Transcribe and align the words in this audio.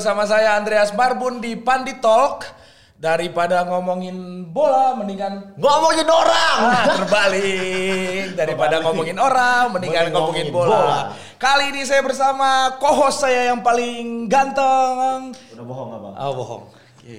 bersama 0.00 0.24
saya 0.24 0.56
Andreas 0.56 0.96
Marbun 0.96 1.44
di 1.44 1.60
Pandit 1.60 2.00
Talk. 2.00 2.48
Daripada 2.96 3.68
ngomongin 3.68 4.48
bola, 4.48 4.96
mendingan 4.96 5.52
Ngomongin 5.60 6.08
orang. 6.08 6.56
Ah, 6.72 6.84
terbalik. 7.04 8.32
Daripada 8.32 8.80
ngomongin 8.80 9.20
orang, 9.20 9.76
mendingan 9.76 10.08
Mending 10.08 10.16
ngomongin 10.16 10.48
ngomongin 10.48 10.56
bola. 10.56 10.80
bola. 10.80 11.00
Kali 11.36 11.68
ini 11.76 11.84
saya 11.84 12.00
bersama 12.00 12.80
co-host 12.80 13.28
saya 13.28 13.52
yang 13.52 13.60
paling 13.60 14.24
ganteng. 14.24 15.36
Udah 15.52 15.64
bohong 15.68 15.90
abang. 16.00 16.14
Oh, 16.16 16.32
bohong. 16.32 16.62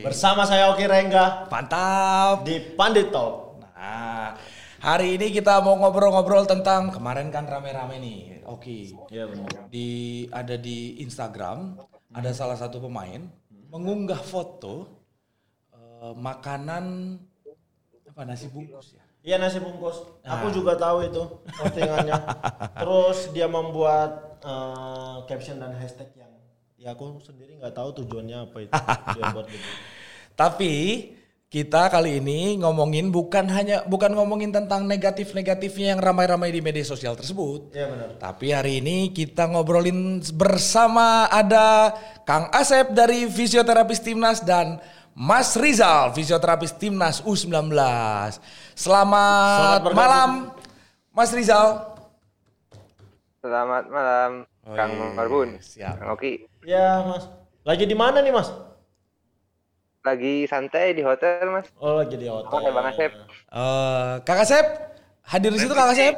Bersama 0.01 0.41
saya 0.49 0.73
Oki 0.73 0.89
Rengga 0.89 1.45
Mantap. 1.53 2.41
di 2.41 2.57
Pandit 2.73 3.13
Talk. 3.13 3.61
Nah, 3.77 4.33
hari 4.81 5.21
ini 5.21 5.29
kita 5.29 5.61
mau 5.61 5.77
ngobrol-ngobrol 5.77 6.49
tentang 6.49 6.89
kemarin 6.89 7.29
kan 7.29 7.45
rame-rame 7.45 8.01
nih. 8.01 8.41
Oke. 8.49 8.89
Iya 9.13 9.29
benar. 9.29 9.69
Di 9.69 10.25
ada 10.33 10.57
di 10.57 10.97
Instagram 11.01 11.77
ada 12.11 12.31
salah 12.31 12.55
satu 12.55 12.79
pemain 12.79 13.23
mengunggah 13.67 14.19
foto 14.19 14.87
eh, 15.71 16.13
makanan 16.13 17.15
apa 18.05 18.21
nasi 18.23 18.47
bungkus 18.47 18.93
ya. 18.93 19.03
Iya 19.21 19.35
nasi 19.37 19.61
bungkus. 19.61 20.01
Aku 20.21 20.49
Ah. 20.49 20.51
juga 20.51 20.73
tahu 20.75 21.05
itu 21.05 21.23
postingannya. 21.47 22.17
Terus 22.75 23.31
dia 23.31 23.47
membuat 23.47 24.41
eh, 24.41 25.17
caption 25.25 25.57
dan 25.57 25.71
hashtag 25.73 26.09
yang 26.17 26.33
ya 26.75 26.91
aku 26.91 27.21
sendiri 27.21 27.55
nggak 27.55 27.71
tahu 27.71 27.93
tujuannya 28.01 28.37
apa 28.43 28.57
itu. 28.59 28.73
dia 29.15 29.23
buat 29.31 29.47
gitu. 29.47 29.69
Tapi 30.33 30.73
kita 31.51 31.91
kali 31.91 32.23
ini 32.23 32.63
ngomongin 32.63 33.11
bukan 33.11 33.43
hanya 33.51 33.83
bukan 33.83 34.15
ngomongin 34.15 34.55
tentang 34.55 34.87
negatif-negatifnya 34.87 35.91
yang 35.91 35.99
ramai-ramai 35.99 36.47
di 36.47 36.63
media 36.63 36.87
sosial 36.87 37.11
tersebut. 37.19 37.75
Iya 37.75 37.91
benar. 37.91 38.07
Tapi 38.15 38.55
hari 38.55 38.79
ini 38.79 39.11
kita 39.11 39.51
ngobrolin 39.51 40.23
bersama 40.31 41.27
ada 41.27 41.91
Kang 42.23 42.47
Asep 42.55 42.95
dari 42.95 43.27
fisioterapis 43.27 43.99
Timnas 43.99 44.39
dan 44.39 44.79
Mas 45.11 45.59
Rizal 45.59 46.15
fisioterapis 46.15 46.71
Timnas 46.79 47.19
U19. 47.27 47.51
Selamat, 48.71 49.83
Selamat 49.83 49.91
malam 49.91 50.29
Mas 51.11 51.35
Rizal. 51.35 51.99
Selamat 53.43 53.91
malam, 53.91 54.31
Oh, 54.61 54.77
Kang 54.77 54.93
iya, 54.93 55.07
Marbun. 55.17 55.49
siap. 55.59 55.99
Kang 55.99 56.15
Oki. 56.15 56.47
Ya 56.63 57.01
mas. 57.03 57.27
Lagi 57.67 57.83
di 57.83 57.97
mana 57.97 58.21
nih 58.23 58.31
mas? 58.31 58.70
Lagi 60.01 60.49
santai 60.49 60.97
di 60.97 61.05
hotel, 61.05 61.45
Mas. 61.53 61.69
Oh 61.77 62.01
lagi 62.01 62.17
di 62.17 62.25
hotel. 62.25 62.49
Oke, 62.49 62.69
Bang 62.73 62.89
Asep. 62.89 63.11
Eh, 63.53 64.13
Kang 64.25 64.39
Asep 64.41 64.65
hadir 65.29 65.53
di 65.53 65.59
situ 65.61 65.73
Kang 65.77 65.93
Asep. 65.93 66.17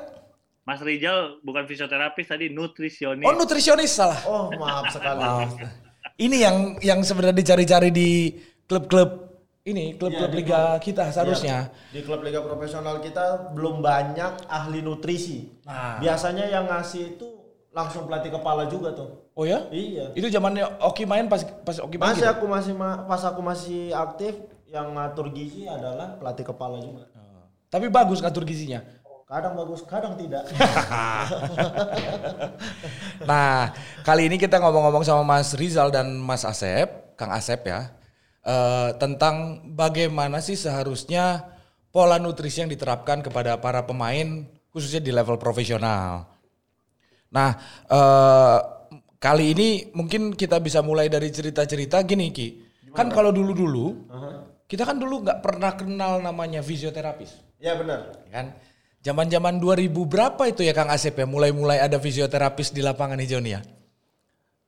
Mas 0.63 0.79
Rijal 0.79 1.43
bukan 1.43 1.67
fisioterapis 1.67 2.31
tadi 2.31 2.47
nutrisionis. 2.47 3.27
Oh 3.27 3.35
nutrisionis 3.35 3.91
salah. 3.91 4.19
Oh 4.23 4.47
maaf 4.55 4.87
sekali. 4.87 5.19
Maaf. 5.19 5.51
Ini 6.15 6.37
yang 6.39 6.57
yang 6.79 6.99
sebenarnya 7.03 7.35
dicari-cari 7.35 7.91
di 7.91 8.31
klub-klub 8.63 9.35
ini 9.67 9.99
klub-klub 9.99 10.31
di 10.31 10.47
liga 10.47 10.79
kita 10.79 11.11
seharusnya. 11.11 11.67
Iya, 11.67 11.91
Di 11.91 11.99
klub 12.07 12.23
liga 12.23 12.39
profesional 12.39 13.03
kita 13.03 13.51
belum 13.51 13.83
banyak 13.83 14.47
ahli 14.47 14.79
nutrisi. 14.79 15.59
Nah. 15.67 15.99
Biasanya 15.99 16.47
yang 16.47 16.71
ngasih 16.71 17.19
itu 17.19 17.42
langsung 17.73 18.05
pelatih 18.05 18.29
kepala 18.29 18.69
juga 18.69 18.93
tuh. 18.93 19.33
Oh 19.33 19.43
ya? 19.43 19.65
Iya. 19.73 20.13
Itu 20.13 20.29
zamannya 20.29 20.77
Oki 20.79 21.09
main 21.09 21.25
pas 21.25 21.41
pas 21.41 21.81
Oki 21.81 21.97
main. 21.97 22.13
Masih 22.13 22.29
gitu? 22.29 22.33
aku 22.37 22.45
masih 22.45 22.73
ma- 22.77 23.01
pas 23.09 23.21
aku 23.25 23.41
masih 23.41 23.89
aktif 23.91 24.37
yang 24.69 24.93
ngatur 24.93 25.33
gizi 25.33 25.65
adalah 25.65 26.15
pelatih 26.21 26.45
kepala 26.45 26.77
juga. 26.79 27.09
Tapi 27.73 27.89
bagus 27.89 28.21
ngatur 28.21 28.45
gizinya. 28.45 28.85
Kadang 29.25 29.57
bagus, 29.57 29.81
kadang 29.89 30.13
tidak. 30.13 30.45
Nah, 33.23 33.71
kali 34.03 34.27
ini 34.27 34.35
kita 34.35 34.59
ngomong-ngomong 34.59 35.07
sama 35.07 35.23
Mas 35.23 35.55
Rizal 35.55 35.89
dan 35.89 36.11
Mas 36.19 36.43
Asep, 36.43 37.15
Kang 37.15 37.31
Asep 37.31 37.63
ya, 37.63 37.95
eh, 38.43 38.89
tentang 38.99 39.63
bagaimana 39.73 40.43
sih 40.43 40.59
seharusnya 40.59 41.47
pola 41.89 42.19
nutrisi 42.19 42.59
yang 42.59 42.67
diterapkan 42.67 43.23
kepada 43.23 43.55
para 43.63 43.87
pemain 43.87 44.43
khususnya 44.75 44.99
di 44.99 45.15
level 45.15 45.39
profesional. 45.39 46.32
Nah, 47.33 47.49
eh, 47.89 48.59
kali 49.17 49.45
ini 49.57 49.67
mungkin 49.97 50.37
kita 50.37 50.61
bisa 50.61 50.85
mulai 50.85 51.09
dari 51.09 51.33
cerita-cerita 51.33 52.05
gini 52.05 52.29
Ki. 52.29 52.47
Kan 52.93 53.09
kalau 53.09 53.33
dulu-dulu, 53.33 54.05
kita 54.69 54.85
kan 54.85 55.01
dulu 55.01 55.25
nggak 55.25 55.41
pernah 55.41 55.73
kenal 55.73 56.21
namanya 56.21 56.61
fisioterapis. 56.61 57.41
ya 57.63 57.73
benar. 57.79 58.11
ya 58.27 58.31
kan? 58.31 58.47
Zaman-zaman 59.03 59.59
2000 59.59 59.91
berapa 60.07 60.43
itu 60.47 60.63
ya 60.63 60.71
Kang 60.71 60.87
Asep 60.87 61.15
ya 61.19 61.27
mulai-mulai 61.27 61.79
ada 61.79 61.99
fisioterapis 61.99 62.71
di 62.71 62.79
lapangan 62.79 63.19
hijau 63.19 63.43
nih 63.43 63.59
ya? 63.59 63.61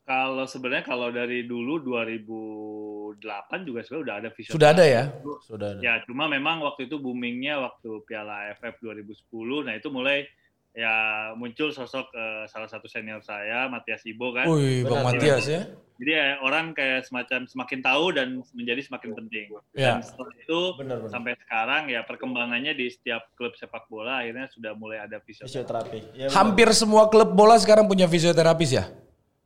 Kalau 0.06 0.46
sebenarnya 0.46 0.86
kalau 0.86 1.09
dari 1.09 1.48
dulu 1.48 1.81
2008 1.81 3.68
juga 3.68 3.80
sebenarnya 3.81 4.06
udah 4.06 4.16
ada 4.20 4.30
fisioterapis. 4.36 4.56
Sudah 4.59 4.70
ada 4.75 4.86
ya? 4.86 5.04
Sudah 5.44 5.68
ada. 5.75 5.81
Ya, 5.81 5.94
cuma 6.04 6.28
memang 6.28 6.62
waktu 6.62 6.92
itu 6.92 7.00
boomingnya 7.00 7.64
waktu 7.64 8.04
Piala 8.06 8.52
AFF 8.52 8.80
2010. 8.84 9.66
Nah, 9.66 9.74
itu 9.80 9.88
mulai 9.90 10.28
ya 10.75 10.96
muncul 11.40 11.72
sosok 11.72 12.12
eh, 12.12 12.44
salah 12.52 12.68
satu 12.68 12.86
senior 12.86 13.24
saya, 13.24 13.72
Matias 13.72 14.03
Ibo 14.03 14.36
kan. 14.36 14.46
Wih, 14.52 14.84
Bang 14.84 15.08
Matias 15.08 15.47
ya. 15.47 15.63
Jadi 15.96 16.12
ya, 16.12 16.44
orang 16.44 16.75
kayak 16.75 17.08
semacam 17.08 17.47
semakin 17.47 17.80
tahu 17.80 18.06
dan 18.12 18.44
menjadi 18.52 18.84
semakin 18.84 19.16
penting. 19.16 19.47
Ya. 19.72 19.96
Dan 19.96 20.03
setelah 20.03 20.36
itu 20.36 20.59
Benar, 20.75 20.97
benar. 21.00 21.12
sampai 21.16 21.34
sekarang 21.40 21.84
ya 21.88 22.03
perkembangannya 22.03 22.75
di 22.75 22.91
setiap 22.91 23.31
klub 23.40 23.56
sepak 23.56 23.88
bola 23.88 24.19
akhirnya 24.19 24.52
sudah 24.52 24.75
mulai 24.75 25.00
ada 25.00 25.24
fisioterapi. 25.24 25.47
Fisioterapi. 25.47 26.00
Ya. 26.19 26.28
Hampir 26.36 26.68
semua 26.75 27.07
klub 27.07 27.31
bola 27.31 27.56
sekarang 27.56 27.88
punya 27.88 28.12
fisioterapis 28.12 28.75
ya? 28.75 28.86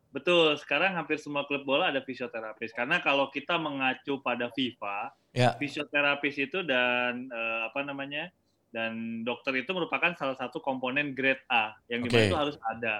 Betul, 0.09 0.57
sekarang 0.57 0.97
hampir 0.97 1.21
semua 1.21 1.45
klub 1.45 1.61
bola 1.61 1.93
ada 1.93 2.01
fisioterapis. 2.01 2.73
Karena 2.73 2.97
kalau 2.97 3.29
kita 3.29 3.61
mengacu 3.61 4.17
pada 4.25 4.49
FIFA, 4.49 5.13
Ya. 5.29 5.53
fisioterapis 5.61 6.41
itu 6.41 6.65
dan 6.65 7.29
eh, 7.29 7.61
apa 7.69 7.85
namanya 7.85 8.33
dan 8.69 9.21
dokter 9.25 9.53
itu 9.57 9.71
merupakan 9.73 10.13
salah 10.13 10.37
satu 10.37 10.61
komponen 10.61 11.17
grade 11.17 11.41
A 11.49 11.73
yang 11.89 12.05
di 12.05 12.09
mana 12.09 12.21
Oke. 12.21 12.29
itu 12.29 12.37
harus 12.37 12.57
ada. 12.69 12.95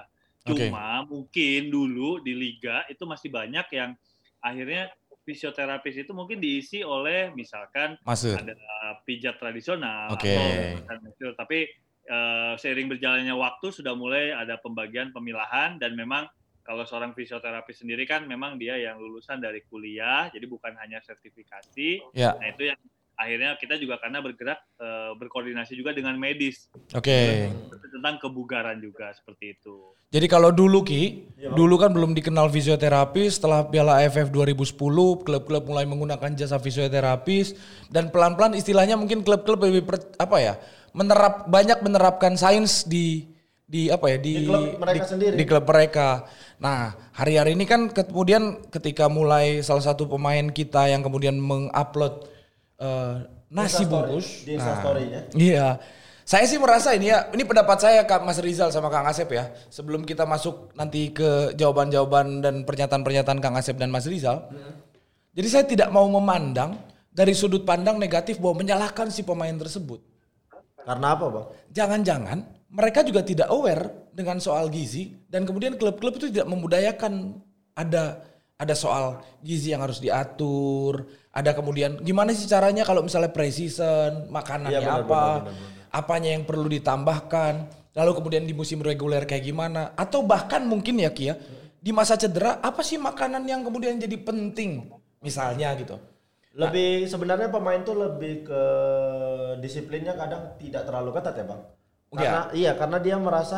Cuma 0.45 1.05
mungkin 1.05 1.69
dulu 1.69 2.17
di 2.25 2.33
liga 2.33 2.87
itu 2.89 3.05
masih 3.05 3.29
banyak 3.29 3.67
yang 3.75 3.93
akhirnya 4.41 4.89
fisioterapis 5.27 6.07
itu 6.07 6.11
mungkin 6.15 6.41
diisi 6.41 6.81
oleh 6.81 7.29
misalkan 7.37 7.93
Masuk. 8.01 8.33
ada 8.33 8.55
pijat 9.05 9.37
tradisional 9.37 10.09
Oke. 10.09 10.25
atau 10.33 10.41
misalkan- 10.81 11.37
tapi 11.37 11.69
eh, 12.09 12.53
seiring 12.57 12.89
berjalannya 12.89 13.35
waktu 13.37 13.69
sudah 13.69 13.93
mulai 13.93 14.33
ada 14.33 14.57
pembagian 14.57 15.13
pemilahan 15.13 15.77
dan 15.77 15.93
memang 15.93 16.25
kalau 16.65 16.81
seorang 16.81 17.13
fisioterapis 17.13 17.85
sendiri 17.85 18.09
kan 18.09 18.25
memang 18.25 18.57
dia 18.57 18.81
yang 18.81 18.97
lulusan 18.97 19.37
dari 19.37 19.61
kuliah 19.69 20.25
jadi 20.33 20.49
bukan 20.49 20.73
hanya 20.81 20.97
sertifikasi 21.05 22.01
Ya, 22.17 22.33
nah 22.33 22.47
itu 22.49 22.73
yang 22.73 22.79
akhirnya 23.19 23.53
kita 23.53 23.75
juga 23.75 23.99
karena 23.99 24.17
bergerak 24.17 24.55
eh, 24.73 25.11
berkoordinasi 25.13 25.75
juga 25.75 25.91
dengan 25.91 26.15
medis 26.15 26.71
oke. 26.89 27.19
tentang 27.91 28.15
kebugaran 28.17 28.79
juga 28.79 29.11
seperti 29.11 29.53
itu 29.53 29.91
Jadi 30.09 30.25
kalau 30.25 30.49
dulu 30.49 30.81
Ki, 30.81 31.29
Iya, 31.37 31.53
Bang. 31.53 31.57
dulu 31.59 31.75
kan 31.77 31.93
belum 31.93 32.11
dikenal 32.13 32.49
fisioterapis, 32.49 33.37
setelah 33.37 33.61
Piala 33.63 34.01
AFF 34.01 34.33
2010, 34.33 34.73
klub-klub 35.21 35.63
mulai 35.63 35.85
menggunakan 35.85 36.33
jasa 36.33 36.57
fisioterapis 36.57 37.53
dan 37.87 38.09
pelan-pelan 38.09 38.57
istilahnya 38.57 38.97
mungkin 38.97 39.21
klub-klub 39.21 39.61
lebih 39.61 39.85
per- 39.85 40.09
apa 40.17 40.37
ya, 40.39 40.53
menerap 40.91 41.45
banyak 41.45 41.77
menerapkan 41.79 42.33
sains 42.33 42.81
di 42.83 43.29
di 43.63 43.85
apa 43.87 44.09
ya 44.09 44.17
di 44.17 44.33
Di 44.33 44.45
klub 44.49 44.81
mereka 44.81 45.05
sendiri. 45.05 45.35
di 45.37 45.43
klub 45.45 45.65
mereka. 45.69 46.25
Nah, 46.57 46.79
hari-hari 47.13 47.53
ini 47.53 47.69
kan 47.69 47.85
kemudian 47.87 48.65
ketika 48.67 49.05
mulai 49.05 49.61
salah 49.61 49.85
satu 49.85 50.09
pemain 50.09 50.49
kita 50.49 50.89
yang 50.89 51.05
kemudian 51.05 51.37
mengupload 51.37 52.25
eh, 52.79 53.15
nasi 53.51 53.83
bungkus 53.85 54.47
di 54.47 54.55
Instastory-nya. 54.55 55.21
Iya. 55.35 55.67
Saya 56.29 56.45
sih 56.45 56.61
merasa 56.61 56.93
ini 56.93 57.09
ya, 57.09 57.25
ini 57.33 57.41
pendapat 57.41 57.77
saya 57.81 58.05
Kak 58.05 58.21
Mas 58.21 58.37
Rizal 58.37 58.69
sama 58.69 58.93
Kang 58.93 59.09
Asep 59.09 59.33
ya. 59.33 59.49
Sebelum 59.73 60.05
kita 60.05 60.29
masuk 60.29 60.69
nanti 60.77 61.09
ke 61.09 61.57
jawaban-jawaban 61.57 62.45
dan 62.45 62.55
pernyataan-pernyataan 62.69 63.41
Kang 63.41 63.57
Asep 63.57 63.81
dan 63.81 63.89
Mas 63.89 64.05
Rizal. 64.05 64.45
Jadi 65.33 65.47
saya 65.49 65.65
tidak 65.65 65.89
mau 65.89 66.05
memandang 66.05 66.77
dari 67.09 67.33
sudut 67.33 67.65
pandang 67.65 67.97
negatif 67.97 68.37
bahwa 68.37 68.61
menyalahkan 68.61 69.09
si 69.09 69.25
pemain 69.25 69.57
tersebut. 69.57 70.05
Karena 70.85 71.17
apa, 71.17 71.25
Bang? 71.33 71.47
Jangan-jangan 71.73 72.37
mereka 72.69 73.01
juga 73.01 73.25
tidak 73.25 73.49
aware 73.49 74.13
dengan 74.13 74.37
soal 74.37 74.69
gizi 74.69 75.17
dan 75.25 75.49
kemudian 75.49 75.73
klub-klub 75.81 76.21
itu 76.21 76.29
tidak 76.29 76.45
membudayakan 76.45 77.41
ada 77.73 78.21
ada 78.59 78.75
soal 78.75 79.23
gizi 79.41 79.71
yang 79.73 79.81
harus 79.81 80.03
diatur, 80.03 81.07
ada 81.39 81.55
kemudian 81.55 82.03
gimana 82.03 82.35
sih 82.35 82.51
caranya 82.51 82.83
kalau 82.83 82.99
misalnya 82.99 83.31
precision, 83.31 84.27
makanannya 84.27 84.75
Iya, 84.75 84.83
benar, 84.83 84.99
apa, 85.07 85.07
benar, 85.07 85.39
benar, 85.47 85.55
benar. 85.55 85.95
apanya 85.95 86.29
yang 86.35 86.43
perlu 86.43 86.67
ditambahkan, 86.67 87.53
lalu 87.95 88.11
kemudian 88.19 88.43
di 88.43 88.51
musim 88.51 88.83
reguler 88.83 89.23
kayak 89.23 89.47
gimana, 89.47 89.95
atau 89.95 90.19
bahkan 90.27 90.67
mungkin 90.67 90.99
ya 90.99 91.15
Kia, 91.15 91.39
di 91.79 91.95
masa 91.95 92.19
cedera 92.19 92.59
apa 92.59 92.83
sih 92.83 92.99
makanan 92.99 93.47
yang 93.47 93.63
kemudian 93.63 93.95
jadi 93.95 94.19
penting, 94.19 94.91
misalnya 95.23 95.71
gitu. 95.79 95.95
Lebih 96.59 97.07
sebenarnya 97.07 97.47
pemain 97.47 97.79
tuh 97.87 97.95
lebih 97.95 98.43
ke 98.43 98.63
disiplinnya 99.63 100.19
kadang 100.19 100.59
tidak 100.59 100.83
terlalu 100.83 101.15
ketat 101.15 101.39
ya, 101.39 101.45
Bang. 101.47 101.61
Iya. 101.63 102.19
Karena 102.19 102.41
iya, 102.51 102.71
karena 102.75 102.97
dia 102.99 103.15
merasa 103.15 103.57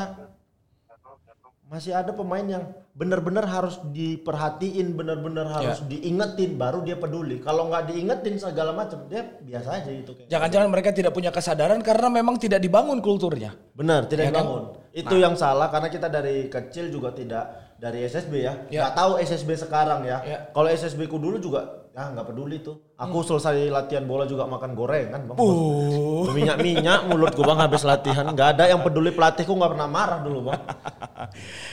masih 1.71 1.95
ada 1.95 2.11
pemain 2.11 2.43
yang 2.43 2.67
benar-benar 2.91 3.47
harus 3.47 3.79
diperhatiin, 3.95 4.91
benar-benar 4.91 5.47
harus 5.47 5.79
diingetin 5.87 6.59
baru 6.59 6.83
dia 6.83 6.99
peduli. 6.99 7.39
Kalau 7.39 7.71
nggak 7.71 7.95
diingetin 7.95 8.35
segala 8.35 8.75
macam, 8.75 9.07
dia 9.07 9.23
biasa 9.39 9.79
aja 9.79 9.87
gitu. 9.87 10.11
Jangan-jangan 10.27 10.67
mereka 10.67 10.91
tidak 10.91 11.15
punya 11.15 11.31
kesadaran 11.31 11.79
karena 11.79 12.11
memang 12.11 12.35
tidak 12.35 12.59
dibangun 12.59 12.99
kulturnya. 12.99 13.55
Benar, 13.71 14.11
tidak 14.11 14.27
Ya 14.27 14.31
kan? 14.35 14.43
dibangun. 14.43 14.63
Itu 14.91 15.15
yang 15.15 15.39
salah 15.39 15.71
karena 15.71 15.87
kita 15.87 16.11
dari 16.11 16.51
kecil 16.51 16.91
juga 16.91 17.15
tidak 17.15 17.70
dari 17.81 18.05
SSB 18.05 18.33
ya. 18.45 18.53
Ya. 18.69 18.85
Nggak 18.85 18.93
tahu 18.93 19.11
SSB 19.17 19.49
sekarang 19.57 20.05
ya. 20.05 20.21
Ya. 20.21 20.37
Kalau 20.53 20.69
SSB 20.69 21.09
ku 21.09 21.17
dulu 21.17 21.41
juga 21.41 21.81
ya 21.91 22.13
nggak 22.13 22.29
peduli 22.29 22.61
tuh. 22.61 22.77
Aku 22.95 23.25
selesai 23.25 23.73
latihan 23.73 24.05
bola 24.05 24.29
juga 24.29 24.45
makan 24.45 24.77
gorengan, 24.77 25.25
Bang. 25.25 25.37
Uh. 25.41 26.29
Minyak-minyak 26.29 27.09
mulutku 27.09 27.41
Bang 27.41 27.57
habis 27.57 27.81
latihan. 27.81 28.29
nggak 28.29 28.49
ada 28.55 28.69
yang 28.69 28.85
peduli 28.85 29.09
pelatihku 29.09 29.49
nggak 29.57 29.73
pernah 29.73 29.89
marah 29.89 30.19
dulu, 30.21 30.53
Bang. 30.53 30.61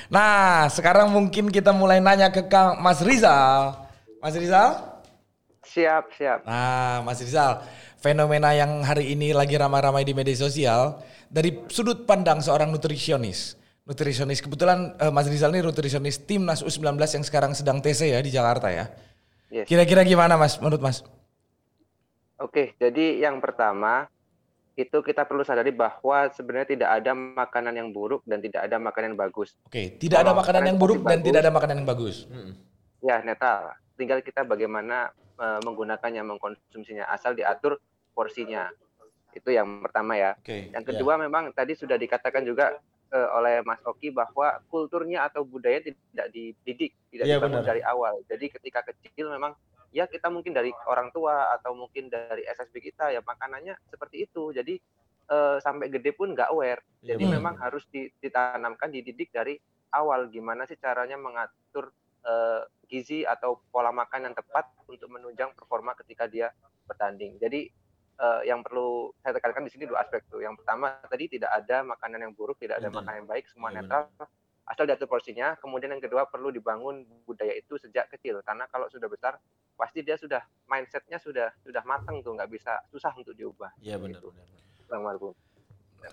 Nah, 0.09 0.69
sekarang 0.73 1.13
mungkin 1.13 1.53
kita 1.53 1.73
mulai 1.73 2.01
nanya 2.01 2.33
ke 2.33 2.47
Kang 2.49 2.81
Mas 2.81 3.05
Rizal. 3.05 3.77
Mas 4.25 4.37
Rizal? 4.37 5.03
Siap, 5.65 6.05
siap. 6.17 6.49
Nah, 6.49 7.05
Mas 7.05 7.21
Rizal, 7.21 7.61
fenomena 8.01 8.55
yang 8.55 8.81
hari 8.87 9.13
ini 9.13 9.37
lagi 9.37 9.59
ramai-ramai 9.59 10.07
di 10.07 10.15
media 10.17 10.37
sosial 10.37 11.03
dari 11.29 11.65
sudut 11.69 12.09
pandang 12.09 12.41
seorang 12.41 12.73
nutrisionis. 12.73 13.58
Nutrisionis 13.88 14.44
kebetulan 14.44 14.93
eh, 15.00 15.08
Mas 15.08 15.25
Rizal 15.32 15.49
ini 15.56 15.64
nutrisionis 15.64 16.20
timnas 16.29 16.61
U19 16.61 17.00
yang 17.00 17.25
sekarang 17.25 17.56
sedang 17.56 17.81
TC 17.81 18.12
ya 18.12 18.20
di 18.20 18.29
Jakarta 18.29 18.69
ya. 18.69 18.93
Yes. 19.49 19.64
Kira-kira 19.64 20.05
gimana 20.05 20.37
Mas 20.37 20.61
menurut 20.61 20.85
Mas? 20.85 21.00
Oke, 22.37 22.76
jadi 22.76 23.25
yang 23.25 23.40
pertama 23.40 24.12
itu 24.79 25.00
kita 25.02 25.25
perlu 25.25 25.43
sadari 25.43 25.73
bahwa 25.73 26.29
sebenarnya 26.31 26.76
tidak 26.76 26.90
ada 27.00 27.11
makanan 27.17 27.75
yang 27.75 27.88
buruk 27.90 28.23
dan 28.29 28.38
tidak 28.38 28.69
ada 28.69 28.79
makanan 28.79 29.17
yang 29.17 29.20
bagus. 29.25 29.56
Oke, 29.67 29.96
tidak 29.99 30.23
ada 30.23 30.31
Kalau 30.31 30.40
makanan 30.44 30.62
yang 30.69 30.79
buruk 30.79 31.00
dan 31.02 31.19
bagus. 31.19 31.26
tidak 31.26 31.40
ada 31.43 31.50
makanan 31.50 31.75
yang 31.82 31.88
bagus. 31.88 32.17
Ya, 33.02 33.17
netral. 33.25 33.75
Tinggal 33.99 34.20
kita 34.23 34.44
bagaimana 34.44 35.11
eh, 35.17 35.61
menggunakannya, 35.64 36.23
mengkonsumsinya, 36.29 37.11
asal 37.11 37.35
diatur 37.35 37.81
porsinya. 38.12 38.70
Itu 39.35 39.49
yang 39.49 39.82
pertama 39.82 40.14
ya. 40.14 40.37
Oke. 40.38 40.70
Yang 40.70 40.85
kedua 40.94 41.19
memang 41.19 41.50
tadi 41.50 41.73
sudah 41.73 41.99
dikatakan 41.99 42.46
juga 42.46 42.79
eh, 43.09 43.29
oleh 43.33 43.65
Mas 43.65 43.81
Oki 43.85 44.13
bahwa 44.13 44.61
kulturnya 44.69 45.25
atau 45.25 45.43
budaya 45.43 45.81
tidak 45.81 46.29
dididik, 46.31 46.93
tidak 47.09 47.25
Iya, 47.25 47.37
dibangun 47.41 47.61
benar. 47.65 47.69
dari 47.73 47.83
awal. 47.83 48.15
Jadi 48.29 48.47
ketika 48.53 48.81
kecil 48.85 49.33
memang 49.33 49.57
ya 49.89 50.05
kita 50.05 50.29
mungkin 50.29 50.53
dari 50.53 50.69
orang 50.85 51.09
tua 51.11 51.49
atau 51.57 51.73
mungkin 51.73 52.13
dari 52.13 52.45
SSB 52.45 52.93
kita 52.93 53.09
ya 53.09 53.25
makanannya 53.25 53.77
seperti 53.89 54.29
itu. 54.29 54.53
Jadi 54.53 54.77
eh, 55.29 55.57
sampai 55.61 55.89
gede 55.89 56.13
pun 56.13 56.33
nggak 56.33 56.53
aware. 56.53 56.81
Iya, 57.01 57.17
Jadi 57.17 57.25
benar. 57.25 57.37
memang 57.41 57.55
harus 57.61 57.85
di- 57.89 58.13
ditanamkan, 58.17 58.89
dididik 58.89 59.29
dari 59.29 59.57
awal 59.89 60.29
gimana 60.29 60.65
sih 60.65 60.77
caranya 60.77 61.17
mengatur 61.17 61.93
eh, 62.25 62.63
gizi 62.89 63.25
atau 63.25 63.61
pola 63.69 63.93
makan 63.93 64.29
yang 64.29 64.35
tepat 64.37 64.69
untuk 64.85 65.09
menunjang 65.09 65.53
performa 65.53 65.93
ketika 65.97 66.25
dia 66.25 66.49
bertanding. 66.85 67.37
Jadi 67.37 67.69
eh, 68.19 68.41
yang 68.50 68.61
perlu 68.61 69.15
saya 69.23 69.38
tekankan 69.38 69.65
di 69.67 69.73
sini 69.73 69.85
dua 69.87 70.03
aspek 70.03 70.26
tuh. 70.26 70.43
Yang 70.43 70.62
pertama 70.62 70.99
tadi 71.06 71.31
tidak 71.31 71.50
ada 71.55 71.87
makanan 71.87 72.19
yang 72.29 72.32
buruk, 72.35 72.59
tidak 72.59 72.82
ada 72.82 72.91
Betul. 72.91 72.99
makanan 73.03 73.19
yang 73.25 73.31
baik, 73.31 73.44
semua 73.50 73.70
Iya, 73.70 73.76
netral. 73.82 74.03
Asal 74.69 74.85
diatur 74.85 75.09
porsinya. 75.09 75.56
Kemudian 75.56 75.97
yang 75.97 76.03
kedua 76.05 76.29
perlu 76.29 76.53
dibangun 76.53 77.00
budaya 77.25 77.56
itu 77.56 77.81
sejak 77.81 78.12
kecil. 78.12 78.44
Karena 78.44 78.69
kalau 78.69 78.85
sudah 78.93 79.09
besar 79.09 79.41
pasti 79.79 80.05
dia 80.05 80.20
sudah 80.20 80.44
mindsetnya 80.69 81.17
sudah 81.17 81.49
sudah 81.65 81.81
matang 81.88 82.20
tuh 82.20 82.37
nggak 82.37 82.50
bisa 82.53 82.76
susah 82.93 83.15
untuk 83.17 83.32
diubah. 83.32 83.73
Iya 83.81 83.97
benar 83.97 84.21
benar. 84.21 84.44
Bang 84.91 85.03
Margun. 85.05 85.32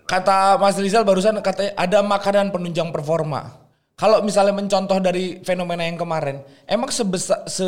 Kata 0.06 0.58
Mas 0.58 0.76
Rizal 0.80 1.06
barusan 1.06 1.38
katanya 1.44 1.72
ada 1.78 1.98
makanan 2.02 2.50
penunjang 2.50 2.90
performa. 2.90 3.66
Kalau 3.96 4.20
misalnya 4.20 4.52
mencontoh 4.52 5.00
dari 5.00 5.40
fenomena 5.40 5.88
yang 5.88 5.96
kemarin, 5.96 6.44
emang 6.68 6.92
sebesar 6.92 7.48
se 7.48 7.64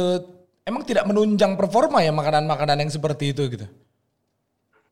emang 0.69 0.85
tidak 0.85 1.09
menunjang 1.09 1.57
performa 1.57 2.05
ya 2.05 2.13
makanan-makanan 2.13 2.85
yang 2.85 2.93
seperti 2.93 3.33
itu 3.33 3.49
gitu. 3.49 3.65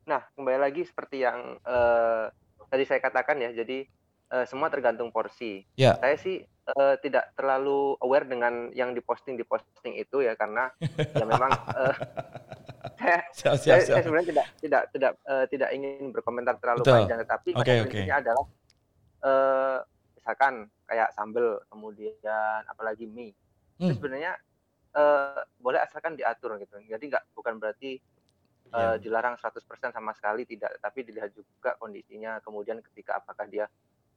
Nah, 0.07 0.23
kembali 0.39 0.59
lagi 0.63 0.87
seperti 0.87 1.27
yang 1.27 1.59
eh, 1.59 2.25
tadi 2.71 2.85
saya 2.87 3.03
katakan 3.03 3.43
ya, 3.43 3.51
jadi 3.51 3.83
eh, 4.31 4.45
semua 4.47 4.71
tergantung 4.71 5.11
porsi. 5.11 5.67
Ya. 5.75 5.99
Saya 5.99 6.15
sih 6.15 6.47
eh, 6.47 6.95
tidak 7.03 7.35
terlalu 7.35 7.99
aware 7.99 8.23
dengan 8.23 8.71
yang 8.71 8.95
diposting 8.95 9.35
diposting 9.35 9.99
itu 9.99 10.23
ya, 10.23 10.39
karena 10.39 10.71
ya 11.11 11.27
memang 11.27 11.51
eh, 11.51 11.95
saya, 13.03 13.19
Siap, 13.35 13.55
siap, 13.59 13.79
siap. 13.83 13.97
saya 13.99 14.03
sebenarnya 14.07 14.29
tidak 14.31 14.47
tidak 14.63 14.83
tidak 14.95 15.13
eh, 15.27 15.45
tidak 15.51 15.69
ingin 15.75 16.15
berkomentar 16.15 16.55
terlalu 16.63 16.87
Betul. 16.87 16.95
panjang, 17.03 17.21
tapi 17.27 17.51
Oke, 17.51 17.59
pada 17.59 17.83
prinsipnya 17.83 18.17
adalah 18.23 18.45
eh, 19.27 19.79
misalkan 20.15 20.55
kayak 20.87 21.09
sambel, 21.19 21.59
kemudian 21.67 22.63
apalagi 22.71 23.11
mie, 23.11 23.35
itu 23.77 23.91
Hmm. 23.91 23.93
sebenarnya 23.93 24.33
eh, 24.95 25.43
boleh 25.59 25.83
asalkan 25.83 26.15
diatur 26.15 26.57
gitu. 26.63 26.79
Jadi 26.87 27.05
nggak 27.11 27.35
bukan 27.35 27.59
berarti 27.59 27.99
Iya. 28.69 28.93
eh, 28.93 28.97
dilarang 28.99 29.37
100% 29.37 29.63
sama 29.91 30.13
sekali 30.13 30.43
tidak, 30.43 30.75
tapi 30.79 31.03
dilihat 31.03 31.31
juga 31.31 31.75
kondisinya. 31.77 32.41
Kemudian 32.41 32.83
ketika 32.83 33.17
apakah 33.17 33.47
dia 33.47 33.67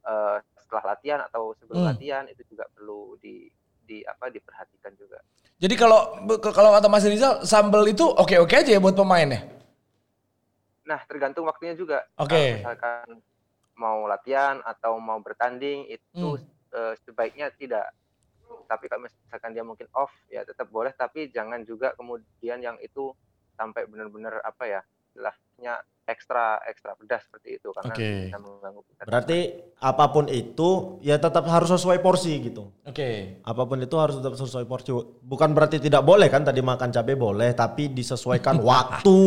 eh, 0.00 0.36
setelah 0.56 0.96
latihan 0.96 1.20
atau 1.20 1.52
sebelum 1.54 1.84
Hmm. 1.84 1.90
latihan 1.92 2.24
itu 2.24 2.40
juga 2.46 2.64
perlu 2.70 3.14
di 3.16 3.52
di 3.80 4.00
apa 4.00 4.26
diperhatikan 4.26 4.94
juga. 4.94 5.20
Jadi 5.56 5.74
kalau 5.74 6.16
kalau 6.40 6.72
kata 6.72 6.88
Mas 6.88 7.04
Rizal 7.04 7.44
sambal 7.44 7.84
itu 7.84 8.06
oke-oke 8.06 8.54
aja 8.54 8.70
ya 8.70 8.80
buat 8.80 8.94
pemain 8.94 9.28
ya. 9.28 9.40
Nah, 10.82 11.00
tergantung 11.04 11.44
waktunya 11.44 11.74
juga. 11.74 12.02
Oke. 12.16 12.32
Kalau 12.32 12.56
misalkan 12.56 13.06
mau 13.74 14.04
latihan 14.04 14.58
atau 14.62 14.96
mau 14.96 15.20
bertanding 15.20 15.84
itu 15.88 16.38
Hmm. 16.38 16.44
eh, 16.70 16.94
sebaiknya 17.02 17.50
tidak. 17.52 17.90
Tapi 18.66 18.86
kalau 18.86 19.04
misalkan 19.04 19.50
dia 19.50 19.62
mungkin 19.62 19.90
off 19.92 20.10
ya 20.26 20.42
tetap 20.42 20.70
boleh 20.70 20.90
tapi 20.92 21.28
jangan 21.28 21.60
juga 21.60 21.92
kemudian 21.92 22.58
yang 22.58 22.78
itu 22.78 23.10
sampai 23.60 23.84
benar-benar 23.84 24.40
apa 24.40 24.64
ya 24.64 24.80
istilahnya 25.12 25.84
ekstra 26.08 26.58
ekstra 26.66 26.96
pedas 26.98 27.22
seperti 27.28 27.60
itu 27.60 27.70
karena 27.70 27.92
Oke. 27.92 28.10
bisa 28.26 28.38
mengganggu 28.40 28.82
kita. 28.88 29.00
Berarti 29.06 29.38
apa 29.78 30.04
pun 30.10 30.26
itu 30.26 30.98
ya 31.04 31.20
tetap 31.20 31.44
harus 31.46 31.70
sesuai 31.70 32.02
porsi 32.02 32.32
gitu. 32.40 32.72
Oke. 32.88 33.38
Apa 33.46 33.62
pun 33.68 33.78
itu 33.78 33.94
harus 34.00 34.18
tetap 34.18 34.34
sesuai 34.34 34.66
porsi. 34.66 34.90
Bukan 35.22 35.54
berarti 35.54 35.78
tidak 35.78 36.02
boleh 36.02 36.26
kan 36.32 36.42
tadi 36.42 36.64
makan 36.64 36.90
cabai 36.90 37.14
boleh, 37.14 37.54
tapi 37.54 37.94
disesuaikan 37.94 38.58
waktu, 38.72 39.20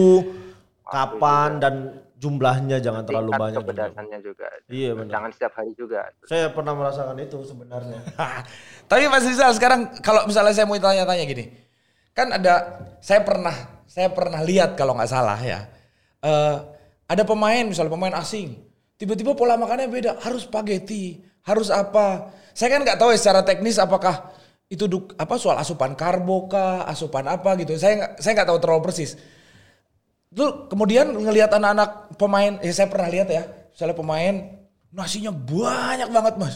kapan 0.83 1.61
dan 1.63 1.73
jumlahnya 2.19 2.83
jangan 2.83 3.03
terlalu 3.07 3.31
Tingkat 3.31 3.43
banyak. 3.43 3.55
juga. 3.55 3.67
kepedasannya 3.67 4.19
juga. 4.19 4.47
Iya, 4.67 4.91
benar. 4.95 5.11
Jangan 5.11 5.29
setiap 5.35 5.53
hari 5.59 5.71
juga. 5.75 6.01
Saya 6.27 6.47
pernah 6.51 6.73
merasakan 6.75 7.15
itu 7.19 7.37
sebenarnya. 7.47 7.99
Tapi 8.91 9.03
Mas 9.07 9.23
Rizal 9.23 9.51
sekarang 9.55 9.91
kalau 10.03 10.27
misalnya 10.27 10.51
saya 10.55 10.67
mau 10.67 10.75
tanya-tanya 10.75 11.23
gini, 11.23 11.45
kan 12.11 12.27
ada 12.31 12.53
saya 12.99 13.23
pernah 13.23 13.82
saya 13.93 14.09
pernah 14.09 14.41
lihat 14.41 14.73
kalau 14.73 14.97
nggak 14.97 15.11
salah 15.13 15.37
ya, 15.37 15.69
eh, 16.25 16.55
ada 17.05 17.23
pemain 17.29 17.61
misalnya 17.61 17.93
pemain 17.93 18.17
asing, 18.17 18.57
tiba-tiba 18.97 19.37
pola 19.37 19.53
makannya 19.53 19.85
beda, 19.85 20.17
harus 20.17 20.49
spaghetti, 20.49 21.21
harus 21.45 21.69
apa? 21.69 22.33
Saya 22.57 22.73
kan 22.73 22.81
nggak 22.81 22.97
tahu 22.97 23.13
ya 23.13 23.19
secara 23.21 23.45
teknis 23.45 23.77
apakah 23.77 24.33
itu 24.65 24.89
duk, 24.89 25.13
apa 25.13 25.37
soal 25.37 25.61
asupan 25.61 25.93
karbo 25.93 26.49
kah, 26.49 26.89
asupan 26.89 27.29
apa 27.29 27.53
gitu. 27.61 27.77
Saya 27.77 28.01
nggak 28.01 28.11
saya 28.17 28.31
nggak 28.33 28.49
tahu 28.49 28.59
terlalu 28.65 28.81
persis. 28.89 29.13
Tuh 30.33 30.65
kemudian 30.65 31.13
ngelihat 31.13 31.53
anak-anak 31.53 32.17
pemain, 32.17 32.57
ya 32.65 32.73
saya 32.73 32.89
pernah 32.89 33.05
lihat 33.13 33.29
ya, 33.29 33.45
misalnya 33.69 33.93
pemain 33.93 34.33
nasinya 34.89 35.29
banyak 35.29 36.09
banget 36.09 36.33
mas. 36.41 36.55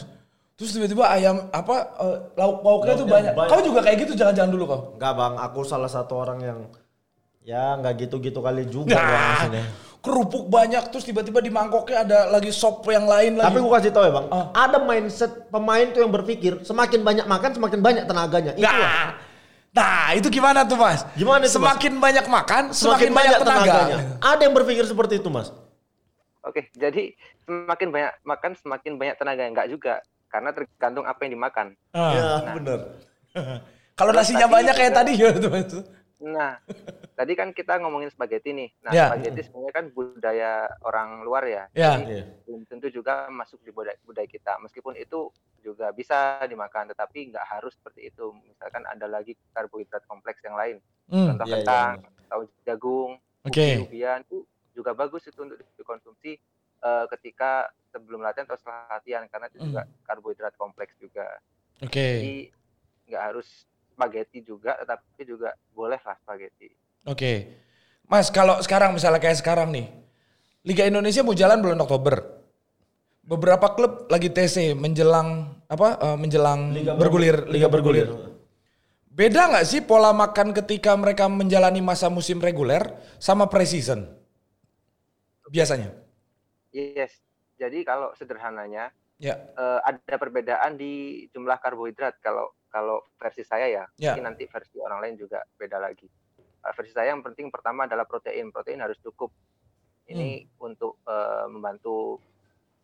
Terus 0.58 0.74
tiba-tiba 0.74 1.06
ayam 1.06 1.46
apa 1.54 1.94
eh, 2.02 2.18
lauk 2.34 2.66
pauknya 2.66 2.98
tuh 2.98 3.06
banyak. 3.06 3.30
banyak. 3.38 3.50
Kau 3.54 3.62
juga 3.62 3.86
kayak 3.86 3.98
gitu 4.02 4.18
jangan-jangan 4.18 4.50
dulu 4.50 4.64
kau. 4.66 4.80
Enggak 4.98 5.14
bang, 5.14 5.34
aku 5.38 5.60
salah 5.62 5.86
satu 5.86 6.18
orang 6.18 6.38
yang 6.42 6.58
ya 7.48 7.80
nggak 7.80 7.94
gitu-gitu 7.98 8.44
kali 8.44 8.68
juga 8.68 8.92
Nah, 8.92 9.08
maksudnya. 9.08 9.64
kerupuk 9.98 10.44
banyak 10.46 10.84
terus 10.92 11.02
tiba-tiba 11.02 11.40
di 11.40 11.48
mangkoknya 11.48 12.04
ada 12.04 12.18
lagi 12.28 12.52
sop 12.52 12.84
yang 12.86 13.08
lain 13.08 13.40
lagi. 13.40 13.48
Tapi 13.48 13.58
aku 13.58 13.70
kasih 13.72 13.90
tahu 13.90 14.04
ya 14.04 14.12
bang, 14.12 14.26
Ah. 14.28 14.46
ada 14.54 14.78
mindset 14.78 15.48
pemain 15.48 15.88
tuh 15.88 16.04
yang 16.04 16.12
berpikir 16.12 16.60
semakin 16.60 17.00
banyak 17.00 17.24
makan 17.24 17.50
semakin 17.50 17.80
banyak 17.80 18.04
tenaganya. 18.04 18.52
Itu 18.52 18.68
nah, 18.68 19.16
nah 19.72 20.06
itu 20.12 20.28
gimana 20.28 20.68
tuh 20.68 20.76
mas? 20.76 21.08
Gimana 21.16 21.42
itu, 21.42 21.48
Mas? 21.48 21.56
Semakin 21.56 21.92
banyak 21.96 22.26
makan, 22.28 22.62
semakin, 22.70 23.08
banyak, 23.10 23.38
tenaga. 23.40 23.78
Ada 24.20 24.40
yang 24.44 24.54
berpikir 24.54 24.84
seperti 24.84 25.16
itu 25.16 25.28
mas. 25.28 25.48
Oke, 26.44 26.68
jadi 26.76 27.16
semakin 27.42 27.88
banyak 27.88 28.12
makan 28.22 28.50
semakin 28.56 28.92
banyak 28.96 29.16
tenaga 29.16 29.42
enggak 29.44 29.68
juga 29.68 29.94
karena 30.28 30.52
tergantung 30.52 31.08
apa 31.08 31.20
yang 31.24 31.32
dimakan. 31.32 31.66
Ah. 31.90 32.12
Ya 32.12 32.28
benar. 32.52 32.80
Kalau 33.98 34.12
nasinya 34.14 34.46
banyak 34.46 34.74
kayak 34.76 34.94
tadi 34.94 35.16
ya 35.20 35.32
tuh 35.32 35.48
mas. 35.48 35.72
Nah, 36.18 36.58
tadi 37.18 37.32
kan 37.34 37.50
kita 37.50 37.78
ngomongin 37.78 38.10
spaghetti 38.10 38.50
nih. 38.54 38.70
Nah, 38.82 38.92
Ya. 38.92 39.06
spaghetti 39.10 39.42
sebenarnya 39.42 39.74
kan 39.74 39.86
budaya 39.90 40.52
orang 40.82 41.22
luar 41.22 41.44
ya. 41.46 41.64
Ya. 41.72 41.94
Jadi 41.98 42.04
Iya. 42.06 42.22
belum 42.46 42.62
tentu 42.66 42.88
juga 42.90 43.26
masuk 43.28 43.62
di 43.62 43.70
budaya, 43.70 43.98
budaya 44.02 44.26
kita. 44.26 44.58
Meskipun 44.58 44.94
itu 44.96 45.30
juga 45.58 45.90
bisa 45.90 46.38
dimakan, 46.46 46.90
tetapi 46.90 47.34
nggak 47.34 47.46
harus 47.46 47.74
seperti 47.74 48.08
itu. 48.08 48.30
Misalkan 48.46 48.86
ada 48.86 49.06
lagi 49.06 49.34
karbohidrat 49.52 50.06
kompleks 50.06 50.42
yang 50.42 50.54
lain, 50.54 50.78
Hmm. 51.06 51.34
contoh 51.34 51.46
Iya, 51.46 51.50
iya, 51.50 51.56
kentang, 51.62 51.94
atau 52.28 52.40
jagung, 52.64 53.10
Oke. 53.44 53.64
ubi-ubian 53.82 54.22
itu 54.22 54.44
juga 54.72 54.94
bagus 54.94 55.26
itu 55.26 55.38
untuk 55.42 55.58
dikonsumsi 55.74 56.38
eh, 56.78 57.06
ketika 57.10 57.66
sebelum 57.90 58.22
latihan 58.22 58.46
atau 58.46 58.54
setelah 58.54 58.86
latihan 58.86 59.26
karena 59.26 59.50
itu 59.50 59.58
juga 59.66 59.82
Hmm. 59.82 59.94
karbohidrat 60.06 60.54
kompleks 60.54 60.94
juga. 61.02 61.26
Oke. 61.82 62.06
Jadi 62.22 62.34
nggak 63.10 63.22
harus 63.34 63.66
spaghetti 63.98 64.46
juga, 64.46 64.78
tetapi 64.78 65.26
juga 65.26 65.50
boleh 65.74 65.98
lah 65.98 66.14
spaghetti. 66.22 66.70
Oke. 67.02 67.32
Mas, 68.06 68.30
kalau 68.30 68.62
sekarang 68.62 68.94
misalnya 68.94 69.18
kayak 69.18 69.42
sekarang 69.42 69.74
nih. 69.74 69.90
Liga 70.62 70.86
Indonesia 70.86 71.26
mau 71.26 71.34
jalan 71.34 71.58
bulan 71.58 71.82
Oktober. 71.82 72.14
Beberapa 73.26 73.74
klub 73.74 74.06
lagi 74.08 74.30
TC 74.30 74.72
menjelang 74.78 75.58
apa? 75.66 75.98
eh, 76.00 76.16
menjelang 76.16 76.72
bergulir 76.96 77.44
liga 77.50 77.66
bergulir. 77.68 78.08
Beda 79.10 79.50
nggak 79.50 79.66
sih 79.66 79.82
pola 79.82 80.14
makan 80.14 80.54
ketika 80.54 80.94
mereka 80.94 81.26
menjalani 81.26 81.82
masa 81.82 82.06
musim 82.08 82.38
reguler 82.38 82.86
sama 83.18 83.50
preseason? 83.50 84.06
Biasanya. 85.50 85.90
Yes. 86.72 87.18
Jadi 87.58 87.82
kalau 87.82 88.14
sederhananya 88.14 88.94
Ya. 89.18 89.34
eh, 89.34 89.80
ada 89.82 90.14
perbedaan 90.14 90.78
di 90.78 91.26
jumlah 91.34 91.58
karbohidrat 91.58 92.22
kalau 92.22 92.54
kalau 92.68 93.00
versi 93.16 93.42
saya 93.42 93.66
ya. 93.66 93.84
Ya. 93.96 94.12
Mungkin 94.12 94.24
nanti 94.24 94.44
versi 94.48 94.76
orang 94.80 95.00
lain 95.02 95.14
juga 95.16 95.42
beda 95.56 95.80
lagi. 95.80 96.06
Eh, 96.38 96.72
versi 96.76 96.92
saya 96.92 97.12
yang 97.16 97.24
penting 97.24 97.48
pertama 97.48 97.88
adalah 97.88 98.04
protein. 98.04 98.52
Protein 98.52 98.80
harus 98.84 99.00
cukup. 99.00 99.32
Ini 100.08 100.48
untuk 100.64 101.00
eh, 101.04 101.46
membantu 101.48 102.20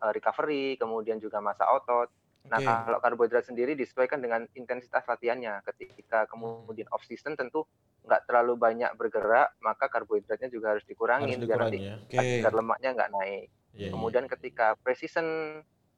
eh, 0.01 0.11
recovery, 0.13 0.77
kemudian 0.77 1.17
juga 1.21 1.41
masa 1.41 1.69
otot. 1.69 2.09
Nah, 2.45 2.61
Oke. 2.61 2.69
kalau 2.69 2.99
karbohidrat 3.01 3.45
sendiri 3.49 3.73
disesuaikan 3.73 4.21
dengan 4.21 4.45
intensitas 4.53 5.01
latihannya. 5.09 5.65
Ketika 5.65 6.29
kemudian 6.29 6.85
off 6.93 7.01
season 7.09 7.33
tentu 7.33 7.65
nggak 8.05 8.29
terlalu 8.29 8.53
banyak 8.53 8.93
bergerak, 8.93 9.57
maka 9.65 9.89
karbohidratnya 9.89 10.53
juga 10.53 10.77
harus 10.77 10.85
dikurangin 10.85 11.41
Harus 11.41 11.49
biar 11.49 11.59
nanti 11.65 11.77
dikurangi 11.81 12.13
ya. 12.13 12.21
Oke. 12.21 12.41
kadar 12.45 12.53
lemaknya 12.53 12.89
nggak 12.93 13.11
naik. 13.17 13.47
Iya, 13.73 13.81
iya. 13.81 13.89
Kemudian 13.89 14.25
ketika 14.29 14.77
preseason 14.77 15.25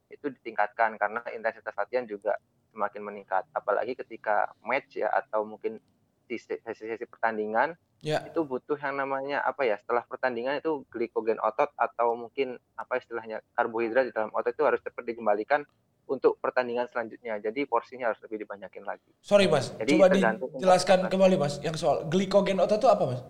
itu 0.07 0.31
ditingkatkan 0.31 0.95
karena 0.95 1.19
intensitas 1.35 1.75
latihan 1.75 2.07
juga 2.07 2.39
semakin 2.77 3.01
meningkat. 3.01 3.49
Apalagi 3.51 3.97
ketika 3.97 4.53
match 4.61 5.01
ya 5.01 5.09
atau 5.09 5.41
mungkin 5.41 5.81
di 6.29 6.37
se- 6.37 6.61
sesi-sesi 6.61 7.09
pertandingan 7.09 7.73
Ya. 7.97 8.21
itu 8.21 8.45
butuh 8.45 8.77
yang 8.77 8.93
namanya 8.93 9.41
apa 9.41 9.65
ya 9.65 9.73
setelah 9.81 10.05
pertandingan 10.05 10.61
itu 10.61 10.85
glikogen 10.93 11.41
otot 11.41 11.73
atau 11.73 12.13
mungkin 12.13 12.61
apa 12.77 13.01
istilahnya 13.01 13.41
karbohidrat 13.57 14.05
di 14.05 14.13
dalam 14.13 14.29
otot 14.37 14.53
itu 14.53 14.61
harus 14.61 14.77
cepat 14.85 15.01
dikembalikan 15.01 15.65
untuk 16.05 16.37
pertandingan 16.37 16.85
selanjutnya. 16.93 17.41
Jadi 17.41 17.65
porsinya 17.65 18.13
harus 18.13 18.21
lebih 18.21 18.45
dibanyakin 18.45 18.85
lagi. 18.85 19.09
Sorry 19.19 19.49
Mas, 19.49 19.73
Jadi 19.81 19.97
coba 19.97 20.13
dijelaskan 20.13 21.09
kembali 21.09 21.35
Mas 21.41 21.57
yang 21.59 21.73
soal 21.73 22.05
glikogen 22.05 22.61
otot 22.61 22.77
itu 22.77 22.85
apa 22.85 23.01
Mas? 23.01 23.21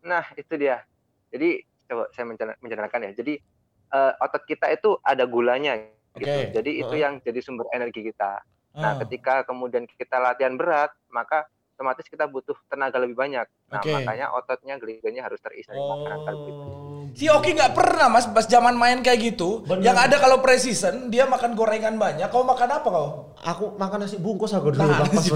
Nah, 0.00 0.24
itu 0.32 0.54
dia. 0.56 0.80
Jadi 1.28 1.60
coba 1.84 2.08
saya 2.16 2.24
menceritakan 2.56 3.00
ya. 3.04 3.20
Jadi 3.20 3.36
eh, 3.92 4.12
otot 4.16 4.42
kita 4.48 4.72
itu 4.72 4.96
ada 5.04 5.28
gulanya 5.28 5.76
gitu. 6.18 6.28
Oke. 6.28 6.52
Jadi 6.52 6.70
itu 6.78 6.94
yang 6.94 7.18
jadi 7.18 7.40
sumber 7.40 7.66
energi 7.70 8.02
kita. 8.04 8.42
Nah, 8.74 8.84
Ah, 8.84 8.94
ketika 9.00 9.42
kemudian 9.42 9.88
kita 9.88 10.16
latihan 10.16 10.54
berat, 10.54 10.94
maka 11.08 11.46
otomatis 11.72 12.06
kita 12.06 12.26
butuh 12.26 12.58
tenaga 12.66 12.98
lebih 12.98 13.14
banyak. 13.14 13.46
Nah, 13.70 13.78
Oke. 13.78 13.90
makanya 13.92 14.30
ototnya 14.32 14.74
glikogennya 14.76 15.22
harus 15.22 15.38
terisi 15.38 15.66
dari 15.66 15.78
makanan 15.78 16.18
karbohidrat. 16.20 16.66
Oh, 16.68 16.86
Si 17.08 17.24
Oki 17.26 17.50
nggak 17.52 17.72
pernah 17.72 18.06
mas 18.06 18.26
pas 18.26 18.44
zaman 18.44 18.74
main 18.74 18.98
kayak 18.98 19.32
gitu. 19.32 19.62
Bener. 19.64 19.80
Yang 19.80 19.98
ada 20.04 20.16
kalau 20.18 20.38
preseason 20.38 21.08
dia 21.08 21.24
makan 21.24 21.54
gorengan 21.54 21.94
banyak. 21.94 22.26
Kau 22.28 22.42
makan 22.42 22.68
apa 22.68 22.88
kau? 22.88 23.08
Aku 23.40 23.64
makan 23.74 23.98
nasi 24.00 24.18
bungkus 24.18 24.52
aku 24.52 24.70
dulu 24.70 24.84
Nah, 24.84 25.02
pas 25.02 25.10
nasi. 25.12 25.32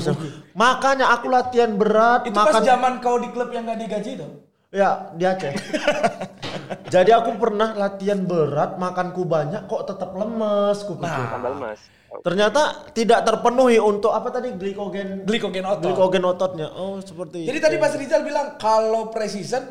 Makanya 0.52 1.10
aku 1.10 1.26
latihan 1.26 1.72
berat, 1.72 2.26
Itu 2.26 2.36
makan 2.36 2.52
pas 2.52 2.60
zaman 2.60 2.92
kau 2.98 3.16
di 3.16 3.30
klub 3.30 3.50
yang 3.50 3.64
gak 3.64 3.80
digaji 3.80 4.10
dong. 4.18 4.42
ya 4.68 5.10
di 5.12 5.24
Aceh. 5.24 5.52
Jadi 6.86 7.10
aku 7.10 7.36
pernah 7.36 7.72
latihan 7.72 8.18
berat, 8.18 8.76
makanku 8.76 9.22
banyak 9.22 9.64
kok 9.64 9.82
tetap 9.86 10.12
lemes 10.12 10.78
ku 10.82 10.94
pikir. 10.94 11.08
Nah. 11.08 11.30
Tambah 11.32 11.50
lemas. 11.52 11.80
Ternyata 12.12 12.62
tidak 12.92 13.24
terpenuhi 13.24 13.76
untuk 13.76 14.12
apa 14.12 14.28
tadi 14.28 14.52
glikogen 14.52 15.24
Glikogen 15.24 15.64
otot. 15.64 15.80
glikogen 15.82 16.22
ototnya. 16.22 16.68
Oh, 16.70 17.00
seperti 17.00 17.44
Jadi 17.44 17.56
itu. 17.56 17.64
tadi 17.64 17.76
Mas 17.76 17.94
Rizal 17.94 18.20
bilang 18.20 18.54
kalau 18.56 19.08
preseason 19.08 19.64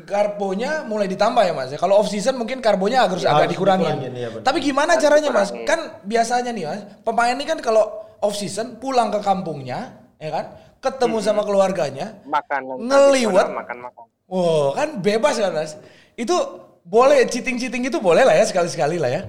karbonya 0.00 0.82
mulai 0.82 1.04
ditambah 1.04 1.42
ya 1.42 1.52
mas 1.52 1.68
ya. 1.68 1.76
Kalau 1.76 2.00
off 2.00 2.08
season 2.08 2.34
mungkin 2.34 2.58
karbonya 2.58 3.04
harus 3.04 3.20
Ya, 3.20 3.30
agak 3.30 3.44
harus 3.44 3.52
dikurangin. 3.52 3.92
dikurangin, 4.00 4.32
benar. 4.32 4.40
Tapi 4.40 4.58
gimana 4.62 4.90
Harus 4.90 5.04
caranya 5.04 5.28
mas? 5.30 5.48
dikurangin. 5.48 5.68
Kan 5.68 5.78
biasanya 6.02 6.50
nih 6.50 6.64
mas, 6.64 6.80
pemain 7.02 7.28
ini 7.30 7.44
kan 7.44 7.58
kalau 7.60 7.84
off 8.18 8.32
season 8.32 8.80
pulang 8.80 9.12
ke 9.12 9.20
kampungnya, 9.20 9.92
ya 10.16 10.30
kan, 10.32 10.44
ketemu 10.80 11.20
sama 11.20 11.44
keluarganya, 11.44 12.16
Makan 12.24 12.80
Ngeliwat. 12.80 13.46
makan 13.52 13.78
makan. 13.82 14.04
wow 14.26 14.72
kan 14.72 14.96
bebas 14.96 15.36
kan 15.36 15.52
mas. 15.52 15.76
Itu 16.14 16.36
boleh 16.82 17.24
cheating-cheating 17.24 17.86
itu 17.86 17.98
boleh 17.98 18.22
lah 18.22 18.34
ya 18.34 18.44
sekali-sekali 18.44 18.98
lah 18.98 19.10
ya. 19.10 19.22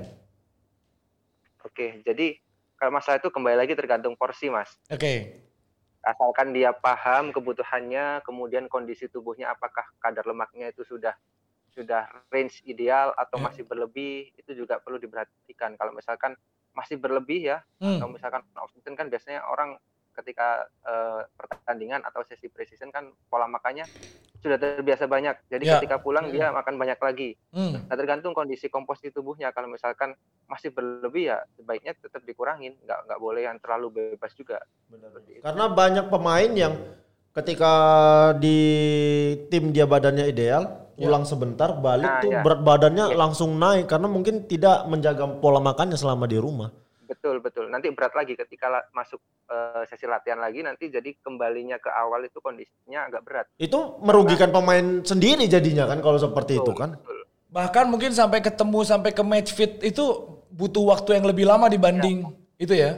Oke, 1.64 2.04
jadi 2.04 2.38
kalau 2.76 2.92
masalah 2.94 3.18
itu 3.18 3.32
kembali 3.32 3.56
lagi 3.56 3.74
tergantung 3.74 4.14
porsi, 4.14 4.52
Mas. 4.52 4.70
Oke. 4.90 5.40
asalkan 6.04 6.52
dia 6.52 6.76
paham 6.76 7.32
kebutuhannya, 7.32 8.28
kemudian 8.28 8.68
kondisi 8.68 9.08
tubuhnya 9.08 9.56
apakah 9.56 9.88
kadar 10.04 10.28
lemaknya 10.28 10.68
itu 10.68 10.84
sudah 10.84 11.16
sudah 11.72 12.12
range 12.28 12.60
ideal 12.68 13.16
atau 13.16 13.40
Ya. 13.40 13.44
masih 13.48 13.64
berlebih, 13.64 14.36
itu 14.36 14.52
juga 14.52 14.84
perlu 14.84 15.00
diperhatikan. 15.00 15.80
Kalau 15.80 15.96
misalkan 15.96 16.36
masih 16.76 17.00
berlebih 17.00 17.48
ya, 17.48 17.64
Hmm. 17.80 18.04
atau 18.04 18.12
misalkan 18.12 18.44
off 18.60 18.68
season 18.76 19.00
kan 19.00 19.08
biasanya 19.08 19.48
orang 19.48 19.80
ketika 20.12 20.68
eh, 20.84 21.24
pertandingan 21.40 22.04
atau 22.04 22.20
sesi 22.28 22.52
preseason 22.52 22.92
kan 22.92 23.08
pola 23.32 23.48
makannya 23.48 23.88
sudah 24.44 24.60
terbiasa 24.60 25.08
banyak. 25.08 25.36
Jadi 25.48 25.64
Ya. 25.64 25.80
ketika 25.80 26.04
pulang 26.04 26.28
dia 26.28 26.52
makan 26.52 26.76
banyak 26.76 27.00
lagi. 27.00 27.40
Hmm. 27.56 27.88
Nah, 27.88 27.96
tergantung 27.96 28.36
kondisi 28.36 28.68
komposisi 28.68 29.10
tubuhnya. 29.10 29.56
Kalau 29.56 29.72
misalkan 29.72 30.12
masih 30.46 30.76
berlebih 30.76 31.32
ya 31.32 31.40
sebaiknya 31.56 31.96
tetap 31.96 32.22
dikurangin, 32.28 32.76
nggak 32.84 33.00
nggak 33.08 33.20
boleh 33.24 33.48
yang 33.48 33.58
terlalu 33.64 34.14
bebas 34.14 34.36
juga. 34.36 34.60
Itu. 34.92 35.40
Karena 35.40 35.66
banyak 35.72 36.06
pemain 36.12 36.52
yang 36.52 36.76
ketika 37.32 37.72
di 38.38 38.60
tim 39.48 39.72
dia 39.72 39.88
badannya 39.88 40.28
ideal, 40.28 40.92
pulang 40.94 41.24
sebentar 41.26 41.74
balik 41.74 42.06
Nah, 42.06 42.22
tuh 42.22 42.32
ya. 42.36 42.42
berat 42.46 42.62
badannya 42.62 43.06
Iya. 43.10 43.18
langsung 43.18 43.58
naik 43.58 43.90
karena 43.90 44.06
mungkin 44.12 44.46
tidak 44.46 44.86
menjaga 44.92 45.26
pola 45.40 45.58
makannya 45.58 45.96
selama 45.98 46.28
di 46.30 46.38
rumah. 46.38 46.70
Betul 47.08 47.40
betul. 47.40 47.72
Nanti 47.72 47.90
berat 47.96 48.14
lagi 48.14 48.36
ketika 48.36 48.68
masuk 48.92 49.18
eh, 49.44 49.84
sesi 49.88 50.06
latihan 50.06 50.40
lagi 50.40 50.62
nanti 50.62 50.88
jadi 50.88 51.16
kembalinya 51.20 51.76
ke 51.78 51.90
awal 51.90 52.24
itu 52.24 52.40
kondisinya 52.40 53.08
agak 53.08 53.22
berat. 53.24 53.46
Itu 53.58 54.00
merugikan 54.00 54.50
pemain 54.50 55.02
sendiri 55.02 55.46
jadinya 55.46 55.88
kan 55.88 56.00
kalau 56.00 56.18
seperti 56.18 56.58
itu 56.60 56.72
Betul, 56.72 56.80
kan. 56.80 56.90
betul. 57.00 57.20
Bahkan 57.54 57.86
mungkin 57.86 58.12
sampai 58.12 58.42
ketemu 58.42 58.80
sampai 58.82 59.12
ke 59.14 59.22
match 59.22 59.54
fit 59.54 59.78
itu 59.86 60.04
butuh 60.50 60.86
waktu 60.90 61.22
yang 61.22 61.26
lebih 61.30 61.46
lama 61.46 61.70
dibanding 61.70 62.26
itu 62.58 62.74
ya. 62.74 62.98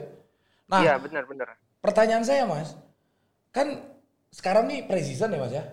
Nah, 0.65 0.81
Iya 0.81 0.95
benar-benar. 0.97 1.59
pertanyaan 1.83 2.23
saya 2.25 2.47
mas, 2.47 2.73
kan 3.51 3.83
sekarang 4.31 4.65
nih 4.65 4.87
preseason 4.87 5.31
ya 5.31 5.39
mas 5.39 5.53
ya. 5.53 5.63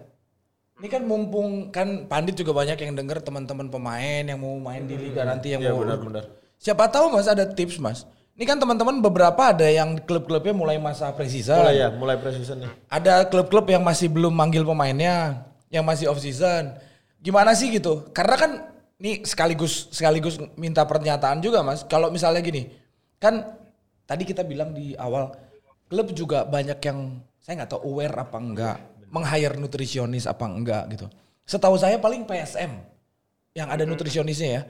Ini 0.82 0.88
kan 0.90 1.02
mumpung 1.06 1.70
kan 1.70 2.10
Pandit 2.10 2.34
juga 2.34 2.50
banyak 2.50 2.74
yang 2.74 2.98
denger 2.98 3.22
teman-teman 3.22 3.70
pemain 3.70 4.24
yang 4.26 4.40
mau 4.42 4.58
main 4.58 4.82
di 4.82 4.98
liga 4.98 5.22
nanti 5.22 5.54
yang 5.54 5.62
Iya 5.62 5.72
mau. 5.78 5.86
benar-benar. 5.86 6.26
Siapa 6.58 6.90
tahu 6.90 7.14
mas 7.14 7.30
ada 7.30 7.46
tips 7.46 7.78
mas. 7.78 8.02
Ini 8.32 8.44
kan 8.48 8.56
teman-teman 8.56 9.04
beberapa 9.04 9.52
ada 9.52 9.68
yang 9.68 10.00
klub-klubnya 10.08 10.56
mulai 10.56 10.80
masa 10.80 11.12
preseason. 11.12 11.60
Mulai 11.60 11.76
ya, 11.76 11.88
mulai 11.92 12.16
preseason 12.16 12.64
nih. 12.64 12.70
Ada 12.88 13.28
klub-klub 13.28 13.68
yang 13.68 13.84
masih 13.84 14.08
belum 14.08 14.32
manggil 14.32 14.64
pemainnya, 14.64 15.44
yang 15.68 15.84
masih 15.84 16.08
off 16.08 16.16
season. 16.16 16.72
Gimana 17.20 17.52
sih 17.52 17.68
gitu? 17.68 18.08
Karena 18.16 18.36
kan 18.40 18.50
ini 18.96 19.20
sekaligus 19.28 19.92
sekaligus 19.92 20.40
minta 20.56 20.80
pernyataan 20.88 21.44
juga 21.44 21.60
mas. 21.60 21.84
Kalau 21.84 22.08
misalnya 22.08 22.40
gini, 22.40 22.72
kan 23.20 23.52
tadi 24.08 24.24
kita 24.24 24.48
bilang 24.48 24.72
di 24.72 24.96
awal 24.96 25.28
klub 25.92 26.08
juga 26.16 26.48
banyak 26.48 26.80
yang 26.88 27.20
saya 27.36 27.62
nggak 27.62 27.70
tahu 27.76 27.84
aware 27.84 28.16
apa 28.16 28.38
enggak, 28.40 28.76
meng-hire 29.12 29.60
nutrisionis 29.60 30.24
apa 30.24 30.48
enggak 30.48 30.88
gitu. 30.96 31.06
Setahu 31.44 31.76
saya 31.76 32.00
paling 32.00 32.24
PSM 32.24 32.80
yang 33.52 33.68
ada 33.68 33.84
nutrisionisnya 33.84 34.48
ya. 34.48 34.62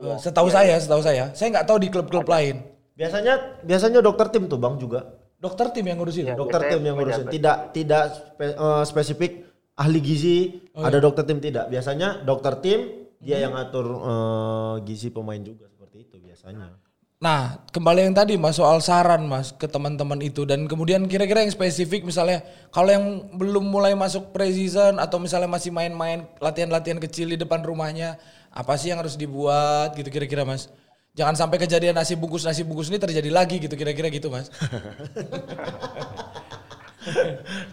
Eh, 0.00 0.16
Setahu 0.16 0.48
saya, 0.48 0.80
setahu 0.80 1.04
saya, 1.04 1.28
saya 1.36 1.48
nggak 1.52 1.68
tahu 1.68 1.84
di 1.84 1.92
klub-klub 1.92 2.24
lain. 2.24 2.64
Biasanya 3.00 3.64
biasanya 3.64 4.04
dokter 4.04 4.28
tim 4.28 4.44
tuh 4.44 4.60
Bang 4.60 4.76
juga. 4.76 5.16
Dokter 5.40 5.72
tim 5.72 5.88
yang 5.88 5.96
ngurusin. 5.96 6.28
Iya. 6.28 6.36
Dokter 6.36 6.68
tim 6.68 6.84
yang 6.84 7.00
ngurusin. 7.00 7.24
pejabat. 7.24 7.32
Tidak 7.32 7.56
tidak 7.72 8.02
spe- 8.12 8.56
eh, 8.60 8.84
spesifik 8.84 9.32
ahli 9.72 9.98
gizi, 10.04 10.38
Oh, 10.76 10.84
ada 10.84 11.00
iya. 11.00 11.04
dokter 11.08 11.24
tim 11.24 11.40
tidak. 11.40 11.72
Biasanya 11.72 12.20
dokter 12.28 12.60
tim 12.60 13.08
dia 13.16 13.40
yang 13.40 13.56
ngatur 13.56 13.86
eh, 13.88 14.74
gizi 14.84 15.08
pemain 15.08 15.40
juga 15.40 15.64
seperti 15.72 16.04
itu 16.04 16.20
biasanya. 16.20 16.76
Nah, 17.20 17.60
kembali 17.68 18.08
yang 18.08 18.16
tadi 18.16 18.40
Mas 18.40 18.56
soal 18.56 18.80
saran 18.80 19.28
Mas 19.28 19.52
ke 19.52 19.68
teman-teman 19.68 20.16
itu 20.24 20.48
dan 20.48 20.64
kemudian 20.64 21.04
kira-kira 21.04 21.44
yang 21.44 21.52
spesifik 21.52 22.00
misalnya 22.00 22.40
kalau 22.72 22.88
yang 22.88 23.04
belum 23.36 23.60
mulai 23.64 23.92
masuk 23.92 24.32
preseason 24.32 24.96
atau 24.96 25.20
misalnya 25.20 25.48
masih 25.48 25.68
main-main 25.68 26.24
latihan-latihan 26.40 26.96
kecil 26.96 27.28
di 27.28 27.36
depan 27.36 27.60
rumahnya, 27.60 28.16
apa 28.48 28.72
sih 28.80 28.88
yang 28.88 29.04
harus 29.04 29.20
dibuat 29.20 29.92
gitu 30.00 30.08
kira-kira 30.08 30.48
Mas? 30.48 30.72
Jangan 31.20 31.36
sampai 31.36 31.60
kejadian 31.60 31.92
nasi 31.92 32.16
bungkus 32.16 32.48
nasi 32.48 32.64
bungkus 32.64 32.88
ini 32.88 32.96
terjadi 32.96 33.28
lagi 33.28 33.60
gitu 33.60 33.76
kira-kira 33.76 34.08
gitu 34.08 34.32
Mas. 34.32 34.48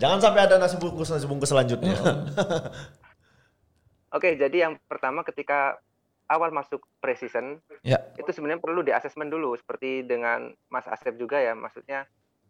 Jangan 0.04 0.20
sampai 0.20 0.52
ada 0.52 0.60
nasi 0.60 0.76
bungkus 0.76 1.08
nasi 1.08 1.24
bungkus 1.24 1.56
selanjutnya. 1.56 1.96
Oke, 4.16 4.36
jadi 4.36 4.68
yang 4.68 4.76
pertama 4.92 5.24
ketika 5.24 5.80
awal 6.28 6.52
masuk 6.52 6.84
preseason 7.00 7.64
Ya. 7.88 8.04
itu 8.20 8.28
sebenarnya 8.36 8.60
perlu 8.60 8.84
di 8.84 8.92
asesmen 8.92 9.32
dulu 9.32 9.56
seperti 9.56 10.04
dengan 10.04 10.52
Mas 10.68 10.84
Asep 10.92 11.16
juga 11.16 11.40
ya 11.40 11.56
maksudnya 11.56 12.04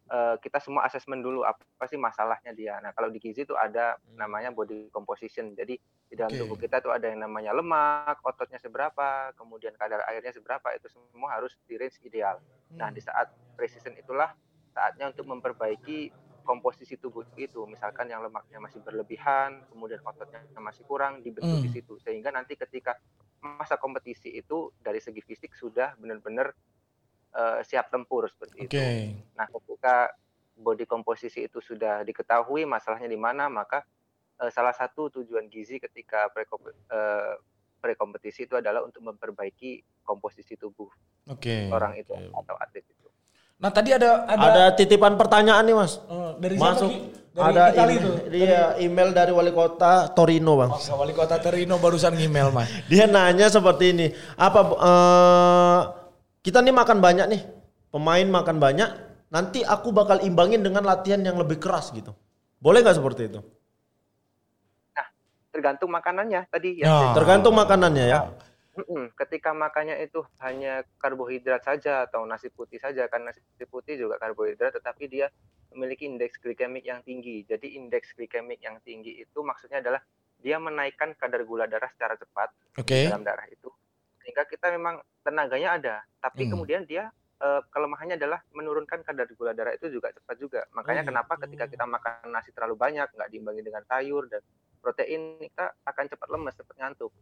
eh, 0.07 0.35
kita 0.39 0.59
semua 0.63 0.87
asesmen 0.87 1.19
dulu 1.19 1.43
apa 1.43 1.85
sih 1.87 1.99
masalahnya 1.99 2.51
dia. 2.55 2.79
Nah 2.83 2.91
kalau 2.95 3.11
di 3.11 3.19
gizi 3.19 3.43
itu 3.43 3.55
ada 3.55 3.95
namanya 4.15 4.51
body 4.51 4.89
composition. 4.91 5.53
Jadi 5.53 5.75
di 6.07 6.15
dalam 6.15 6.33
Oke. 6.33 6.39
tubuh 6.39 6.57
kita 6.59 6.79
tuh 6.79 6.95
ada 6.95 7.07
yang 7.11 7.23
namanya 7.27 7.51
lemak, 7.51 8.23
ototnya 8.23 8.59
seberapa, 8.59 9.31
kemudian 9.35 9.75
kadar 9.75 10.03
airnya 10.07 10.31
seberapa 10.31 10.71
itu 10.75 10.87
semua 10.87 11.35
harus 11.35 11.55
di 11.67 11.75
range 11.75 11.99
ideal. 12.03 12.39
Nah 12.79 12.89
di 12.91 13.03
saat 13.03 13.27
preseason 13.59 13.95
itulah 13.99 14.31
saatnya 14.71 15.09
untuk 15.11 15.27
memperbaiki 15.27 16.11
komposisi 16.47 16.95
tubuh 16.95 17.27
itu. 17.35 17.67
Misalkan 17.67 18.07
yang 18.07 18.23
lemaknya 18.23 18.63
masih 18.63 18.79
berlebihan, 18.79 19.67
kemudian 19.67 19.99
ototnya 20.07 20.47
masih 20.63 20.87
kurang 20.87 21.19
dibentuk 21.19 21.59
di 21.59 21.67
Hmm. 21.67 21.75
situ. 21.75 21.93
Sehingga 21.99 22.31
nanti 22.31 22.55
ketika 22.55 22.95
masa 23.43 23.75
kompetisi 23.75 24.31
itu 24.31 24.71
dari 24.79 24.97
segi 25.03 25.19
fisik 25.21 25.53
sudah 25.53 25.93
benar-benar 25.99 26.55
eh, 27.38 27.60
siap 27.62 27.88
tempur 27.88 28.25
seperti 28.25 28.65
Oke. 28.65 28.65
itu. 28.65 28.77
Nah, 29.38 29.46
ketika 29.48 30.10
body 30.58 30.84
komposisi 30.84 31.46
itu 31.46 31.62
sudah 31.62 32.01
diketahui 32.01 32.65
masalahnya 32.65 33.06
di 33.06 33.15
mana, 33.15 33.46
maka 33.46 33.86
eh, 34.38 34.50
salah 34.50 34.74
satu 34.74 35.13
tujuan 35.13 35.46
gizi 35.48 35.77
ketika 35.77 36.34
pre-kom- 36.34 36.65
eh, 36.67 37.34
pre-kompetisi 37.77 38.44
itu 38.44 38.58
adalah 38.58 38.82
untuk 38.82 39.06
memperbaiki 39.06 40.01
komposisi 40.01 40.58
tubuh 40.58 40.89
Oke. 41.29 41.70
orang 41.70 41.94
itu 41.94 42.10
oke. 42.10 42.34
atau 42.36 42.58
atlet 42.58 42.82
itu. 42.82 43.06
Nah 43.58 43.70
tadi 43.70 43.89
ada 43.89 44.25
ada, 44.25 44.46
Ada 44.50 44.63
titipan 44.74 45.13
pertanyaan 45.13 45.62
nih 45.62 45.74
mas. 45.74 46.01
eh, 46.01 46.32
dari 46.38 46.56
siapa 46.58 46.74
Masuk. 46.74 46.91
Dari 47.38 47.53
ada 47.53 47.63
Itali 47.70 47.94
email, 47.94 48.01
tuh. 48.01 48.15
Iya, 48.34 48.63
email 48.82 49.10
dari 49.13 49.29
wali 49.29 49.53
kota 49.53 50.10
Torino 50.10 50.58
bang. 50.58 50.74
Oh, 50.74 50.98
wali 50.98 51.13
kota 51.13 51.38
Terino 51.38 51.77
barusan 51.77 52.17
ngemail 52.17 52.50
mas. 52.50 52.65
Dia 52.89 53.06
nanya 53.06 53.46
seperti 53.46 53.94
ini, 53.94 54.08
apa 54.34 54.62
eh, 54.74 55.79
kita 56.48 56.63
nih 56.63 56.72
makan 56.72 57.04
banyak 57.04 57.27
nih, 57.27 57.42
pemain 57.92 58.24
makan 58.24 58.56
banyak, 58.56 58.88
nanti 59.27 59.68
aku 59.68 59.92
bakal 59.92 60.24
imbangin 60.24 60.63
dengan 60.63 60.88
latihan 60.88 61.20
yang 61.20 61.36
lebih 61.36 61.60
keras 61.60 61.92
gitu. 61.92 62.16
Boleh 62.63 62.80
nggak 62.80 62.96
seperti 62.96 63.27
itu? 63.27 63.44
Tergantung 65.51 65.92
makanannya 65.92 66.48
tadi 66.48 66.80
Ya. 66.80 66.88
ya. 66.88 67.12
Tergantung 67.18 67.51
makanannya 67.51 68.06
ya. 68.08 68.32
Ketika 69.18 69.51
makannya 69.51 70.00
itu 70.06 70.24
hanya 70.39 70.86
karbohidrat 71.01 71.66
saja 71.68 72.08
atau 72.08 72.24
nasi 72.24 72.48
putih 72.48 72.80
saja, 72.80 73.10
kan 73.12 73.27
nasi 73.27 73.42
putih 73.68 74.00
juga 74.00 74.16
karbohidrat, 74.16 74.77
tetapi 74.80 75.10
dia 75.12 75.27
memiliki 75.74 76.08
indeks 76.08 76.39
glikemik 76.39 76.86
yang 76.88 77.04
tinggi. 77.04 77.44
Jadi 77.44 77.75
indeks 77.75 78.13
glikemik 78.16 78.62
yang 78.63 78.80
tinggi 78.86 79.20
itu 79.20 79.39
maksudnya 79.44 79.84
adalah 79.84 80.00
dia 80.39 80.62
menaikkan 80.62 81.18
kadar 81.18 81.42
gula 81.44 81.66
darah 81.66 81.89
secara 81.89 82.16
cepat 82.16 82.54
Oke. 82.77 83.10
dalam 83.10 83.25
darah 83.25 83.50
itu, 83.50 83.74
sehingga 84.22 84.46
kita 84.46 84.70
memang 84.70 85.01
tenaganya 85.27 85.69
ada, 85.77 85.96
tapi 86.24 86.48
Hmm. 86.48 86.51
kemudian 86.55 86.84
dia 86.88 87.12
eh, 87.38 87.62
kelemahannya 87.69 88.17
adalah 88.17 88.41
menurunkan 88.50 89.05
kadar 89.05 89.29
gula 89.38 89.53
darah 89.53 89.74
itu 89.77 89.93
juga 89.93 90.10
cepat 90.10 90.36
juga. 90.41 90.62
Makanya 90.74 91.03
Oh, 91.03 91.07
kenapa 91.10 91.38
ketika 91.46 91.69
kita 91.69 91.86
makan 91.86 92.34
nasi 92.34 92.50
terlalu 92.55 92.75
banyak, 92.79 93.07
nggak 93.13 93.29
diimbangi 93.29 93.62
dengan 93.62 93.84
sayur 93.86 94.25
dan 94.25 94.41
protein, 94.81 95.38
kita 95.46 95.65
akan 95.86 96.05
cepat 96.10 96.27
lemes, 96.34 96.55
cepat 96.57 96.75
ngantuk. 96.81 97.13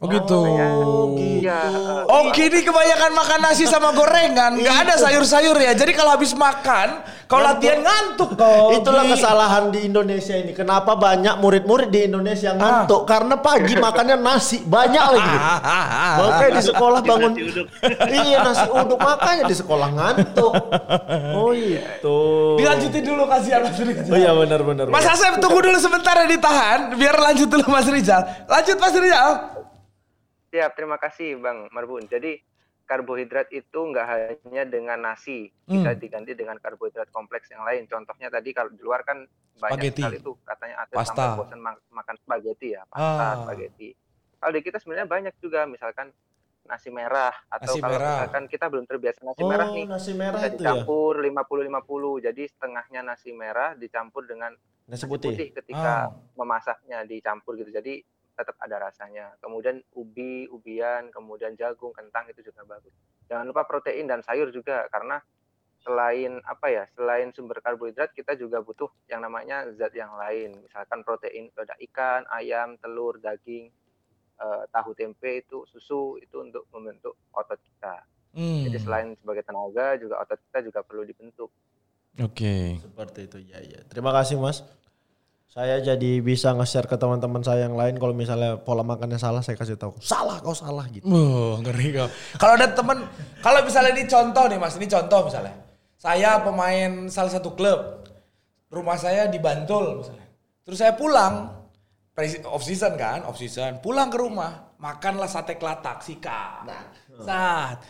Oh 0.00 0.08
gitu. 0.08 0.32
Oh, 0.40 1.12
gitu. 1.12 1.44
Iya, 1.44 1.60
Oh 2.08 2.32
gini 2.32 2.64
kebanyakan 2.64 3.12
makan 3.12 3.38
nasi 3.44 3.68
sama 3.68 3.92
gorengan, 3.92 4.56
nggak 4.56 4.76
ada 4.88 4.94
sayur-sayur 4.96 5.52
ya. 5.56 5.76
Jadi 5.76 5.92
kalau 5.92 6.16
habis 6.16 6.32
makan, 6.32 7.04
kalau 7.28 7.44
latihan 7.44 7.84
ngantuk 7.84 8.32
kok. 8.32 8.80
Itulah 8.80 9.04
Gi. 9.04 9.12
kesalahan 9.12 9.68
di 9.68 9.84
Indonesia 9.84 10.32
ini. 10.32 10.56
Kenapa 10.56 10.96
banyak 10.96 11.36
murid-murid 11.36 11.92
di 11.92 12.08
Indonesia 12.08 12.48
Ah. 12.48 12.56
ngantuk? 12.56 13.04
Karena 13.04 13.36
pagi 13.36 13.76
makannya 13.76 14.16
nasi 14.16 14.64
banyak 14.64 15.04
lagi. 15.04 15.36
Makanya 16.16 16.52
di 16.56 16.64
sekolah 16.64 17.00
bangun 17.04 17.32
iya 18.24 18.38
nasi 18.40 18.66
uduk 18.66 18.98
makanya 18.98 19.44
di 19.44 19.54
sekolah 19.54 19.88
ngantuk. 19.92 20.52
Oh 21.36 21.52
itu. 21.52 22.20
Dilanjutin 22.56 23.04
dulu 23.04 23.28
kasihan 23.28 23.60
Mas 23.60 23.76
Rizal. 23.76 24.08
Oh 24.08 24.16
iya 24.16 24.32
benar 24.32 24.60
benar. 24.64 24.84
Mas. 24.88 25.04
Asep 25.04 25.36
tunggu 25.36 25.60
dulu 25.60 25.76
sebentar 25.76 26.16
ya 26.16 26.24
ditahan, 26.24 26.96
biar 26.96 27.20
lanjut 27.20 27.48
dulu 27.48 27.68
Mas 27.68 27.84
Rizal. 27.84 28.24
Lanjut 28.48 28.76
Mas 28.76 28.96
Rizal. 28.96 29.59
Siap, 30.50 30.74
terima 30.74 30.98
kasih 30.98 31.38
Bang 31.38 31.70
Marbun. 31.70 32.04
Jadi 32.04 32.42
karbohidrat 32.82 33.46
itu 33.50 33.70
nggak 33.80 34.06
hanya 34.42 34.66
dengan 34.66 34.98
nasi, 35.00 35.46
bisa 35.62 35.94
Hmm. 35.94 36.00
diganti 36.02 36.34
dengan 36.34 36.58
karbohidrat 36.58 37.06
kompleks 37.08 37.46
yang 37.48 37.62
lain. 37.62 37.86
Contohnya 37.86 38.26
tadi 38.28 38.50
kalau 38.50 38.66
di 38.68 38.82
luar 38.82 39.06
kan 39.06 39.22
banyak 39.56 39.78
Spaghetti. 39.86 40.02
sekali 40.02 40.18
tuh 40.18 40.34
katanya 40.42 40.74
atlet 40.80 40.98
Pasta. 40.98 41.14
sampai 41.14 41.38
bosan 41.38 41.60
ma- 41.60 41.84
makan 41.88 42.16
spaghetti 42.18 42.68
ya, 42.74 42.82
pasta, 42.84 43.06
Ah. 43.22 43.34
spaghetti. 43.40 43.94
Kalau 44.34 44.50
di 44.50 44.60
kita 44.60 44.78
sebenarnya 44.78 45.06
banyak 45.06 45.34
juga, 45.38 45.60
misalkan 45.64 46.10
nasi 46.62 46.88
merah 46.88 47.30
atau 47.46 47.66
Nasi 47.68 47.78
kalau 47.78 47.94
merah. 47.94 48.10
misalkan 48.16 48.44
kita 48.46 48.66
belum 48.66 48.84
terbiasa 48.84 49.20
nasi 49.22 49.38
Oh 49.38 49.48
merah 49.48 49.68
nih, 49.68 49.86
nasi 49.86 50.12
merah 50.12 50.34
bisa 50.36 50.46
itu 50.48 50.54
ya. 50.56 50.58
dicampur 50.72 51.12
50-50. 51.20 51.70
Jadi 52.20 52.42
setengahnya 52.48 53.00
nasi 53.04 53.30
merah 53.30 53.70
dicampur 53.72 54.22
dengan 54.24 54.50
Nasi 54.84 54.98
nasi 54.98 55.04
putih. 55.06 55.30
putih 55.30 55.48
ketika 55.52 56.10
Ah. 56.10 56.14
memasaknya 56.34 57.04
dicampur 57.04 57.54
gitu. 57.54 57.70
Jadi 57.70 58.02
tetap 58.40 58.56
ada 58.56 58.88
rasanya. 58.88 59.36
Kemudian 59.44 59.84
ubi, 59.92 60.48
ubian, 60.48 61.12
kemudian 61.12 61.52
jagung, 61.60 61.92
kentang 61.92 62.24
itu 62.32 62.40
juga 62.40 62.64
bagus. 62.64 62.96
Jangan 63.28 63.44
lupa 63.44 63.68
protein 63.68 64.08
dan 64.08 64.24
sayur 64.24 64.48
juga 64.48 64.88
karena 64.88 65.20
selain 65.84 66.40
apa 66.48 66.66
ya, 66.72 66.84
selain 66.96 67.32
sumber 67.36 67.60
karbohidrat 67.60 68.16
kita 68.16 68.36
juga 68.40 68.64
butuh 68.64 68.88
yang 69.12 69.20
namanya 69.20 69.68
zat 69.76 69.92
yang 69.92 70.12
lain. 70.16 70.56
Misalkan 70.64 71.04
protein 71.04 71.52
ada 71.56 71.76
ikan, 71.84 72.24
ayam, 72.32 72.80
telur, 72.80 73.20
daging, 73.20 73.68
eh, 74.40 74.62
tahu 74.72 74.96
tempe 74.96 75.44
itu 75.44 75.68
susu 75.68 76.16
itu 76.20 76.40
untuk 76.40 76.64
membentuk 76.72 77.16
otot 77.36 77.60
kita. 77.60 78.04
Hmm. 78.32 78.64
Jadi 78.64 78.78
selain 78.80 79.08
sebagai 79.20 79.44
tenaga 79.44 80.00
juga 80.00 80.20
otot 80.24 80.40
kita 80.48 80.58
juga 80.64 80.80
perlu 80.80 81.04
dibentuk. 81.04 81.52
Oke. 82.18 82.76
Seperti 82.82 83.20
itu 83.30 83.38
ya 83.44 83.58
ya. 83.62 83.80
Terima 83.86 84.10
kasih 84.10 84.36
Mas. 84.36 84.66
Saya 85.50 85.82
jadi 85.82 86.22
bisa 86.22 86.54
nge-share 86.54 86.86
ke 86.86 86.94
teman-teman 86.94 87.42
saya 87.42 87.66
yang 87.66 87.74
lain 87.74 87.98
kalau 87.98 88.14
misalnya 88.14 88.54
pola 88.62 88.86
makannya 88.86 89.18
salah 89.18 89.42
saya 89.42 89.58
kasih 89.58 89.74
tahu. 89.74 89.98
Salah 89.98 90.38
kau 90.38 90.54
salah 90.54 90.86
gitu. 90.94 91.02
Wah, 91.10 91.58
ngeri 91.58 91.90
kau. 91.90 92.06
Kalau 92.38 92.54
ada 92.54 92.70
temen, 92.70 93.02
kalau 93.42 93.58
misalnya 93.66 93.98
ini 93.98 94.06
contoh 94.06 94.46
nih 94.46 94.58
mas, 94.62 94.78
ini 94.78 94.86
contoh 94.86 95.26
misalnya. 95.26 95.58
Saya 95.98 96.38
pemain 96.46 97.10
salah 97.10 97.34
satu 97.34 97.58
klub, 97.58 98.06
rumah 98.70 98.94
saya 98.94 99.26
di 99.26 99.42
Bantul 99.42 100.06
misalnya. 100.06 100.30
Terus 100.62 100.78
saya 100.78 100.94
pulang, 100.94 101.50
presi- 102.14 102.46
off 102.46 102.62
season 102.62 102.94
kan, 102.94 103.26
off 103.26 103.34
season. 103.34 103.82
Pulang 103.82 104.06
ke 104.06 104.22
rumah, 104.22 104.78
makanlah 104.78 105.26
sate 105.26 105.58
kelatak, 105.58 105.98
sika. 106.06 106.62
Nah, 106.62 106.82
saat 107.26 107.82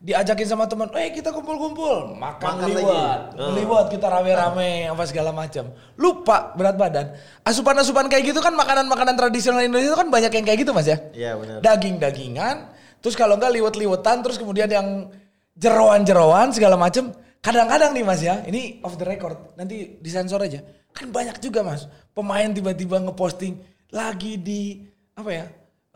diajakin 0.00 0.48
sama 0.48 0.64
teman, 0.64 0.88
eh 0.96 1.12
kita 1.12 1.28
kumpul-kumpul, 1.28 2.16
makan, 2.16 2.56
Makan 2.56 2.68
liwat, 2.72 3.20
liwat 3.36 3.86
kita 3.92 4.08
rame-rame, 4.08 4.88
apa 4.88 5.04
segala 5.04 5.28
macam. 5.28 5.68
Lupa 6.00 6.56
berat 6.56 6.80
badan. 6.80 7.12
Asupan-asupan 7.44 8.08
kayak 8.08 8.32
gitu 8.32 8.40
kan 8.40 8.56
makanan-makanan 8.56 9.12
tradisional 9.12 9.60
Indonesia 9.60 9.92
itu 9.92 9.98
kan 10.00 10.08
banyak 10.08 10.32
yang 10.32 10.44
kayak 10.48 10.58
gitu 10.64 10.72
mas 10.72 10.88
ya 10.88 10.96
Iya 11.12 11.36
benar. 11.36 11.60
daging-dagingan, 11.60 12.56
terus 13.04 13.12
kalau 13.12 13.36
enggak 13.36 13.52
liwet-liwetan, 13.60 14.24
terus 14.24 14.40
kemudian 14.40 14.72
yang 14.72 15.12
jeroan-jeroan 15.60 16.56
segala 16.56 16.80
macem. 16.80 17.12
Kadang-kadang 17.40 17.92
nih 17.92 18.04
mas 18.04 18.20
ya, 18.24 18.40
ini 18.48 18.80
off 18.84 18.96
the 18.96 19.04
record, 19.04 19.36
nanti 19.56 20.00
disensor 20.00 20.40
aja. 20.40 20.64
Kan 20.96 21.12
banyak 21.12 21.40
juga 21.44 21.60
mas, 21.60 21.88
pemain 22.16 22.48
tiba-tiba 22.48 23.00
ngeposting 23.04 23.60
lagi 23.92 24.40
di 24.40 24.80
apa 25.12 25.28
ya, 25.28 25.44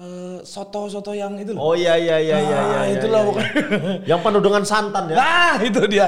eh, 0.00 0.38
soto-soto 0.42 1.12
yang 1.14 1.38
itu 1.38 1.54
loh. 1.54 1.72
Oh 1.72 1.74
iya 1.78 1.94
iya 1.98 2.18
iya 2.18 2.36
iya 2.40 2.58
Nah, 2.60 2.84
iya. 2.86 2.94
itulah 2.98 3.20
iya, 3.22 3.28
bukan. 3.28 3.44
iya. 3.44 4.10
Yang 4.14 4.20
penuh 4.26 4.42
dengan 4.42 4.62
santan 4.66 5.04
ya. 5.10 5.16
Nah 5.18 5.54
itu 5.62 5.80
dia. 5.86 6.06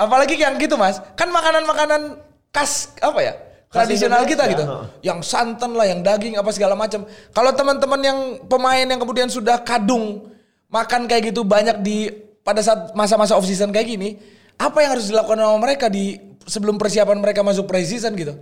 Apalagi 0.00 0.34
yang 0.40 0.56
gitu 0.56 0.80
mas, 0.80 0.96
kan 1.12 1.28
makanan-makanan 1.28 2.16
khas 2.50 2.96
apa 3.04 3.20
ya? 3.20 3.34
Tradisional 3.70 4.26
kita 4.26 4.50
Indonesia, 4.50 4.50
gitu. 4.50 4.64
heeh. 4.66 4.86
Yang 5.06 5.18
santan 5.30 5.70
lah, 5.78 5.86
yang 5.86 6.00
daging 6.02 6.34
apa 6.34 6.50
segala 6.50 6.74
macam. 6.74 7.06
Kalau 7.30 7.54
teman-teman 7.54 8.00
yang 8.02 8.18
pemain 8.50 8.82
yang 8.82 8.98
kemudian 8.98 9.30
sudah 9.30 9.62
kadung 9.62 10.26
makan 10.66 11.06
kayak 11.06 11.30
gitu 11.30 11.46
banyak 11.46 11.78
di 11.78 12.10
pada 12.42 12.64
saat 12.66 12.90
masa-masa 12.98 13.38
off 13.38 13.46
season 13.46 13.70
kayak 13.70 13.94
gini, 13.94 14.18
apa 14.58 14.82
yang 14.82 14.98
harus 14.98 15.06
dilakukan 15.06 15.38
sama 15.38 15.58
mereka 15.62 15.86
di 15.86 16.18
sebelum 16.48 16.82
persiapan 16.82 17.22
mereka 17.22 17.46
masuk 17.46 17.70
pre-season 17.70 18.10
gitu? 18.18 18.34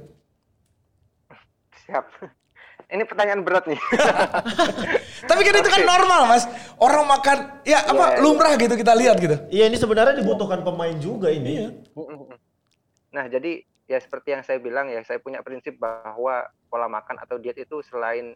Siap. 1.84 2.37
Ini 2.88 3.04
pertanyaan 3.04 3.44
berat 3.44 3.68
nih. 3.68 3.76
Tapi 5.28 5.40
kan 5.44 5.54
itu 5.60 5.68
kan 5.68 5.82
normal 5.84 6.24
mas. 6.24 6.48
Orang 6.80 7.04
makan, 7.04 7.60
ya 7.68 7.84
apa 7.84 7.92
Iya, 7.92 8.08
iya. 8.16 8.20
lumrah 8.24 8.54
gitu 8.56 8.74
kita 8.80 8.96
lihat 8.96 9.20
gitu. 9.20 9.36
Iya 9.52 9.68
ini 9.68 9.76
sebenarnya 9.76 10.16
dibutuhkan 10.16 10.64
pemain 10.64 10.96
juga 10.96 11.28
ini. 11.28 11.68
Nah, 13.12 13.28
jadi 13.28 13.60
ya 13.84 13.98
seperti 14.00 14.32
yang 14.32 14.40
saya 14.40 14.56
bilang 14.56 14.88
ya, 14.88 15.04
saya 15.04 15.20
punya 15.20 15.44
prinsip 15.44 15.76
bahwa 15.76 16.48
pola 16.72 16.88
makan 16.88 17.20
atau 17.20 17.36
diet 17.36 17.60
itu 17.60 17.84
selain 17.84 18.32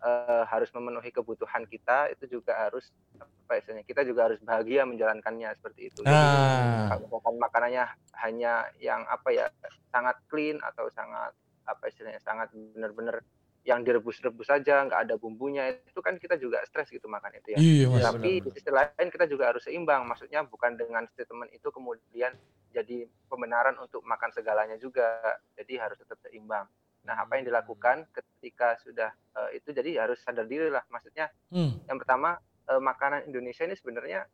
eh, 0.00 0.44
harus 0.48 0.72
memenuhi 0.72 1.12
kebutuhan 1.12 1.68
kita, 1.68 2.08
itu 2.08 2.40
juga 2.40 2.56
harus 2.56 2.88
apa 3.20 3.60
istilahnya, 3.60 3.84
kita 3.84 4.00
juga 4.08 4.32
harus 4.32 4.40
bahagia 4.40 4.88
menjalankannya 4.88 5.52
seperti 5.60 5.92
itu. 5.92 6.00
Jadi, 6.08 6.08
Nah, 6.08 6.96
kalau 6.96 7.36
makanannya 7.36 7.84
hanya 8.24 8.64
yang 8.80 9.04
apa 9.12 9.28
ya 9.28 9.46
sangat 9.92 10.16
clean 10.32 10.56
atau 10.64 10.88
sangat 10.88 11.36
apa 11.68 11.84
istilahnya 11.92 12.22
sangat 12.24 12.48
benar-benar 12.54 13.20
yang 13.68 13.84
direbus-rebus 13.84 14.48
saja, 14.48 14.88
nggak 14.88 15.00
ada 15.04 15.14
bumbunya, 15.20 15.68
itu 15.76 16.00
kan 16.00 16.16
kita 16.16 16.40
juga 16.40 16.64
stres 16.64 16.88
gitu 16.88 17.04
makan 17.12 17.36
itu 17.36 17.48
ya. 17.54 17.58
Iya 17.60 17.86
mas. 17.92 18.02
Tapi 18.08 18.40
di 18.40 18.50
sisi 18.56 18.70
lain 18.72 19.08
kita 19.12 19.28
juga 19.28 19.52
harus 19.52 19.62
seimbang, 19.68 20.08
maksudnya 20.08 20.40
bukan 20.48 20.80
dengan 20.80 21.04
statement 21.12 21.52
itu 21.52 21.68
kemudian 21.68 22.32
jadi 22.72 23.04
pembenaran 23.28 23.76
untuk 23.76 24.00
makan 24.06 24.32
segalanya 24.32 24.80
juga, 24.80 25.20
jadi 25.60 25.88
harus 25.88 26.00
tetap 26.00 26.16
seimbang. 26.24 26.64
Nah, 27.04 27.16
apa 27.16 27.36
yang 27.36 27.48
dilakukan 27.48 28.08
ketika 28.12 28.76
sudah 28.80 29.12
eh, 29.12 29.60
itu 29.60 29.72
jadi 29.72 30.04
harus 30.08 30.20
sadar 30.24 30.48
diri 30.48 30.72
lah, 30.72 30.84
maksudnya 30.88 31.28
Hmm. 31.52 31.76
yang 31.84 32.00
pertama 32.00 32.40
eh, 32.68 32.80
makanan 32.80 33.28
Indonesia 33.28 33.68
ini 33.68 33.76
sebenarnya 33.76 34.24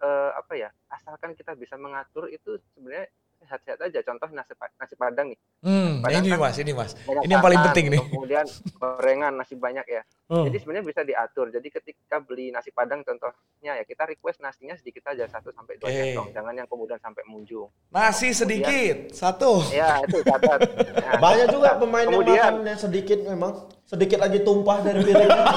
eh, 0.00 0.30
apa 0.36 0.52
ya, 0.56 0.72
asalkan 0.88 1.36
kita 1.36 1.52
bisa 1.52 1.76
mengatur 1.76 2.32
itu 2.32 2.56
sebenarnya 2.76 3.08
sehat-sehat 3.44 3.78
aja. 3.80 4.00
Contoh 4.02 4.28
nasi 4.28 4.52
nasi 4.74 4.94
padang 4.94 5.28
nih, 5.28 5.38
Hmm, 5.60 6.00
Padahal 6.00 6.20
ini 6.20 6.28
kan 6.28 6.38
mas, 6.38 6.56
ini 6.58 6.72
mas. 6.72 6.92
Ini 6.98 7.30
yang 7.30 7.40
paling 7.40 7.60
penting 7.62 7.86
nih. 7.88 8.00
Kemudian 8.02 8.44
gorengan 8.74 9.32
nasi 9.34 9.54
banyak 9.54 9.86
ya. 9.86 10.02
Hmm. 10.24 10.44
Jadi 10.44 10.56
sebenarnya 10.58 10.84
bisa 10.84 11.00
diatur. 11.00 11.48
Jadi 11.48 11.68
ketika 11.70 12.16
beli 12.18 12.48
nasi 12.48 12.68
padang 12.68 13.00
contohnya 13.00 13.32
ya 13.74 13.84
kita 13.84 14.04
request 14.06 14.40
nasinya 14.40 14.72
sedikit 14.74 15.04
aja 15.06 15.24
1 15.24 15.40
sampai 15.50 15.76
2 15.76 15.84
Eh. 15.84 15.96
centong, 16.12 16.28
jangan 16.32 16.54
yang 16.54 16.66
kemudian 16.66 16.96
sampai 16.98 17.24
munjung. 17.24 17.68
Nasi 17.88 18.30
sedikit, 18.30 19.08
satu. 19.10 19.64
Ya, 19.70 20.00
itu 20.00 20.20
catat. 20.22 20.60
Nah, 21.04 21.20
Banyak 21.20 21.46
juga 21.48 21.76
pemain 21.76 22.02
yang 22.02 22.12
Kemudian- 22.14 22.44
makannya 22.56 22.74
sedikit 22.74 23.18
memang. 23.22 23.52
Sedikit 23.84 24.16
lagi 24.18 24.40
tumpah 24.40 24.80
dari 24.80 25.00
piringnya. 25.00 25.44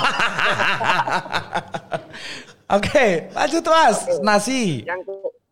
Oke, 2.70 3.32
lanjut 3.32 3.64
mas. 3.64 3.98
Nasi. 4.20 4.84
yang 4.84 5.00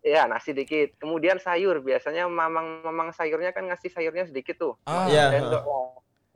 ke- 0.05 0.13
ya 0.13 0.29
nasi 0.29 0.53
dikit. 0.53 1.01
Kemudian 1.01 1.41
sayur 1.41 1.81
biasanya 1.81 2.29
mamang-mamang 2.29 3.09
sayurnya 3.09 3.49
kan 3.49 3.65
ngasih 3.65 3.89
sayurnya 3.89 4.29
sedikit 4.29 4.61
tuh. 4.61 4.73
Ah. 4.85 5.09
Iya. 5.09 5.41
Sendok. 5.41 5.65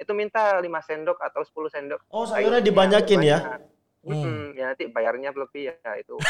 Itu 0.01 0.11
minta 0.17 0.57
5 0.57 0.81
sendok 0.81 1.21
atau 1.21 1.45
10 1.45 1.69
sendok. 1.69 2.01
Oh, 2.09 2.25
sayurnya 2.25 2.65
dibanyakin 2.65 3.21
ya? 3.21 3.39
banyak. 3.45 3.77
Mm-mm, 3.99 4.55
ya 4.55 4.71
nanti 4.71 4.87
bayarnya 4.87 5.35
lebih 5.35 5.75
ya 5.75 5.91
itu. 5.99 6.15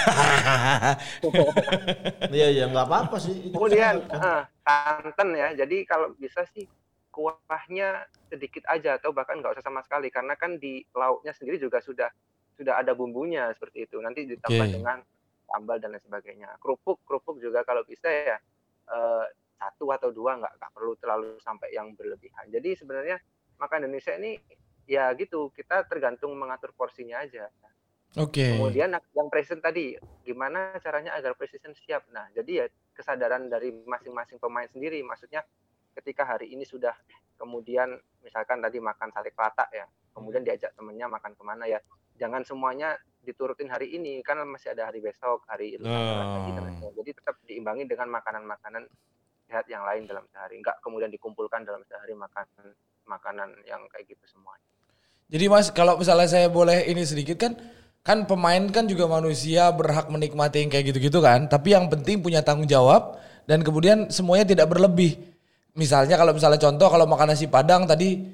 Iya, 2.34 2.48
iya, 2.50 2.66
nggak 2.66 2.86
apa-apa 2.90 3.22
sih. 3.22 3.54
Kemudian 3.54 4.10
eh, 4.10 4.42
santan 4.66 5.38
ya. 5.38 5.54
Jadi 5.54 5.86
kalau 5.86 6.10
bisa 6.18 6.50
sih 6.50 6.66
kuahnya 7.14 8.10
sedikit 8.26 8.66
aja 8.66 8.98
atau 8.98 9.14
bahkan 9.14 9.38
nggak 9.38 9.54
usah 9.54 9.66
sama 9.66 9.86
sekali 9.86 10.10
karena 10.10 10.34
kan 10.34 10.58
di 10.58 10.82
lauknya 10.98 11.30
sendiri 11.34 11.62
juga 11.62 11.78
sudah 11.78 12.10
sudah 12.58 12.82
ada 12.82 12.98
bumbunya 12.98 13.54
seperti 13.54 13.86
itu. 13.86 14.02
Nanti 14.02 14.26
ditambah 14.26 14.66
dengan 14.66 14.98
sambal 15.50 15.82
dan 15.82 15.98
lain 15.98 16.04
sebagainya. 16.06 16.56
Kerupuk 16.62 17.02
kerupuk 17.04 17.42
juga 17.42 17.66
kalau 17.66 17.82
bisa 17.84 18.08
ya 18.08 18.38
eh, 18.90 19.26
satu 19.60 19.92
atau 19.92 20.10
dua 20.16 20.40
nggak 20.40 20.54
nggak 20.56 20.72
perlu 20.72 20.94
terlalu 21.02 21.36
sampai 21.44 21.76
yang 21.76 21.92
berlebihan. 21.98 22.48
Jadi 22.48 22.80
sebenarnya 22.80 23.20
makan 23.60 23.86
Indonesia 23.86 24.16
ini 24.16 24.40
ya 24.90 25.12
gitu 25.14 25.52
kita 25.52 25.86
tergantung 25.86 26.34
mengatur 26.40 26.72
porsinya 26.74 27.20
aja. 27.22 27.52
Oke. 28.18 28.58
Kemudian 28.58 28.90
yang 28.90 29.30
present 29.30 29.62
tadi, 29.62 29.94
gimana 30.26 30.74
caranya 30.82 31.14
agar 31.14 31.38
precision 31.38 31.78
siap? 31.78 32.10
Nah, 32.10 32.26
jadi 32.34 32.66
ya 32.66 32.66
kesadaran 32.98 33.46
dari 33.54 33.70
masing-masing 33.86 34.42
pemain 34.42 34.66
sendiri. 34.66 34.98
Maksudnya 35.06 35.46
ketika 35.94 36.26
hari 36.26 36.50
ini 36.50 36.66
sudah 36.66 36.98
kemudian 37.38 38.02
misalkan 38.26 38.66
tadi 38.66 38.82
makan 38.82 39.14
sate 39.14 39.30
kelatak 39.30 39.70
ya, 39.70 39.86
kemudian 40.18 40.42
diajak 40.42 40.74
temennya 40.74 41.06
makan 41.06 41.38
ke 41.38 41.44
mana 41.46 41.70
ya, 41.70 41.78
jangan 42.18 42.42
semuanya 42.42 42.98
diturutin 43.24 43.70
hari 43.70 43.94
ini, 43.96 44.24
kan 44.24 44.40
masih 44.48 44.72
ada 44.74 44.88
hari 44.90 45.04
besok, 45.04 45.44
hari 45.46 45.76
dan 45.78 45.88
lain-lain. 45.88 46.94
Jadi 46.96 47.12
tetap 47.16 47.36
diimbangi 47.46 47.84
dengan 47.86 48.08
makanan-makanan 48.14 48.84
sehat 49.50 49.66
yang 49.66 49.82
lain 49.82 50.06
dalam 50.06 50.24
sehari, 50.30 50.62
enggak 50.62 50.78
kemudian 50.86 51.10
dikumpulkan 51.10 51.66
dalam 51.66 51.82
sehari 51.90 52.14
makan 52.14 52.46
makanan 53.10 53.50
yang 53.66 53.82
kayak 53.90 54.14
gitu 54.14 54.26
semuanya. 54.30 54.68
Jadi 55.30 55.46
mas, 55.50 55.70
kalau 55.74 55.98
misalnya 55.98 56.30
saya 56.30 56.48
boleh 56.50 56.86
ini 56.86 57.02
sedikit 57.06 57.38
kan, 57.38 57.58
kan 58.06 58.26
pemain 58.30 58.62
kan 58.70 58.86
juga 58.86 59.10
manusia 59.10 59.70
berhak 59.74 60.10
menikmati 60.10 60.66
yang 60.66 60.72
kayak 60.74 60.94
gitu-gitu 60.94 61.22
kan. 61.22 61.50
Tapi 61.50 61.74
yang 61.74 61.90
penting 61.90 62.22
punya 62.22 62.42
tanggung 62.46 62.70
jawab 62.70 63.18
dan 63.50 63.66
kemudian 63.66 64.10
semuanya 64.14 64.46
tidak 64.46 64.70
berlebih. 64.70 65.18
Misalnya 65.78 66.18
kalau 66.18 66.34
misalnya 66.34 66.62
contoh 66.62 66.90
kalau 66.90 67.06
makan 67.06 67.34
nasi 67.34 67.46
padang 67.46 67.86
tadi 67.86 68.26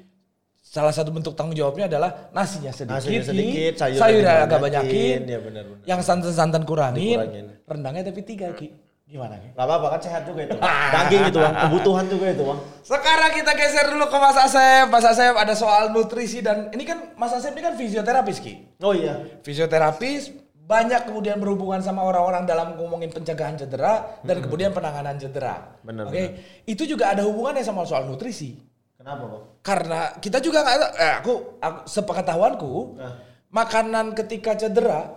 salah 0.76 0.92
satu 0.92 1.08
bentuk 1.08 1.32
tanggung 1.32 1.56
jawabnya 1.56 1.88
adalah 1.88 2.28
nasinya 2.30 2.68
sedikit, 2.68 3.00
Nasinya 3.00 3.22
sedikit, 3.24 3.72
sayurnya 3.80 4.00
sayurnya 4.04 4.34
agak 4.44 4.58
banyakin, 4.60 5.18
Iya, 5.24 5.38
benar-benar. 5.40 5.80
yang 5.88 6.00
santan-santan 6.04 6.68
kurangin, 6.68 7.16
Dikurangin. 7.16 7.46
rendangnya 7.64 8.02
tapi 8.12 8.20
tiga 8.20 8.52
ki. 8.52 8.68
Gimana 9.06 9.38
ki? 9.38 9.54
Gak 9.54 9.64
apa-apa 9.64 9.86
kan 9.94 10.00
sehat 10.02 10.22
juga 10.26 10.40
itu. 10.44 10.58
Daging 10.58 11.22
itu 11.30 11.38
bang, 11.38 11.54
kebutuhan 11.62 12.04
juga 12.10 12.26
itu 12.26 12.42
bang. 12.42 12.60
Sekarang 12.82 13.30
kita 13.32 13.52
geser 13.54 13.86
dulu 13.88 14.04
ke 14.04 14.18
Mas 14.18 14.34
Asep. 14.36 14.84
Mas 14.90 15.06
Asep 15.06 15.30
ada 15.32 15.54
soal 15.54 15.94
nutrisi 15.94 16.42
dan 16.42 16.74
ini 16.74 16.82
kan 16.82 17.14
Mas 17.14 17.30
Asep 17.30 17.54
ini 17.54 17.62
kan 17.62 17.78
fisioterapis 17.78 18.42
ki. 18.42 18.82
Oh 18.82 18.90
iya. 18.90 19.22
Fisioterapis 19.46 20.34
banyak 20.66 21.06
kemudian 21.06 21.38
berhubungan 21.38 21.78
sama 21.78 22.02
orang-orang 22.02 22.42
dalam 22.44 22.74
ngomongin 22.74 23.06
pencegahan 23.08 23.54
cedera 23.54 24.18
dan 24.26 24.42
kemudian 24.42 24.74
penanganan 24.74 25.14
cedera. 25.14 25.78
Benar, 25.86 26.10
Oke, 26.10 26.42
itu 26.66 26.82
juga 26.84 27.14
ada 27.14 27.22
hubungannya 27.22 27.62
sama 27.62 27.86
soal 27.86 28.10
nutrisi. 28.10 28.58
Kenapa 28.96 29.22
bang? 29.28 29.44
Karena 29.60 30.00
kita 30.16 30.38
juga 30.40 30.64
nggak 30.64 30.76
tahu, 30.80 30.90
eh, 30.96 31.14
aku, 31.20 31.32
aku 31.60 31.78
sepengetahuanku 31.84 32.72
Nah. 32.96 33.14
makanan 33.52 34.16
ketika 34.16 34.56
cedera 34.56 35.12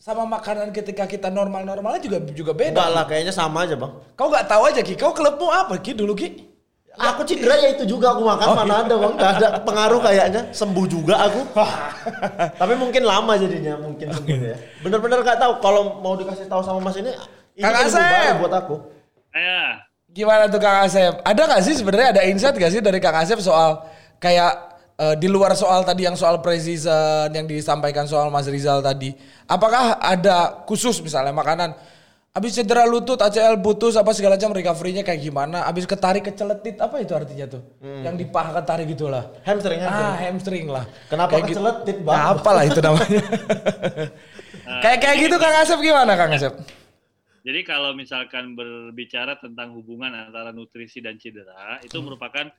sama 0.00 0.24
makanan 0.24 0.72
ketika 0.72 1.04
kita 1.04 1.28
normal-normalnya 1.28 2.00
juga 2.00 2.18
juga 2.32 2.52
beda. 2.56 2.72
Enggak 2.72 2.90
lah, 2.92 3.04
kayaknya 3.04 3.32
sama 3.32 3.64
aja 3.68 3.76
bang. 3.76 3.92
Kau 4.16 4.28
nggak 4.28 4.48
tahu 4.48 4.62
aja 4.68 4.80
ki, 4.80 4.94
kau 4.96 5.12
klubmu 5.12 5.48
apa 5.48 5.76
ki 5.80 5.92
dulu 5.96 6.12
ki? 6.16 6.28
Aku 7.00 7.24
cedera 7.24 7.56
ya 7.56 7.72
itu 7.72 7.88
juga 7.88 8.12
aku 8.12 8.28
makan 8.28 8.46
mana 8.60 8.84
ada 8.84 8.94
bang, 8.98 9.12
gak 9.16 9.32
ada 9.40 9.48
pengaruh 9.64 10.00
kayaknya. 10.04 10.52
Sembuh 10.52 10.84
juga 10.84 11.16
aku. 11.22 11.40
Tapi 12.60 12.74
mungkin 12.76 13.08
lama 13.08 13.40
jadinya, 13.40 13.80
mungkin 13.80 14.12
sembuhnya. 14.12 14.56
Bener-bener 14.84 15.24
gak 15.24 15.38
tahu. 15.40 15.52
Kalau 15.64 15.96
mau 16.04 16.12
dikasih 16.18 16.44
tahu 16.44 16.60
sama 16.60 16.82
mas 16.82 16.98
ini, 17.00 17.08
ini 17.56 17.64
Kang 17.64 17.88
Asep! 17.88 18.04
baru 18.04 18.36
buat 18.44 18.52
aku. 18.52 18.74
Ya, 19.32 19.80
Gimana 20.10 20.50
tuh 20.50 20.58
Kang 20.58 20.82
Asep? 20.82 21.22
Ada 21.22 21.42
gak 21.46 21.62
sih 21.62 21.74
sebenarnya 21.78 22.08
ada 22.18 22.22
insight 22.26 22.58
gak 22.58 22.72
sih 22.74 22.82
dari 22.82 22.98
Kang 22.98 23.14
Asep 23.14 23.38
soal 23.38 23.86
kayak 24.18 24.52
eh, 24.98 25.14
di 25.14 25.30
luar 25.30 25.54
soal 25.54 25.86
tadi 25.86 26.02
yang 26.06 26.18
soal 26.18 26.42
precision 26.42 27.30
yang 27.30 27.46
disampaikan 27.46 28.10
soal 28.10 28.26
Mas 28.28 28.50
Rizal 28.50 28.82
tadi. 28.82 29.14
Apakah 29.46 30.02
ada 30.02 30.66
khusus 30.66 30.98
misalnya 30.98 31.30
makanan 31.30 31.78
Abis 32.30 32.62
cedera 32.62 32.86
lutut, 32.86 33.18
ACL 33.18 33.58
putus, 33.58 33.98
apa 33.98 34.14
segala 34.14 34.38
macam 34.38 34.54
recovery-nya 34.54 35.02
kayak 35.02 35.18
gimana? 35.18 35.66
Abis 35.66 35.82
ketarik 35.82 36.22
keceletit, 36.30 36.78
apa 36.78 37.02
itu 37.02 37.10
artinya 37.10 37.58
tuh? 37.58 37.58
Yang 37.82 38.22
di 38.22 38.26
paha 38.30 38.54
ketarik 38.62 38.86
gitulah. 38.86 39.34
Hamstring, 39.42 39.82
hamstring. 39.82 40.06
Ah, 40.06 40.14
hamstring 40.14 40.66
lah. 40.70 40.84
Kenapa 41.10 41.34
Kayak 41.34 41.42
gitu. 41.50 41.58
keceletit, 41.58 41.96
Bang? 42.06 42.14
Nah, 42.14 42.26
apalah 42.38 42.62
itu 42.70 42.78
namanya. 42.78 43.22
kayak 44.86 44.98
kayak 45.02 45.16
gitu 45.26 45.36
Kang 45.42 45.56
Asep 45.58 45.78
gimana 45.82 46.12
Kang 46.14 46.30
Asep? 46.30 46.54
Jadi 47.40 47.60
kalau 47.64 47.96
misalkan 47.96 48.52
berbicara 48.52 49.40
tentang 49.40 49.72
hubungan 49.72 50.12
antara 50.12 50.52
nutrisi 50.52 51.00
dan 51.00 51.16
cedera, 51.16 51.80
itu 51.80 51.96
merupakan 52.04 52.52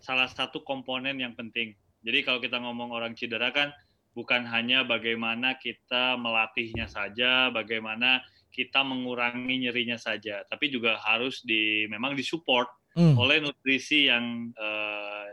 salah 0.00 0.28
satu 0.28 0.60
komponen 0.60 1.16
yang 1.16 1.32
penting. 1.32 1.72
Jadi 2.04 2.18
kalau 2.20 2.38
kita 2.38 2.60
ngomong 2.60 2.92
orang 2.92 3.16
cedera 3.16 3.48
kan 3.50 3.72
bukan 4.12 4.44
hanya 4.48 4.84
bagaimana 4.84 5.56
kita 5.56 6.20
melatihnya 6.20 6.88
saja, 6.88 7.48
bagaimana 7.48 8.20
kita 8.52 8.80
mengurangi 8.84 9.68
nyerinya 9.68 10.00
saja, 10.00 10.44
tapi 10.48 10.72
juga 10.72 10.96
harus 11.00 11.44
di 11.44 11.84
memang 11.88 12.16
disupport 12.16 12.68
Hmm. 12.96 13.12
oleh 13.12 13.44
nutrisi 13.44 14.08
yang 14.08 14.48
eh, 14.56 15.28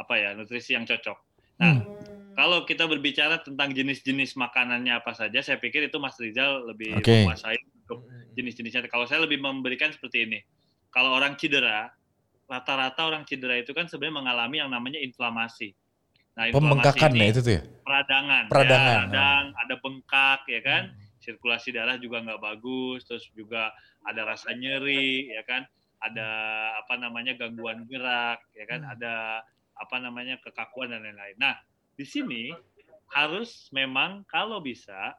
apa 0.00 0.14
ya, 0.16 0.32
nutrisi 0.32 0.72
yang 0.72 0.88
cocok. 0.88 1.18
Nah, 1.60 1.84
kalau 2.32 2.64
kita 2.64 2.88
berbicara 2.88 3.44
tentang 3.44 3.76
jenis-jenis 3.76 4.32
makanannya 4.40 4.96
apa 4.96 5.12
saja, 5.12 5.44
saya 5.44 5.60
pikir 5.60 5.92
itu 5.92 6.00
Mas 6.00 6.16
Rizal 6.16 6.64
lebih 6.72 6.96
Oke. 6.96 7.12
menguasai 7.12 7.60
untuk 7.92 8.08
jenis-jenisnya. 8.32 8.88
Kalau 8.88 9.04
saya 9.04 9.28
lebih 9.28 9.38
memberikan 9.38 9.92
seperti 9.92 10.24
ini. 10.24 10.40
Kalau 10.92 11.12
orang 11.16 11.36
cedera, 11.40 11.88
rata-rata 12.48 13.08
orang 13.08 13.24
cedera 13.24 13.56
itu 13.56 13.72
kan 13.72 13.88
sebenarnya 13.88 14.16
mengalami 14.20 14.56
yang 14.60 14.68
namanya 14.72 15.00
inflamasi. 15.00 15.72
Nah, 16.36 16.48
inflamasi 16.48 16.56
Pembengkakan 16.56 17.10
ini 17.12 17.20
ya 17.20 17.28
itu 17.32 17.40
tuh 17.40 17.52
ya? 17.56 17.62
peradangan, 17.84 18.44
Peradangan, 18.48 18.88
ya, 18.88 19.00
radang, 19.04 19.44
ada 19.56 19.74
bengkak, 19.80 20.40
ya 20.48 20.60
kan, 20.64 20.82
sirkulasi 21.20 21.68
darah 21.76 21.96
juga 22.00 22.24
nggak 22.24 22.40
bagus, 22.40 23.04
terus 23.04 23.24
juga 23.36 23.72
ada 24.04 24.20
rasa 24.24 24.52
nyeri, 24.56 25.28
ya 25.32 25.44
kan, 25.44 25.64
ada 26.00 26.28
apa 26.80 26.94
namanya 26.96 27.36
gangguan 27.36 27.84
gerak, 27.84 28.40
ya 28.56 28.64
kan, 28.64 28.80
ada 28.84 29.44
apa 29.76 29.96
namanya 30.00 30.40
kekakuan 30.40 30.92
dan 30.92 31.04
lain-lain. 31.04 31.36
Nah, 31.36 31.56
di 31.96 32.04
sini 32.04 32.52
harus 33.12 33.68
memang 33.72 34.24
kalau 34.24 34.60
bisa 34.64 35.12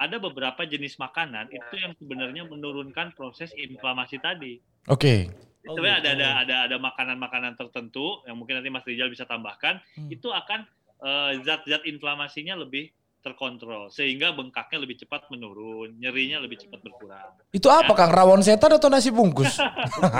ada 0.00 0.16
beberapa 0.16 0.64
jenis 0.64 0.96
makanan 0.96 1.52
itu 1.52 1.74
yang 1.76 1.92
sebenarnya 1.92 2.48
menurunkan 2.48 3.12
proses 3.12 3.52
inflamasi 3.52 4.16
tadi. 4.16 4.56
Oke. 4.88 5.28
Oh, 5.68 5.76
Sebenarnya 5.76 6.00
ada 6.00 6.10
gitu. 6.10 6.24
ada 6.24 6.28
ada 6.40 6.56
ada 6.72 6.76
makanan-makanan 6.80 7.52
tertentu 7.52 8.24
yang 8.24 8.40
mungkin 8.40 8.56
nanti 8.56 8.72
Mas 8.72 8.88
Rizal 8.88 9.12
bisa 9.12 9.28
tambahkan 9.28 9.76
Hmm. 9.92 10.08
itu 10.08 10.32
akan 10.32 10.64
eh, 11.00 11.32
zat-zat 11.44 11.84
inflamasinya 11.84 12.56
lebih 12.56 12.88
terkontrol 13.20 13.88
sehingga 13.88 14.32
bengkaknya 14.32 14.80
lebih 14.80 14.96
cepat 14.96 15.28
menurun, 15.28 15.96
nyerinya 15.96 16.40
lebih 16.40 16.56
cepat 16.56 16.80
berkurang. 16.80 17.36
Itu 17.52 17.68
apa 17.68 17.92
Kang? 17.92 18.10
Rawon 18.10 18.40
setan 18.40 18.72
atau 18.72 18.88
nasi 18.88 19.12
bungkus? 19.12 19.60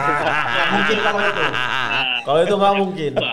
mungkin 0.76 0.96
kalau 1.00 1.20
itu. 1.20 1.42
Nah, 1.42 2.20
Kalau 2.28 2.40
itu 2.44 2.54
nggak 2.54 2.74
mungkin. 2.76 3.12
kedua, 3.16 3.32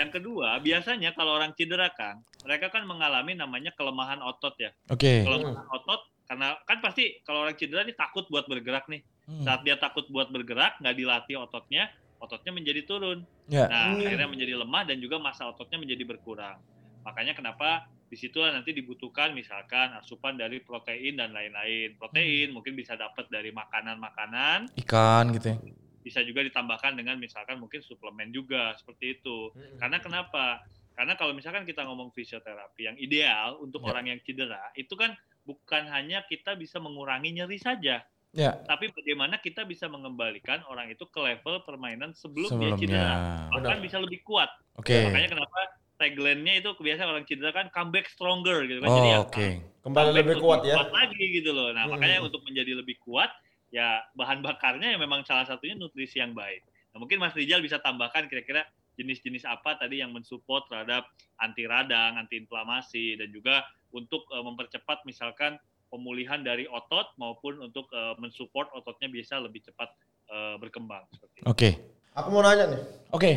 yang 0.00 0.10
kedua 0.10 0.48
biasanya 0.58 1.10
kalau 1.12 1.36
orang 1.36 1.52
cedera 1.52 1.92
kan, 1.92 2.24
mereka 2.40 2.72
kan 2.72 2.88
mengalami 2.88 3.36
namanya 3.36 3.70
kelemahan 3.76 4.24
otot 4.24 4.56
ya. 4.56 4.72
Oke. 4.88 5.22
Kelemahan 5.28 5.68
otot 5.68 6.08
karena 6.24 6.56
kan 6.64 6.80
pasti 6.80 7.20
kalau 7.22 7.44
orang 7.44 7.52
cedera 7.54 7.84
ini 7.84 7.92
takut 7.92 8.24
buat 8.32 8.48
bergerak 8.48 8.88
nih. 8.88 9.04
Hmm. 9.28 9.44
Saat 9.44 9.60
dia 9.64 9.76
takut 9.76 10.08
buat 10.08 10.32
bergerak, 10.32 10.80
nggak 10.80 10.96
dilatih 10.96 11.36
ototnya, 11.44 11.92
ototnya 12.16 12.52
menjadi 12.56 12.80
turun. 12.88 13.28
Ya. 13.44 13.68
Nah, 13.68 13.92
Hmm. 13.92 14.00
akhirnya 14.00 14.28
menjadi 14.28 14.54
lemah 14.56 14.82
dan 14.88 14.96
juga 15.00 15.20
massa 15.20 15.44
ototnya 15.44 15.76
menjadi 15.76 16.04
berkurang. 16.08 16.56
Makanya 17.04 17.36
kenapa 17.36 17.84
di 18.14 18.22
situlah 18.22 18.54
nanti 18.54 18.70
dibutuhkan 18.70 19.34
misalkan 19.34 19.90
asupan 19.98 20.38
dari 20.38 20.62
protein 20.62 21.18
dan 21.18 21.34
lain-lain. 21.34 21.98
Protein 21.98 22.46
Hmm. 22.46 22.54
mungkin 22.54 22.78
bisa 22.78 22.94
dapat 22.94 23.26
dari 23.26 23.50
makanan-makanan, 23.50 24.70
Ikan 24.78 25.34
gitu 25.34 25.50
ya. 25.50 25.58
bisa 25.98 26.22
juga 26.22 26.46
ditambahkan 26.46 26.94
dengan 26.94 27.18
misalkan 27.18 27.58
mungkin 27.58 27.82
suplemen 27.82 28.30
juga 28.30 28.78
seperti 28.78 29.18
itu. 29.18 29.50
Hmm. 29.50 29.82
Karena 29.82 29.98
kenapa? 29.98 30.62
Karena 30.94 31.18
kalau 31.18 31.34
misalkan 31.34 31.66
kita 31.66 31.82
ngomong 31.82 32.14
fisioterapi 32.14 32.86
yang 32.86 32.96
ideal 32.96 33.58
untuk 33.58 33.82
Ya. 33.82 33.90
orang 33.90 34.14
yang 34.14 34.22
cedera, 34.22 34.70
itu 34.74 34.94
kan 34.94 35.10
bukan 35.42 35.90
hanya 35.90 36.22
kita 36.24 36.54
bisa 36.54 36.78
mengurangi 36.78 37.34
nyeri 37.34 37.58
saja, 37.58 37.98
Ya. 38.30 38.50
tapi 38.62 38.94
bagaimana 38.94 39.42
kita 39.42 39.66
bisa 39.66 39.90
mengembalikan 39.90 40.62
orang 40.70 40.86
itu 40.88 41.02
ke 41.04 41.18
level 41.18 41.66
permainan 41.66 42.14
sebelum, 42.14 42.46
dia 42.62 42.70
Sebelumnya. 42.70 42.78
cedera. 42.78 43.14
Bahkan 43.50 43.74
Benar. 43.74 43.82
bisa 43.82 43.96
lebih 43.98 44.22
kuat. 44.22 44.54
Oke. 44.78 45.02
Makanya 45.02 45.34
kenapa 45.34 45.58
tagline-nya 45.96 46.60
itu 46.62 46.70
kebiasaan 46.74 47.08
orang 47.10 47.24
cedera 47.26 47.50
kan 47.54 47.66
comeback 47.70 48.10
stronger 48.10 48.66
gitu 48.66 48.82
kan. 48.82 48.90
Oh, 48.90 48.96
Jadi 48.98 49.08
ya 49.08 49.18
oke. 49.22 49.48
Kembali 49.84 50.06
comeback 50.10 50.20
lebih 50.26 50.36
kuat 50.42 50.60
ya. 50.66 50.74
Kuat 50.78 50.90
lagi 50.90 51.24
gitu 51.38 51.50
loh. 51.54 51.68
Nah, 51.70 51.84
Hmm. 51.86 51.92
makanya 51.94 52.18
untuk 52.26 52.42
menjadi 52.42 52.72
lebih 52.74 52.96
kuat 53.02 53.30
ya 53.74 53.98
bahan 54.14 54.38
bakarnya 54.38 54.94
ya 54.94 54.98
memang 54.98 55.26
salah 55.26 55.46
satunya 55.46 55.74
nutrisi 55.74 56.22
yang 56.22 56.34
baik. 56.34 56.62
Nah, 56.94 57.02
mungkin 57.02 57.18
Mas 57.18 57.34
Rijal 57.34 57.58
bisa 57.58 57.82
tambahkan 57.82 58.30
kira-kira 58.30 58.62
jenis-jenis 58.94 59.42
apa 59.42 59.74
tadi 59.74 59.98
yang 59.98 60.14
mensupport 60.14 60.62
terhadap 60.70 61.10
anti 61.42 61.66
radang, 61.66 62.14
anti 62.14 62.38
inflamasi 62.38 63.18
dan 63.18 63.34
juga 63.34 63.66
untuk 63.90 64.22
eh, 64.30 64.42
mempercepat 64.42 65.02
misalkan 65.02 65.58
pemulihan 65.90 66.42
dari 66.42 66.66
otot 66.70 67.14
maupun 67.18 67.58
untuk 67.62 67.90
eh, 67.90 68.14
mensupport 68.22 68.70
ototnya 68.74 69.10
bisa 69.10 69.38
lebih 69.42 69.62
cepat 69.66 69.90
eh, 70.30 70.54
berkembang 70.58 71.06
seperti 71.10 71.42
itu. 71.42 71.46
Oke. 71.50 71.70
Aku 72.14 72.30
mau 72.30 72.46
nanya 72.46 72.70
nih, 72.70 72.82
Oke. 73.10 73.30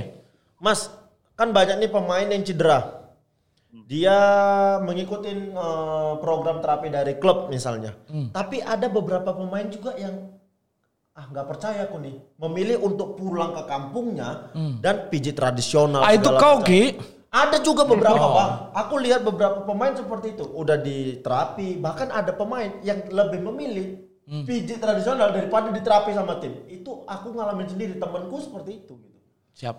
Mas, 0.61 0.85
kan 1.37 1.53
banyak 1.53 1.77
nih 1.77 1.91
pemain 1.93 2.25
yang 2.25 2.41
cedera. 2.41 2.79
Dia 3.85 4.17
mengikuti 4.81 5.29
eh, 5.31 6.13
program 6.17 6.59
terapi 6.59 6.89
dari 6.89 7.13
klub 7.15 7.47
misalnya. 7.47 7.93
Hmm. 8.09 8.33
Tapi 8.33 8.59
ada 8.59 8.89
beberapa 8.89 9.31
pemain 9.31 9.69
juga 9.69 9.93
yang 9.95 10.33
ah 11.13 11.25
nggak 11.25 11.47
percaya 11.47 11.85
aku 11.85 11.97
nih, 11.97 12.13
memilih 12.37 12.77
untuk 12.79 13.17
pulang 13.17 13.53
ke 13.53 13.63
kampungnya 13.65 14.53
Hmm. 14.53 14.77
dan 14.81 15.09
pijit 15.09 15.33
tradisional. 15.33 16.01
Ah 16.01 16.13
itu 16.13 16.29
kau. 16.31 16.61
Ki. 16.61 16.97
Ada 17.27 17.59
juga 17.59 17.83
beberapa 17.83 18.17
Oh. 18.17 18.33
bang. 18.33 18.51
Aku 18.73 18.95
lihat 18.97 19.21
beberapa 19.21 19.61
pemain 19.61 19.93
seperti 19.93 20.33
itu. 20.33 20.45
Udah 20.47 20.77
di 20.79 21.19
terapi. 21.19 21.75
Bahkan 21.77 22.07
ada 22.09 22.31
pemain 22.33 22.71
yang 22.81 23.03
lebih 23.03 23.43
memilih 23.45 23.87
Hmm. 24.25 24.43
pijit 24.43 24.79
tradisional 24.79 25.31
daripada 25.31 25.69
diterapi 25.69 26.11
sama 26.11 26.39
tim. 26.39 26.65
Itu 26.67 27.03
aku 27.05 27.31
ngalamin 27.31 27.67
sendiri. 27.67 27.93
Temanku 27.95 28.37
seperti 28.39 28.83
itu. 28.83 28.93
Gitu. 28.95 29.19
Siap. 29.55 29.75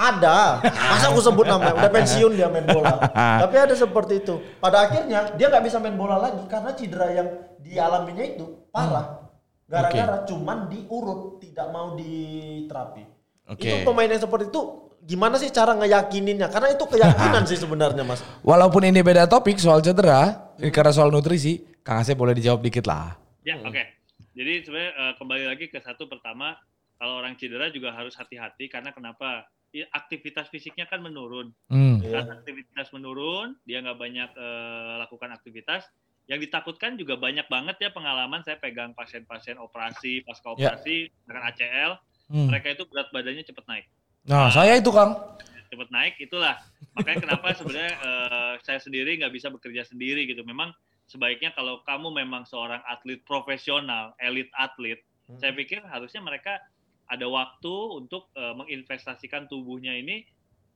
Ada. 0.00 0.64
Masa 0.64 1.12
aku 1.12 1.20
sebut 1.20 1.44
namanya? 1.44 1.76
Udah 1.76 1.92
pensiun 1.92 2.32
dia 2.32 2.48
main 2.48 2.64
bola. 2.64 2.96
Tapi 3.12 3.54
ada 3.60 3.74
seperti 3.76 4.24
itu. 4.24 4.40
Pada 4.56 4.88
akhirnya 4.88 5.36
dia 5.36 5.52
nggak 5.52 5.64
bisa 5.68 5.76
main 5.76 5.92
bola 5.92 6.16
lagi 6.16 6.40
karena 6.48 6.72
cedera 6.72 7.08
yang 7.12 7.28
dialaminya 7.60 8.24
itu 8.24 8.64
parah. 8.72 9.28
Gara-gara 9.68 10.24
cuman 10.24 10.72
diurut, 10.72 11.38
tidak 11.44 11.68
mau 11.68 11.94
diterapi. 11.94 13.04
Oke. 13.52 13.68
Itu 13.68 13.76
pemain 13.84 14.08
yang 14.08 14.18
seperti 14.18 14.48
itu 14.48 14.62
gimana 15.04 15.36
sih 15.36 15.52
cara 15.52 15.76
ngeyakininnya? 15.78 16.48
Karena 16.48 16.74
itu 16.74 16.84
keyakinan 16.88 17.44
sih 17.50 17.58
sebenarnya, 17.60 18.02
Mas. 18.02 18.24
Walaupun 18.42 18.82
ini 18.88 19.04
beda 19.04 19.30
topik 19.30 19.60
soal 19.62 19.84
cedera, 19.84 20.50
ini 20.58 20.74
karena 20.74 20.90
soal 20.90 21.12
nutrisi, 21.12 21.62
Kang 21.84 22.02
Asep 22.02 22.18
boleh 22.18 22.34
dijawab 22.34 22.64
dikit 22.64 22.88
lah. 22.88 23.14
Ya, 23.46 23.60
oke. 23.62 23.82
Jadi 24.34 24.52
sebenarnya 24.64 24.92
eh, 24.96 25.12
kembali 25.20 25.44
lagi 25.50 25.66
ke 25.70 25.78
satu 25.78 26.06
pertama, 26.10 26.56
kalau 26.98 27.18
orang 27.18 27.34
cedera 27.38 27.70
juga 27.70 27.94
harus 27.94 28.14
hati-hati 28.18 28.66
karena 28.66 28.90
kenapa? 28.90 29.48
I- 29.70 29.86
Aktivitas 29.86 30.48
fisiknya 30.48 30.84
kan 30.84 30.98
menurun. 30.98 31.54
Hmm. 31.66 31.98
Iya. 32.00 32.20
Saat 32.20 32.42
aktivitas 32.42 32.90
menurun, 32.90 33.54
dia 33.62 33.78
nggak 33.78 33.96
banyak 33.96 34.30
eh, 34.32 34.94
lakukan 34.98 35.30
aktivitas. 35.30 35.86
Yang 36.26 36.46
ditakutkan 36.46 36.94
juga 36.94 37.14
banyak 37.14 37.46
banget 37.46 37.76
ya 37.78 37.90
pengalaman 37.90 38.42
saya 38.42 38.54
pegang 38.56 38.94
pasien-pasien 38.94 39.58
operasi, 39.58 40.22
pasca 40.22 40.54
Ya. 40.54 40.74
operasi 40.74 41.10
dengan 41.24 41.42
ACL, 41.44 41.92
Hmm. 42.28 42.46
mereka 42.46 42.70
itu 42.70 42.86
berat 42.86 43.10
badannya 43.10 43.42
cepat 43.42 43.66
naik. 43.66 43.86
Nah, 44.22 44.46
saya 44.48 44.76
itu 44.76 44.90
Kang. 44.90 45.16
cepat 45.70 45.86
naik 45.88 46.18
itulah 46.18 46.58
makanya 46.92 47.18
kenapa 47.22 47.54
sebenarnya 47.54 47.94
eh, 47.96 48.54
saya 48.60 48.82
sendiri 48.82 49.14
nggak 49.16 49.30
bisa 49.30 49.54
bekerja 49.54 49.86
sendiri 49.86 50.26
gitu 50.26 50.42
memang 50.42 50.74
sebaiknya 51.06 51.54
kalau 51.54 51.78
kamu 51.80 52.10
memang 52.12 52.42
seorang 52.42 52.82
atlet 52.84 53.22
profesional 53.22 54.10
elit 54.18 54.50
atlet 54.52 54.98
Hmm. 55.30 55.38
saya 55.38 55.54
pikir 55.54 55.78
harusnya 55.84 56.18
mereka 56.18 56.58
ada 57.10 57.26
waktu 57.26 57.74
untuk 57.98 58.30
eh, 58.38 58.54
menginvestasikan 58.54 59.50
tubuhnya 59.50 59.98
ini 59.98 60.22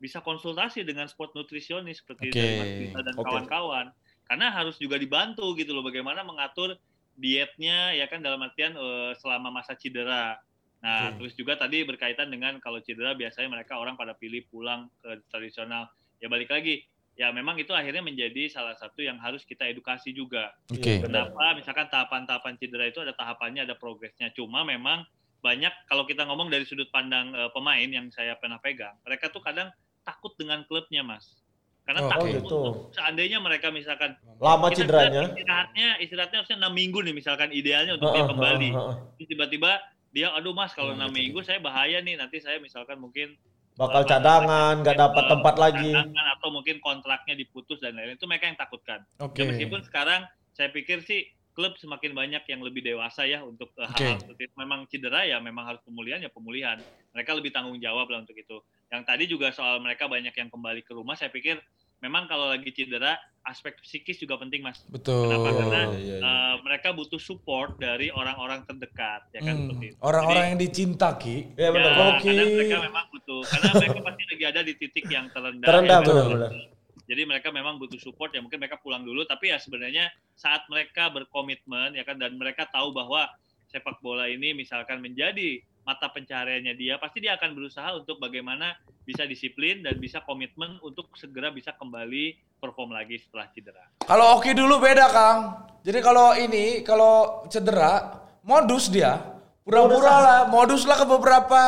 bisa 0.03 0.19
konsultasi 0.21 0.83
dengan 0.83 1.07
sport 1.07 1.33
nutrisionis 1.39 2.03
seperti 2.03 2.35
dari 2.35 2.91
Mas 2.91 3.07
dan 3.07 3.15
kawan-kawan 3.15 3.87
karena 4.27 4.47
harus 4.51 4.77
juga 4.77 4.99
dibantu 4.99 5.55
gitu 5.55 5.71
loh 5.71 5.87
bagaimana 5.87 6.27
mengatur 6.27 6.75
dietnya 7.15 7.95
ya 7.95 8.11
kan 8.11 8.21
dalam 8.21 8.43
artian 8.43 8.75
eh, 8.75 9.15
selama 9.17 9.55
masa 9.55 9.79
cedera 9.79 10.37
Nah, 10.85 11.17
Oke. 11.17 11.25
terus 11.25 11.33
juga 11.41 11.57
tadi 11.57 11.81
berkaitan 11.81 12.29
dengan 12.29 12.61
kalau 12.61 12.77
cedera 12.85 13.17
biasanya 13.17 13.49
mereka 13.49 13.81
orang 13.81 13.97
pada 13.97 14.13
pilih 14.13 14.45
pulang 14.53 14.93
ke 15.01 15.17
tradisional. 15.33 15.89
Ya 16.21 16.29
balik 16.29 16.53
lagi, 16.53 16.85
ya 17.17 17.33
memang 17.33 17.57
itu 17.57 17.73
akhirnya 17.73 18.05
menjadi 18.05 18.53
salah 18.53 18.77
satu 18.77 19.01
yang 19.01 19.17
harus 19.17 19.49
kita 19.49 19.65
edukasi 19.65 20.13
juga. 20.13 20.53
Benar. 20.69 21.09
Kenapa? 21.09 21.57
Misalkan 21.57 21.89
tahapan-tahapan 21.89 22.61
cedera 22.61 22.85
itu 22.85 23.01
ada 23.01 23.17
tahapannya, 23.17 23.65
ada 23.65 23.81
progresnya. 23.81 24.29
Cuma 24.37 24.61
memang 24.61 25.09
banyak 25.45 25.73
kalau 25.91 26.09
kita 26.09 26.25
ngomong 26.25 26.49
dari 26.49 26.65
sudut 26.65 26.89
pandang 26.89 27.37
eh, 27.37 27.51
pemain 27.53 27.85
yang 27.87 28.09
saya 28.09 28.35
pernah 28.41 28.57
pegang, 28.65 28.97
mereka 29.05 29.29
tuh 29.29 29.45
kadang 29.45 29.69
takut 30.03 30.33
dengan 30.41 30.65
klubnya, 30.65 31.05
Mas. 31.05 31.45
Karena 31.85 32.01
Oh, 32.01 32.09
takut 32.17 32.33
gitu. 32.33 32.49
untuk 32.49 32.75
seandainya 32.97 33.39
mereka 33.45 33.69
misalkan 33.69 34.17
Lama 34.41 34.69
kita 34.73 34.81
cederanya. 34.81 35.21
istirahatnya 35.29 35.89
istirahatnya 36.01 36.39
harusnya 36.41 36.59
enam 36.65 36.73
minggu 36.73 36.99
nih 37.05 37.13
misalkan 37.13 37.53
idealnya 37.53 37.93
untuk 38.01 38.09
dia 38.17 38.25
Heeh, 38.25 38.31
kembali 38.33 38.71
heeh, 38.73 38.89
heeh. 38.89 38.97
Terus 39.21 39.29
tiba-tiba 39.37 39.71
dia 40.15 40.33
aduh 40.33 40.55
mas 40.57 40.73
kalau 40.73 40.95
Hmm, 40.95 40.99
enam 40.99 41.11
gitu. 41.13 41.21
minggu 41.21 41.39
saya 41.45 41.61
bahaya 41.61 42.01
nih 42.01 42.17
nanti 42.17 42.41
saya 42.41 42.57
misalkan 42.63 42.97
mungkin 42.97 43.37
Bakal 43.75 44.07
cadangan, 44.07 44.75
nggak 44.87 44.97
dapat 45.03 45.25
tempat 45.27 45.55
lagi. 45.59 45.91
cadangan 45.91 46.27
atau 46.39 46.49
mungkin 46.55 46.77
kontraknya 46.79 47.35
diputus 47.35 47.79
dan 47.83 47.99
lain-lain 47.99 48.15
itu 48.17 48.27
mereka 48.31 48.47
yang 48.47 48.59
takutkan 48.59 49.01
Oke. 49.19 49.43
ya 49.43 49.45
meskipun 49.51 49.81
sekarang 49.83 50.23
saya 50.55 50.71
pikir 50.71 51.03
sih 51.03 51.27
klub 51.55 51.79
semakin 51.79 52.13
banyak 52.13 52.43
yang 52.45 52.61
lebih 52.61 52.83
dewasa 52.83 53.25
ya 53.25 53.41
untuk 53.41 53.71
eh, 53.75 53.87
hal-hal 53.87 54.13
Oke. 54.13 54.23
seperti 54.23 54.43
itu. 54.45 54.55
memang 54.55 54.81
cedera 54.87 55.23
ya 55.23 55.39
memang 55.39 55.65
harus 55.65 55.81
pemulihan 55.81 56.19
ya 56.19 56.29
pemulihan 56.29 56.77
mereka 57.11 57.31
lebih 57.33 57.51
tanggung 57.51 57.79
jawab 57.79 58.07
lah 58.07 58.21
untuk 58.21 58.35
itu 58.35 58.59
yang 58.91 59.03
tadi 59.03 59.25
juga 59.25 59.49
soal 59.51 59.79
mereka 59.79 60.05
banyak 60.05 60.31
yang 60.31 60.49
kembali 60.49 60.83
ke 60.83 60.91
rumah 60.91 61.15
saya 61.15 61.31
pikir 61.31 61.63
memang 61.99 62.27
kalau 62.27 62.51
lagi 62.51 62.69
cedera 62.69 63.15
aspek 63.45 63.79
psikis 63.79 64.19
juga 64.19 64.37
penting 64.37 64.61
mas 64.61 64.83
Betul. 64.89 65.25
Kenapa? 65.27 65.49
Karena 65.55 65.81
iya, 65.95 66.01
iya. 66.01 66.19
eh, 66.21 66.55
mereka 66.61 66.91
butuh 66.91 67.17
support 67.19 67.77
dari 67.77 68.11
orang-orang 68.11 68.65
terdekat 68.65 69.25
ya 69.31 69.41
kan 69.41 69.55
Hmm. 69.55 69.63
seperti 69.69 69.85
itu. 69.87 69.97
Orang-orang 70.01 70.45
yang 70.53 70.59
dicinta 70.59 71.09
Ki. 71.15 71.55
Iya 71.55 71.71
benar. 71.71 71.93
ya, 71.93 72.05
Oke. 72.13 72.29
kadang 72.29 72.51
mereka 72.51 72.77
memang 72.83 73.05
butuh 73.09 73.41
karena 73.47 73.71
mereka 73.75 73.99
pasti 74.03 74.23
lagi 74.27 74.45
ada 74.45 74.61
di 74.61 74.73
titik 74.75 75.05
yang 75.07 75.27
terendah. 75.31 75.67
Terendah 75.67 75.97
ya. 75.97 76.05
benar-benar. 76.05 76.51
Jadi 77.05 77.29
mereka 77.29 77.53
memang 77.53 77.77
butuh 77.77 78.01
support 78.01 78.33
ya 78.33 78.41
mungkin 78.41 78.57
mereka 78.57 78.81
pulang 78.81 79.05
dulu 79.05 79.29
tapi 79.29 79.53
ya 79.53 79.61
sebenarnya 79.61 80.09
saat 80.33 80.65
mereka 80.73 81.13
berkomitmen 81.13 81.97
ya 81.97 82.03
kan 82.03 82.17
dan 82.17 82.35
mereka 82.41 82.65
tahu 82.73 82.97
bahwa 82.97 83.29
sepak 83.69 84.01
bola 84.01 84.31
ini 84.31 84.55
misalkan 84.57 85.03
menjadi 85.03 85.61
mata 85.85 86.09
pencahariannya 86.09 86.75
dia 86.81 86.97
pasti 86.97 87.21
dia 87.21 87.37
akan 87.37 87.53
berusaha 87.53 87.93
untuk 87.93 88.17
bagaimana 88.17 88.73
bisa 89.05 89.29
disiplin 89.29 89.85
dan 89.85 90.01
bisa 90.01 90.25
komitmen 90.25 90.81
untuk 90.81 91.13
segera 91.13 91.53
bisa 91.53 91.77
kembali 91.77 92.41
perform 92.57 92.97
lagi 92.97 93.21
setelah 93.21 93.53
cedera. 93.53 93.85
Kalau 94.09 94.41
Oki 94.41 94.57
dulu 94.57 94.81
beda 94.81 95.13
Kang. 95.13 95.41
Jadi 95.85 96.01
kalau 96.01 96.33
ini 96.33 96.81
kalau 96.81 97.45
cedera 97.53 98.25
modus 98.41 98.89
dia 98.89 99.21
pura-pura 99.61 100.17
lah 100.21 100.41
modus 100.49 100.89
lah 100.89 100.97
ke 100.97 101.07
beberapa 101.09 101.61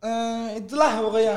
eh, 0.00 0.58
itulah 0.58 0.92
pokoknya. 0.98 1.34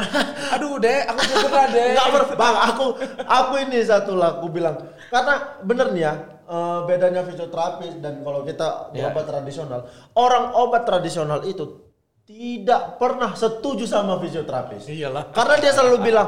Aduh 0.55 0.79
deh 0.79 0.99
aku 1.03 1.19
cedera 1.21 1.63
deh. 1.67 1.85
Enggak 1.91 2.07
ber- 2.09 2.31
bang, 2.33 2.55
aku 2.65 2.85
aku 3.19 3.53
ini 3.61 3.79
satu 3.81 4.15
lah 4.15 4.39
aku 4.39 4.47
bilang 4.47 4.75
karena 5.07 5.33
bener 5.61 5.87
nih 5.91 6.03
ya 6.03 6.13
eh, 6.43 6.79
bedanya 6.87 7.21
fisioterapis 7.23 7.99
dan 7.99 8.23
kalau 8.23 8.41
kita 8.41 8.91
Ya. 8.91 9.09
obat 9.09 9.25
tradisional, 9.25 9.87
orang 10.15 10.55
obat 10.55 10.83
tradisional 10.83 11.43
itu 11.43 11.83
tidak 12.23 12.95
pernah 12.97 13.35
setuju 13.35 13.83
sama 13.83 14.15
fisioterapis. 14.17 14.87
Iyalah. 14.87 15.35
Karena 15.35 15.55
dia 15.59 15.75
selalu 15.75 15.97
bilang 16.01 16.27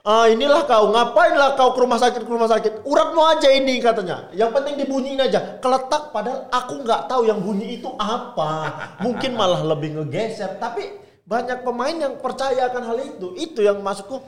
"Ah, 0.00 0.30
inilah 0.30 0.64
kau, 0.64 0.88
ngapainlah 0.88 1.58
kau 1.58 1.74
ke 1.74 1.82
rumah 1.82 1.98
sakit 1.98 2.22
ke 2.22 2.30
rumah 2.30 2.46
sakit? 2.46 2.86
Uratmu 2.86 3.20
aja 3.20 3.50
ini 3.50 3.76
katanya. 3.76 4.30
Yang 4.32 4.50
penting 4.54 4.74
dibunyiin 4.80 5.18
aja. 5.18 5.58
Keletak 5.58 6.08
padahal 6.08 6.46
aku 6.48 6.80
nggak 6.80 7.04
tahu 7.04 7.26
yang 7.26 7.42
bunyi 7.42 7.82
itu 7.82 7.90
apa. 7.98 8.70
Mungkin 9.02 9.34
malah 9.34 9.60
lebih 9.60 9.98
ngegeser. 9.98 10.56
Tapi 10.56 11.04
banyak 11.26 11.66
pemain 11.66 11.96
yang 11.98 12.14
percaya 12.22 12.70
akan 12.70 12.82
hal 12.86 12.98
itu. 13.02 13.34
Itu 13.34 13.60
yang 13.60 13.82
masukku 13.82 14.22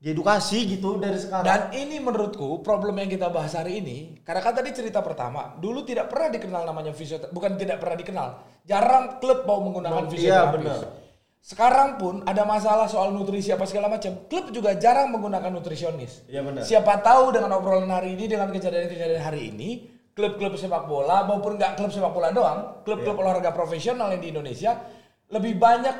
diedukasi 0.00 0.64
gitu 0.76 0.96
dari 0.96 1.20
sekarang. 1.20 1.44
Dan 1.46 1.60
ini 1.76 2.00
menurutku 2.00 2.64
problem 2.64 2.98
yang 2.98 3.08
kita 3.12 3.28
bahas 3.28 3.52
hari 3.52 3.84
ini, 3.84 4.16
karena 4.24 4.40
kan 4.40 4.56
tadi 4.56 4.72
cerita 4.72 5.04
pertama, 5.04 5.54
dulu 5.60 5.84
tidak 5.84 6.08
pernah 6.08 6.32
dikenal 6.32 6.64
namanya 6.64 6.96
fisioterapis, 6.96 7.36
bukan 7.36 7.60
tidak 7.60 7.76
pernah 7.84 7.96
dikenal, 8.00 8.28
jarang 8.64 9.20
klub 9.20 9.44
mau 9.44 9.60
menggunakan 9.60 10.08
Iya, 10.08 10.10
fisioterapis. 10.10 10.56
benar. 10.56 10.80
Sekarang 11.40 11.96
pun 11.96 12.20
ada 12.24 12.44
masalah 12.44 12.84
soal 12.88 13.12
nutrisi 13.12 13.52
apa 13.52 13.64
segala 13.68 13.92
macam, 13.92 14.24
klub 14.28 14.48
juga 14.52 14.72
jarang 14.76 15.12
menggunakan 15.12 15.52
nutrisionis. 15.52 16.24
Iya, 16.28 16.44
benar. 16.48 16.64
Siapa 16.64 17.00
tahu 17.04 17.32
dengan 17.36 17.60
obrolan 17.60 17.88
hari 17.92 18.16
ini, 18.16 18.24
dengan 18.24 18.48
kejadian-kejadian 18.48 19.20
hari 19.20 19.52
ini, 19.52 19.68
klub-klub 20.16 20.56
sepak 20.56 20.88
bola 20.88 21.28
maupun 21.28 21.60
nggak 21.60 21.76
klub 21.76 21.92
sepak 21.92 22.12
bola 22.12 22.32
doang, 22.32 22.84
klub-klub 22.88 23.16
Iya. 23.16 23.22
olahraga 23.24 23.52
profesional 23.52 24.08
yang 24.16 24.20
di 24.24 24.32
Indonesia 24.32 24.80
lebih 25.30 25.54
banyak 25.56 25.96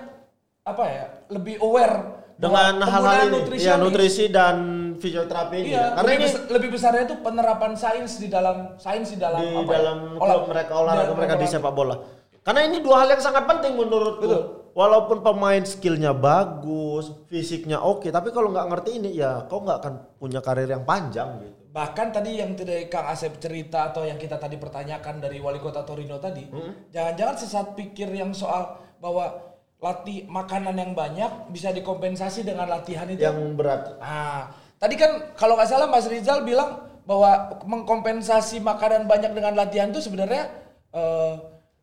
apa 0.60 0.84
ya, 0.84 1.04
lebih 1.28 1.56
aware 1.58 1.96
dengan 2.36 2.80
hal-hal 2.80 3.28
ini, 3.28 3.60
ya 3.60 3.76
nutrisionis 3.76 3.80
nutrisi 3.80 4.24
dan 4.28 4.56
fisioterapi. 4.96 5.56
Iya, 5.60 5.72
ya. 5.72 5.84
Karena 5.92 6.08
lebih, 6.08 6.16
ini 6.16 6.26
bes- 6.26 6.48
lebih 6.50 6.68
besarnya 6.72 7.02
itu 7.04 7.16
penerapan 7.20 7.72
sains 7.74 8.12
di 8.16 8.28
dalam 8.28 8.56
sains 8.76 9.12
di 9.12 9.18
dalam 9.20 9.40
di 9.40 9.52
apa 9.54 9.70
ya? 9.70 9.76
dalam 9.76 9.98
Olah- 10.16 10.36
klub 10.36 10.44
mereka 10.48 10.72
olahraga 10.74 11.04
dalam 11.04 11.16
mereka 11.16 11.34
di 11.36 11.46
sepak 11.46 11.72
bola. 11.72 11.96
Karena 12.40 12.60
ini 12.64 12.80
dua 12.80 13.04
hal 13.04 13.08
yang 13.12 13.20
sangat 13.20 13.44
penting 13.44 13.76
menurutku. 13.76 14.24
Betul. 14.24 14.42
Walaupun 14.70 15.20
pemain 15.20 15.60
skillnya 15.60 16.14
bagus, 16.14 17.10
fisiknya 17.26 17.82
oke, 17.82 18.06
tapi 18.08 18.30
kalau 18.30 18.48
nggak 18.48 18.70
ngerti 18.70 18.90
ini 18.96 19.10
ya 19.12 19.44
kau 19.44 19.60
nggak 19.60 19.78
akan 19.82 19.94
punya 20.16 20.38
karir 20.38 20.64
yang 20.64 20.86
panjang 20.86 21.42
gitu. 21.42 21.58
Bahkan 21.70 22.06
tadi 22.10 22.38
yang 22.38 22.54
tadi 22.54 22.86
Kang 22.86 23.06
Asep 23.06 23.36
cerita 23.36 23.90
atau 23.90 24.02
yang 24.02 24.14
kita 24.14 24.38
tadi 24.38 24.56
pertanyakan 24.56 25.18
dari 25.18 25.42
wali 25.42 25.58
kota 25.58 25.82
Torino 25.82 26.16
tadi, 26.16 26.46
Hmm. 26.46 26.86
jangan-jangan 26.88 27.36
sesat 27.36 27.66
pikir 27.74 28.10
yang 28.10 28.30
soal 28.30 28.78
bahwa 29.00 29.56
latih 29.80 30.28
makanan 30.28 30.76
yang 30.76 30.92
banyak 30.92 31.48
bisa 31.48 31.72
dikompensasi 31.72 32.44
dengan 32.44 32.68
latihan 32.68 33.08
itu. 33.08 33.24
Yang 33.24 33.56
berat. 33.56 33.96
Nah, 33.96 34.52
tadi 34.76 34.94
kan 35.00 35.34
kalau 35.34 35.56
nggak 35.56 35.70
salah 35.72 35.88
Mas 35.88 36.04
Rizal 36.04 36.44
bilang 36.44 36.84
bahwa 37.08 37.58
mengkompensasi 37.64 38.60
makanan 38.60 39.08
banyak 39.08 39.32
dengan 39.32 39.56
latihan 39.56 39.88
itu 39.88 40.04
sebenarnya 40.04 40.52
eh, 40.92 41.32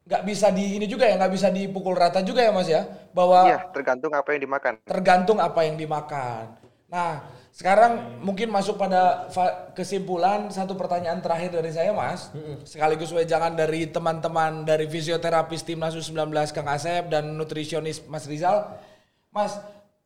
nggak 0.08 0.24
bisa 0.24 0.54
di 0.56 0.80
ini 0.80 0.88
juga 0.88 1.04
ya 1.04 1.20
nggak 1.20 1.34
bisa 1.36 1.52
dipukul 1.52 1.92
rata 1.92 2.24
juga 2.24 2.40
ya 2.40 2.54
Mas 2.54 2.70
ya 2.70 2.86
bahwa 3.12 3.44
Iya, 3.44 3.60
tergantung 3.76 4.14
apa 4.16 4.30
yang 4.32 4.42
dimakan. 4.46 4.74
tergantung 4.88 5.38
apa 5.42 5.60
yang 5.68 5.76
dimakan. 5.76 6.44
Nah, 6.88 7.28
sekarang 7.58 8.22
mungkin 8.22 8.54
masuk 8.54 8.78
pada 8.78 9.26
kesimpulan 9.74 10.46
satu 10.54 10.78
pertanyaan 10.78 11.18
terakhir 11.26 11.58
dari 11.58 11.74
saya, 11.74 11.90
Mas. 11.90 12.30
Sekaligus 12.62 13.10
wejangan 13.10 13.58
dari 13.58 13.90
teman-teman 13.90 14.62
dari 14.62 14.86
fisioterapis 14.86 15.66
Timnas 15.66 15.98
U19 15.98 16.38
Kang 16.54 16.70
Asep 16.70 17.10
dan 17.10 17.34
nutrisionis 17.34 18.06
Mas 18.06 18.30
Rizal. 18.30 18.78
Mas, 19.34 19.58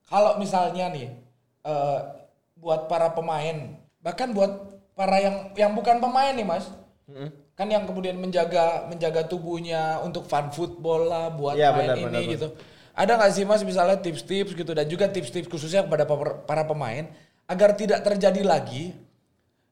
kalau 0.07 0.39
misalnya 0.39 0.95
nih 0.95 1.11
eh, 1.67 1.99
buat 2.55 2.87
para 2.87 3.11
pemain, 3.11 3.75
bahkan 3.99 4.31
buat 4.31 4.79
para 4.95 5.19
yang 5.19 5.51
yang 5.59 5.75
bukan 5.75 5.99
pemain 5.99 6.31
nih, 6.31 6.47
Mas. 6.47 6.71
Kan 7.59 7.67
yang 7.67 7.83
kemudian 7.83 8.15
menjaga 8.15 8.87
menjaga 8.87 9.27
tubuhnya 9.27 9.99
untuk 10.07 10.23
fun 10.23 10.47
football 10.55 11.03
lah 11.03 11.27
buat 11.35 11.59
Iya, 11.59 11.75
main 11.75 11.83
benar, 11.83 11.97
ini 11.99 12.03
benar, 12.07 12.21
gitu. 12.31 12.47
Ada 12.95 13.11
nggak 13.19 13.31
sih 13.35 13.43
mas 13.43 13.63
misalnya 13.63 13.99
tips-tips 13.99 14.51
gitu 14.55 14.71
dan 14.71 14.87
juga 14.87 15.07
tips-tips 15.11 15.47
khususnya 15.47 15.83
kepada 15.83 16.03
para 16.43 16.63
pemain 16.67 17.07
agar 17.51 17.75
tidak 17.75 17.99
terjadi 18.01 18.41
lagi 18.41 18.95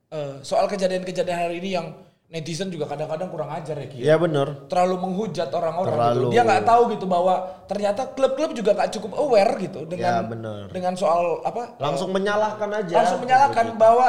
eh, 0.09 0.35
soal 0.41 0.67
kejadian-kejadian 0.67 1.39
hari 1.39 1.55
ini 1.57 1.69
yang 1.73 1.87
netizen 2.29 2.69
juga 2.69 2.85
kadang-kadang 2.85 3.25
kurang 3.27 3.49
ajar 3.49 3.73
ya 3.73 3.87
Ki. 3.89 3.97
Iya 3.99 4.15
bener. 4.15 4.69
Terlalu 4.69 4.95
menghujat 5.01 5.49
orang-orang 5.49 5.95
gitu. 5.95 6.03
Terlalu. 6.05 6.27
Dia 6.29 6.41
nggak 6.45 6.63
tahu 6.63 6.81
gitu 6.93 7.05
bahwa 7.05 7.33
ternyata 7.65 8.01
klub-klub 8.05 8.51
juga 8.53 8.71
nggak 8.75 8.91
cukup 8.93 9.11
aware 9.17 9.53
gitu 9.57 9.79
dengan 9.85 10.13
Ya, 10.13 10.21
benar. 10.21 10.63
dengan 10.69 10.93
soal 10.93 11.41
apa 11.41 11.73
Langsung 11.81 12.13
menyalahkan 12.13 12.69
aja. 12.69 12.93
langsung 12.93 13.19
menyalahkan 13.19 13.73
bahwa 13.73 14.07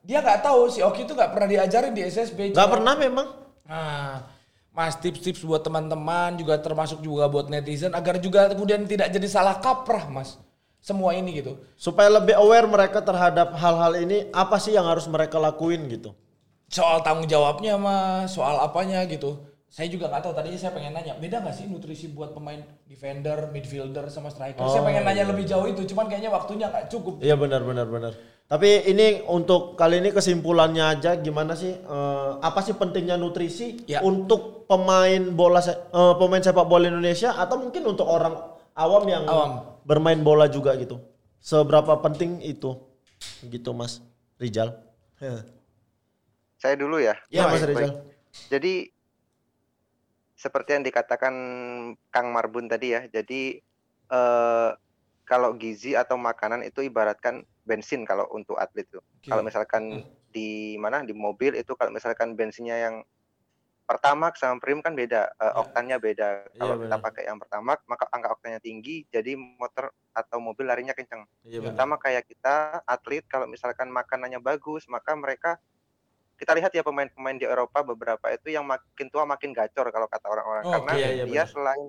dia 0.00 0.24
nggak 0.24 0.40
tahu 0.40 0.72
si 0.72 0.80
Oki 0.80 1.04
itu 1.04 1.12
nggak 1.12 1.28
pernah 1.28 1.48
diajarin 1.50 1.92
di 1.92 2.02
SSB. 2.02 2.38
Gak 2.50 2.56
Cuma- 2.56 2.72
pernah 2.72 2.94
memang. 2.96 3.26
Nah, 3.68 4.24
Mas 4.72 4.96
tips-tips 4.96 5.42
buat 5.42 5.60
teman-teman 5.60 6.38
juga 6.38 6.56
termasuk 6.56 7.02
juga 7.02 7.28
buat 7.28 7.50
netizen 7.50 7.92
agar 7.92 8.16
juga 8.16 8.48
kemudian 8.48 8.86
tidak 8.86 9.10
jadi 9.10 9.28
salah 9.28 9.58
kaprah, 9.58 10.08
Mas. 10.08 10.40
Semua 10.78 11.12
ini 11.12 11.34
gitu. 11.36 11.58
Supaya 11.74 12.08
lebih 12.08 12.38
aware 12.38 12.64
mereka 12.64 13.02
terhadap 13.02 13.52
hal-hal 13.58 13.92
ini, 13.98 14.30
apa 14.30 14.56
sih 14.62 14.72
yang 14.78 14.86
harus 14.86 15.04
mereka 15.10 15.36
lakuin 15.36 15.90
gitu. 15.90 16.14
Soal 16.70 17.00
tanggung 17.02 17.26
jawabnya, 17.28 17.76
Mas, 17.76 18.32
soal 18.36 18.60
apanya 18.60 19.02
gitu. 19.08 19.42
Saya 19.68 19.92
juga 19.92 20.08
nggak 20.08 20.24
tahu. 20.24 20.32
Tadinya 20.32 20.56
saya 20.56 20.72
pengen 20.72 20.96
nanya, 20.96 21.12
beda 21.20 21.44
nggak 21.44 21.56
sih 21.56 21.68
nutrisi 21.68 22.08
buat 22.08 22.32
pemain 22.32 22.64
defender, 22.88 23.52
midfielder 23.52 24.08
sama 24.08 24.32
striker? 24.32 24.64
saya 24.64 24.80
pengen 24.80 25.04
nanya 25.04 25.28
lebih 25.28 25.44
jauh 25.44 25.68
itu, 25.68 25.84
cuman 25.92 26.08
kayaknya 26.08 26.32
waktunya 26.32 26.72
nggak 26.72 26.88
cukup. 26.88 27.20
Iya 27.20 27.36
benar 27.36 27.60
benar 27.68 27.84
benar. 27.84 28.12
Tapi 28.48 28.88
ini 28.88 29.20
untuk 29.28 29.76
kali 29.76 30.00
ini 30.00 30.08
kesimpulannya 30.08 30.80
aja 30.96 31.20
gimana 31.20 31.52
sih 31.52 31.68
eh, 31.68 32.30
apa 32.40 32.64
sih 32.64 32.72
pentingnya 32.80 33.20
nutrisi 33.20 33.84
Ya. 33.84 34.00
untuk 34.00 34.64
pemain 34.64 35.20
bola 35.36 35.60
eh, 35.60 36.14
pemain 36.16 36.40
sepak 36.40 36.64
bola 36.64 36.88
Indonesia 36.88 37.36
atau 37.36 37.60
mungkin 37.60 37.84
untuk 37.84 38.08
orang 38.08 38.40
awam 38.72 39.04
yang 39.04 39.28
Awam. 39.28 39.52
Bermain 39.88 40.20
bola 40.20 40.44
juga 40.52 40.76
gitu. 40.76 41.00
Seberapa 41.40 41.96
penting 42.04 42.44
itu? 42.44 42.76
Gitu 43.40 43.72
Mas 43.72 44.04
Rijal. 44.36 44.76
Heh. 45.16 45.40
Saya 46.60 46.76
dulu 46.76 47.00
ya. 47.00 47.16
Iya 47.32 47.48
Mas 47.48 47.64
baik. 47.64 47.96
Jadi 48.52 48.92
seperti 50.36 50.76
yang 50.76 50.84
dikatakan 50.84 51.34
Kang 52.12 52.28
Marbun 52.36 52.68
tadi 52.68 52.92
ya. 52.92 53.08
Jadi 53.08 53.56
eh, 54.12 54.70
kalau 55.24 55.56
gizi 55.56 55.96
atau 55.96 56.20
makanan 56.20 56.68
itu 56.68 56.84
ibaratkan 56.84 57.48
bensin 57.64 58.04
kalau 58.04 58.28
untuk 58.36 58.60
atlet 58.60 58.84
tuh. 58.92 59.00
Kalau 59.24 59.40
misalkan 59.40 60.04
di 60.28 60.76
mana 60.76 61.00
di 61.00 61.16
mobil 61.16 61.56
itu 61.56 61.72
kalau 61.72 61.88
misalkan 61.88 62.36
bensinnya 62.36 62.76
yang 62.76 62.96
pertamax 63.88 64.44
sama 64.44 64.60
premium 64.60 64.84
kan 64.84 64.92
beda, 64.92 65.32
eh, 65.32 65.54
oktannya 65.64 65.96
beda. 65.96 66.52
Kalau 66.60 66.76
kita 66.76 67.00
benar. 67.00 67.06
pakai 67.08 67.22
yang 67.24 67.40
pertamax 67.40 67.80
maka 67.88 68.04
angka 68.12 68.36
oktannya 68.36 68.60
tinggi, 68.60 69.08
jadi 69.08 69.32
motor 69.32 69.88
atau 70.12 70.36
mobil 70.44 70.68
larinya 70.68 70.92
kencang. 70.92 71.24
Iya 71.48 71.64
benar. 71.64 71.72
Terutama 71.72 71.94
kayak 71.96 72.28
kita 72.28 72.84
atlet 72.84 73.24
kalau 73.24 73.48
misalkan 73.48 73.88
makanannya 73.88 74.44
bagus, 74.44 74.84
maka 74.92 75.16
mereka 75.16 75.56
kita 76.36 76.52
lihat 76.54 76.70
ya 76.70 76.84
pemain-pemain 76.84 77.40
di 77.40 77.48
Eropa 77.48 77.80
beberapa 77.82 78.28
itu 78.30 78.52
yang 78.52 78.68
makin 78.68 79.08
tua 79.08 79.24
makin 79.24 79.50
gacor 79.56 79.88
kalau 79.90 80.06
kata 80.06 80.26
orang-orang 80.30 80.64
Oke, 80.68 80.72
karena 80.76 80.92
iya, 80.94 81.08
iya, 81.10 81.24
dia 81.26 81.42
benar. 81.42 81.50
selain 81.50 81.82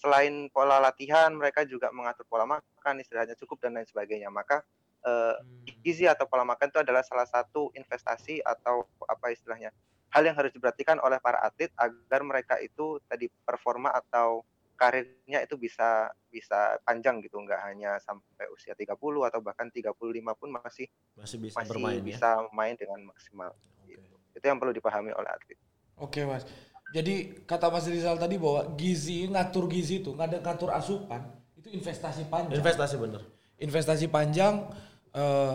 selain 0.00 0.34
pola 0.48 0.80
latihan 0.80 1.28
mereka 1.34 1.66
juga 1.66 1.92
mengatur 1.92 2.24
pola 2.24 2.46
makan 2.46 2.94
istirahatnya 3.02 3.36
cukup 3.36 3.58
dan 3.66 3.76
lain 3.76 3.84
sebagainya. 3.90 4.30
Maka 4.30 4.62
eh, 5.02 5.34
gizi 5.82 6.06
atau 6.06 6.24
pola 6.30 6.46
makan 6.46 6.70
itu 6.70 6.78
adalah 6.80 7.02
salah 7.02 7.26
satu 7.26 7.74
investasi 7.74 8.40
atau 8.46 8.86
apa 9.10 9.34
istilahnya 9.34 9.74
hal 10.12 10.22
yang 10.22 10.36
harus 10.36 10.52
diperhatikan 10.52 11.00
oleh 11.00 11.16
para 11.18 11.40
atlet 11.40 11.72
agar 11.74 12.20
mereka 12.22 12.60
itu 12.60 13.00
tadi 13.04 13.32
performa 13.42 13.88
atau 13.90 14.44
karirnya 14.74 15.40
itu 15.40 15.54
bisa 15.56 16.10
bisa 16.26 16.76
panjang 16.82 17.22
gitu 17.22 17.38
nggak 17.38 17.60
hanya 17.64 17.96
sampai 17.98 18.48
usia 18.50 18.74
30 18.74 18.92
atau 19.22 19.38
bahkan 19.38 19.68
35 19.68 19.94
pun 20.34 20.48
masih 20.50 20.88
Masih 21.14 21.38
bisa 21.38 21.56
masih 21.60 21.70
bermain 21.70 22.00
ya. 22.00 22.04
bisa 22.04 22.28
main 22.50 22.74
dengan 22.74 22.98
maksimal 23.04 23.52
gitu. 23.84 24.02
itu 24.34 24.44
yang 24.44 24.58
perlu 24.58 24.72
dipahami 24.72 25.12
oleh 25.12 25.28
atlet 25.28 25.58
Oke, 26.00 26.24
Mas. 26.24 26.42
Jadi 26.90 27.44
kata 27.46 27.70
Mas 27.70 27.86
Rizal 27.86 28.18
tadi 28.18 28.34
bahwa 28.36 28.74
gizi, 28.74 29.28
ngatur 29.28 29.70
gizi 29.70 30.02
itu, 30.02 30.12
ngada- 30.12 30.40
ngatur 30.40 30.72
asupan, 30.72 31.20
itu 31.54 31.68
investasi 31.70 32.26
panjang. 32.26 32.58
Investasi 32.58 32.96
bener. 32.98 33.22
investasi 33.56 34.10
panjang 34.10 34.66
eh, 35.14 35.54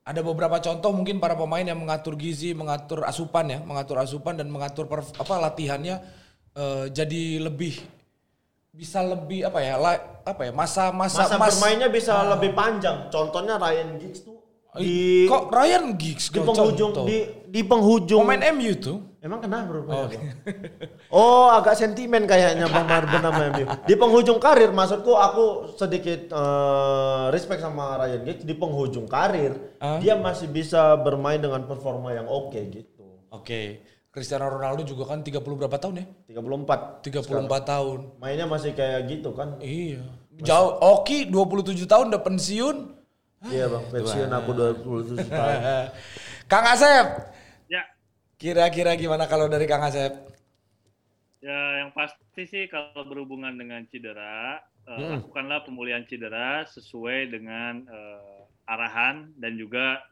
ada 0.00 0.20
beberapa 0.20 0.56
contoh 0.58 0.90
mungkin 0.90 1.20
para 1.20 1.36
pemain 1.36 1.62
yang 1.62 1.76
mengatur 1.76 2.16
gizi, 2.16 2.50
mengatur 2.52 3.04
asupan 3.04 3.46
ya, 3.46 3.58
mengatur 3.60 4.00
asupan 4.00 4.34
dan 4.34 4.48
mengatur 4.48 4.88
perf- 4.88 5.14
apa 5.14 5.34
latihannya 5.38 5.96
eh, 6.52 6.84
jadi 6.90 7.22
lebih 7.38 7.76
bisa 8.70 9.02
lebih 9.02 9.44
apa 9.44 9.58
ya, 9.60 9.74
la- 9.76 10.02
apa 10.22 10.46
ya 10.46 10.52
masa 10.54 10.94
masa, 10.94 11.26
Masa 11.26 11.36
mas- 11.36 11.58
bermainnya 11.58 11.88
bisa 11.90 12.14
lebih 12.26 12.54
panjang. 12.54 13.10
Contohnya 13.10 13.58
Ryan 13.58 13.98
Giggs 13.98 14.22
tuh 14.22 14.38
di 14.78 15.26
kok 15.26 15.50
Ryan 15.50 15.98
Giggs 15.98 16.30
di 16.30 16.38
penghujung 16.38 16.94
contoh? 16.94 17.04
di 17.04 17.18
di 17.50 17.60
penghujung 17.60 18.22
pemain 18.22 18.54
MU 18.54 18.72
tuh 18.74 18.98
Emang 19.20 19.36
kenapa 19.36 19.68
bro? 19.68 19.84
Oh, 21.12 21.52
agak 21.52 21.76
sentimen 21.76 22.24
kayaknya 22.24 22.64
Bang 22.70 22.88
Marben 22.88 23.20
sama 23.20 23.52
MU. 23.52 23.68
Di 23.84 23.92
penghujung 23.92 24.40
karir, 24.40 24.72
maksudku 24.72 25.12
aku 25.12 25.44
sedikit 25.76 26.30
eh, 26.30 27.24
respect 27.28 27.60
sama 27.60 28.00
Ryan 28.00 28.24
Giggs 28.24 28.48
di 28.48 28.54
penghujung 28.54 29.04
karir, 29.04 29.76
Ah. 29.76 30.00
dia 30.00 30.16
masih 30.16 30.48
bisa 30.48 30.96
bermain 30.96 31.36
dengan 31.36 31.66
performa 31.66 32.14
yang 32.14 32.24
oke 32.24 32.56
gitu. 32.70 33.04
Oke 33.28 33.84
Cristiano 34.10 34.48
Ronaldo 34.48 34.82
juga 34.82 35.06
kan 35.06 35.22
30 35.22 35.38
berapa 35.38 35.76
tahun 35.76 36.02
ya 36.02 36.06
34. 36.34 37.04
34 37.04 37.62
tahun 37.62 37.98
Mainnya 38.18 38.46
masih 38.48 38.74
kayak 38.74 39.06
gitu 39.06 39.30
kan. 39.30 39.54
iya 39.62 40.02
jauh 40.40 40.80
Oki 40.98 41.30
27 41.30 41.86
tahun 41.86 42.10
udah 42.10 42.22
pensiun 42.24 42.76
Iya 43.46 43.70
bang, 43.70 43.84
pensiun 43.88 44.28
aku 44.28 44.50
27 44.52 45.30
tahun. 45.30 45.58
Kang 46.50 46.66
Asep, 46.66 47.06
kira-kira 48.40 48.96
gimana 48.96 49.28
kalau 49.28 49.46
dari 49.46 49.68
Kang 49.68 49.84
Asep? 49.84 50.16
ya 51.40 51.80
yang 51.80 51.92
pasti 51.96 52.44
sih 52.44 52.68
kalau 52.68 53.00
berhubungan 53.08 53.56
dengan 53.56 53.80
cedera, 53.88 54.60
eh, 54.84 54.92
Hmm. 54.92 55.20
lakukanlah 55.20 55.64
pemulihan 55.64 56.04
cedera 56.04 56.64
sesuai 56.68 57.32
dengan 57.32 57.84
eh, 57.88 58.40
arahan 58.68 59.32
dan 59.40 59.56
juga 59.56 60.04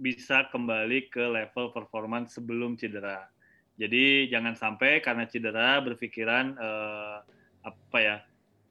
bisa 0.00 0.48
kembali 0.48 1.12
ke 1.12 1.20
level 1.20 1.76
performance 1.76 2.32
sebelum 2.32 2.80
cedera. 2.80 3.28
Jadi 3.76 4.32
jangan 4.32 4.56
sampai 4.56 5.00
karena 5.00 5.28
cedera 5.28 5.84
berpikiran 5.84 6.56
eh, 6.56 7.16
apa 7.60 7.98
ya 8.00 8.16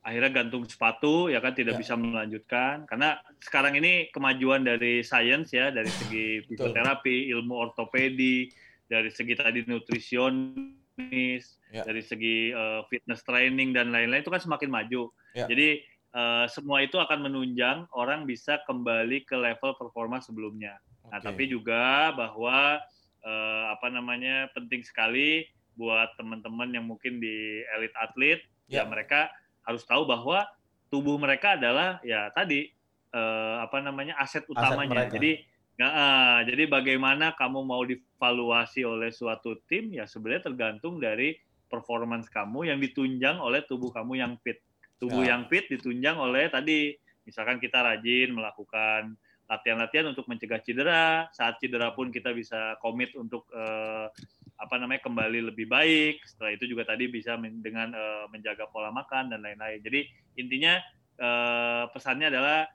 akhirnya 0.01 0.41
gantung 0.41 0.65
sepatu 0.65 1.29
ya 1.29 1.37
kan 1.37 1.53
tidak 1.53 1.77
Ya. 1.77 1.81
bisa 1.85 1.93
melanjutkan 1.93 2.89
karena 2.89 3.21
sekarang 3.37 3.77
ini 3.77 4.09
kemajuan 4.09 4.65
dari 4.65 5.05
sains 5.05 5.53
ya 5.53 5.69
dari 5.69 5.91
segi 5.93 6.41
fisioterapi, 6.49 7.29
ilmu 7.29 7.53
ortopedi, 7.53 8.49
dari 8.89 9.13
segi 9.13 9.37
tadi 9.37 9.61
nutrisionis, 9.63 11.55
Ya. 11.69 11.85
dari 11.85 12.01
segi 12.01 12.49
eh, 12.49 12.81
fitness 12.89 13.21
training 13.23 13.71
dan 13.71 13.93
lain-lain 13.93 14.25
itu 14.25 14.33
kan 14.33 14.41
semakin 14.41 14.67
maju. 14.73 15.13
Ya. 15.37 15.45
Jadi 15.45 15.85
eh, 16.11 16.45
semua 16.49 16.81
itu 16.81 16.97
akan 16.97 17.29
menunjang 17.29 17.85
orang 17.93 18.25
bisa 18.25 18.57
kembali 18.65 19.21
ke 19.23 19.37
level 19.37 19.77
performa 19.77 20.17
sebelumnya. 20.19 20.81
Nah, 21.07 21.21
Oke. 21.21 21.29
tapi 21.29 21.43
juga 21.45 22.09
bahwa 22.17 22.81
eh, 23.21 23.65
apa 23.69 23.87
namanya 23.93 24.49
penting 24.57 24.81
sekali 24.81 25.45
buat 25.77 26.09
teman-teman 26.17 26.73
yang 26.73 26.83
mungkin 26.89 27.21
di 27.21 27.63
elit 27.77 27.93
atlet 27.95 28.41
ya. 28.67 28.81
Ya. 28.81 28.83
mereka 28.83 29.29
harus 29.63 29.85
tahu 29.85 30.03
bahwa 30.09 30.43
tubuh 30.89 31.15
mereka 31.21 31.53
adalah 31.55 32.01
ya 32.01 32.33
tadi 32.33 32.65
eh, 33.13 33.55
apa 33.61 33.77
namanya 33.79 34.17
aset 34.17 34.43
utamanya. 34.49 35.05
mereka. 35.05 35.15
Jadi 35.15 35.31
nggak, 35.79 35.93
ah, 35.95 36.43
jadi 36.43 36.67
bagaimana 36.67 37.31
kamu 37.39 37.63
mau 37.63 37.87
divaluasi 37.87 38.83
oleh 38.83 39.15
suatu 39.15 39.63
tim 39.63 39.95
ya 39.95 40.03
sebenarnya 40.03 40.51
tergantung 40.51 40.99
dari 40.99 41.39
performance 41.71 42.27
kamu 42.27 42.67
yang 42.67 42.83
ditunjang 42.83 43.39
oleh 43.39 43.63
tubuh 43.63 43.87
kamu 43.87 44.19
yang 44.19 44.35
fit. 44.43 44.59
Tubuh 44.99 45.23
Ya. 45.23 45.39
yang 45.39 45.47
fit 45.47 45.71
ditunjang 45.71 46.19
oleh 46.19 46.51
tadi 46.51 46.99
misalkan 47.23 47.63
kita 47.63 47.79
rajin 47.79 48.35
melakukan 48.35 49.15
latihan-latihan 49.47 50.11
untuk 50.11 50.27
mencegah 50.27 50.59
cedera. 50.59 51.31
Saat 51.31 51.63
cedera 51.63 51.95
pun 51.95 52.11
kita 52.11 52.35
bisa 52.35 52.75
komit 52.83 53.15
untuk 53.15 53.47
eh, 53.55 54.11
apa 54.59 54.75
namanya 54.75 54.99
kembali 55.07 55.47
lebih 55.53 55.71
baik. 55.71 56.19
Setelah 56.27 56.51
itu 56.59 56.67
juga 56.67 56.83
tadi 56.83 57.07
bisa 57.07 57.39
men- 57.39 57.63
dengan 57.63 57.95
eh, 57.95 58.25
menjaga 58.27 58.67
pola 58.67 58.91
makan 58.91 59.31
dan 59.31 59.39
lain-lain. 59.39 59.79
Jadi 59.79 60.03
intinya 60.35 60.75
eh, 61.15 61.83
pesannya 61.95 62.27
adalah 62.27 62.67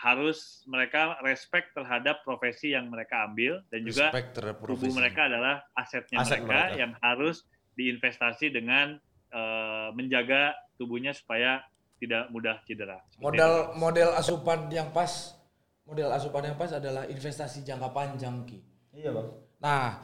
harus 0.00 0.38
mereka 0.64 1.20
respect 1.20 1.76
terhadap 1.76 2.24
profesi 2.24 2.72
yang 2.72 2.88
mereka 2.88 3.28
ambil 3.28 3.60
dan 3.68 3.84
juga 3.84 4.08
Respect 4.08 4.28
terhadap 4.32 4.56
tubuh 4.58 4.68
profesi. 4.80 4.96
mereka 4.96 5.20
adalah 5.28 5.54
asetnya 5.74 6.18
Aset 6.18 6.40
mereka, 6.40 6.48
mereka. 6.48 6.78
yang 6.78 6.92
harus 6.98 7.36
diinvestasi 7.74 8.46
dengan 8.50 8.96
eh, 9.30 9.88
menjaga 9.92 10.50
tubuhnya 10.74 11.12
supaya 11.12 11.60
tidak 11.96 12.26
mudah 12.28 12.58
cedera. 12.64 12.96
Seperti 13.06 13.20
Modal 13.22 13.52
itu. 13.52 13.76
model 13.76 14.08
asupan 14.16 14.58
yang 14.68 14.88
pas, 14.88 15.36
model 15.84 16.08
asupan 16.10 16.42
yang 16.42 16.56
pas 16.56 16.72
adalah 16.72 17.04
investasi 17.04 17.60
jangka 17.60 17.88
panjang 17.90 18.40
ki. 18.42 18.58
Iya 18.90 19.12
bang. 19.12 19.28
Nah, 19.60 20.00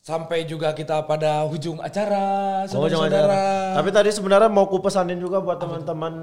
sampai 0.00 0.42
juga 0.42 0.72
kita 0.72 1.04
pada 1.04 1.44
ujung 1.44 1.76
acara, 1.78 2.64
Oh, 2.64 2.88
saudara-saudara. 2.88 3.36
jangan. 3.36 3.76
Tapi 3.76 3.90
tadi 3.92 4.10
sebenarnya 4.10 4.48
mau 4.48 4.64
ku 4.64 4.80
pesanin 4.80 5.20
juga 5.20 5.38
buat 5.38 5.60
teman-teman 5.60 6.14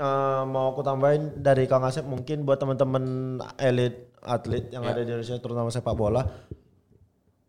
eh, 0.00 0.42
mau 0.44 0.72
aku 0.72 0.80
tambahin 0.80 1.36
dari 1.36 1.64
Kang 1.64 1.84
Asep 1.84 2.02
mungkin 2.02 2.42
buat 2.42 2.56
teman-teman 2.56 3.04
elit 3.56 4.08
atlet 4.18 4.68
yang 4.68 4.80
Ya. 4.82 4.90
ada 4.90 5.00
di 5.00 5.10
Indonesia 5.10 5.36
terutama 5.36 5.68
sepak 5.68 5.92
bola. 5.92 6.24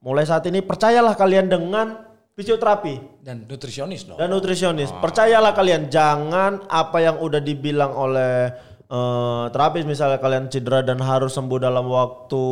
Mulai 0.01 0.25
saat 0.25 0.43
ini 0.45 0.59
percayalah 0.59 1.13
kalian 1.13 1.45
dengan 1.45 1.87
fisioterapi 2.33 3.21
dan 3.21 3.45
nutrisionis 3.45 4.03
dong. 4.03 4.17
dan 4.17 4.27
nutrisionis. 4.27 4.89
Percayalah 4.89 5.53
kalian 5.53 5.87
jangan 5.87 6.65
apa 6.65 6.97
yang 6.99 7.17
udah 7.17 7.39
dibilang 7.39 7.93
oleh 7.93 8.49
eh, 8.87 9.45
terapis 9.49 9.85
misalnya 9.85 10.17
kalian 10.17 10.47
cedera 10.47 10.81
dan 10.81 10.99
harus 10.99 11.31
sembuh 11.31 11.59
dalam 11.59 11.85
waktu 11.85 12.43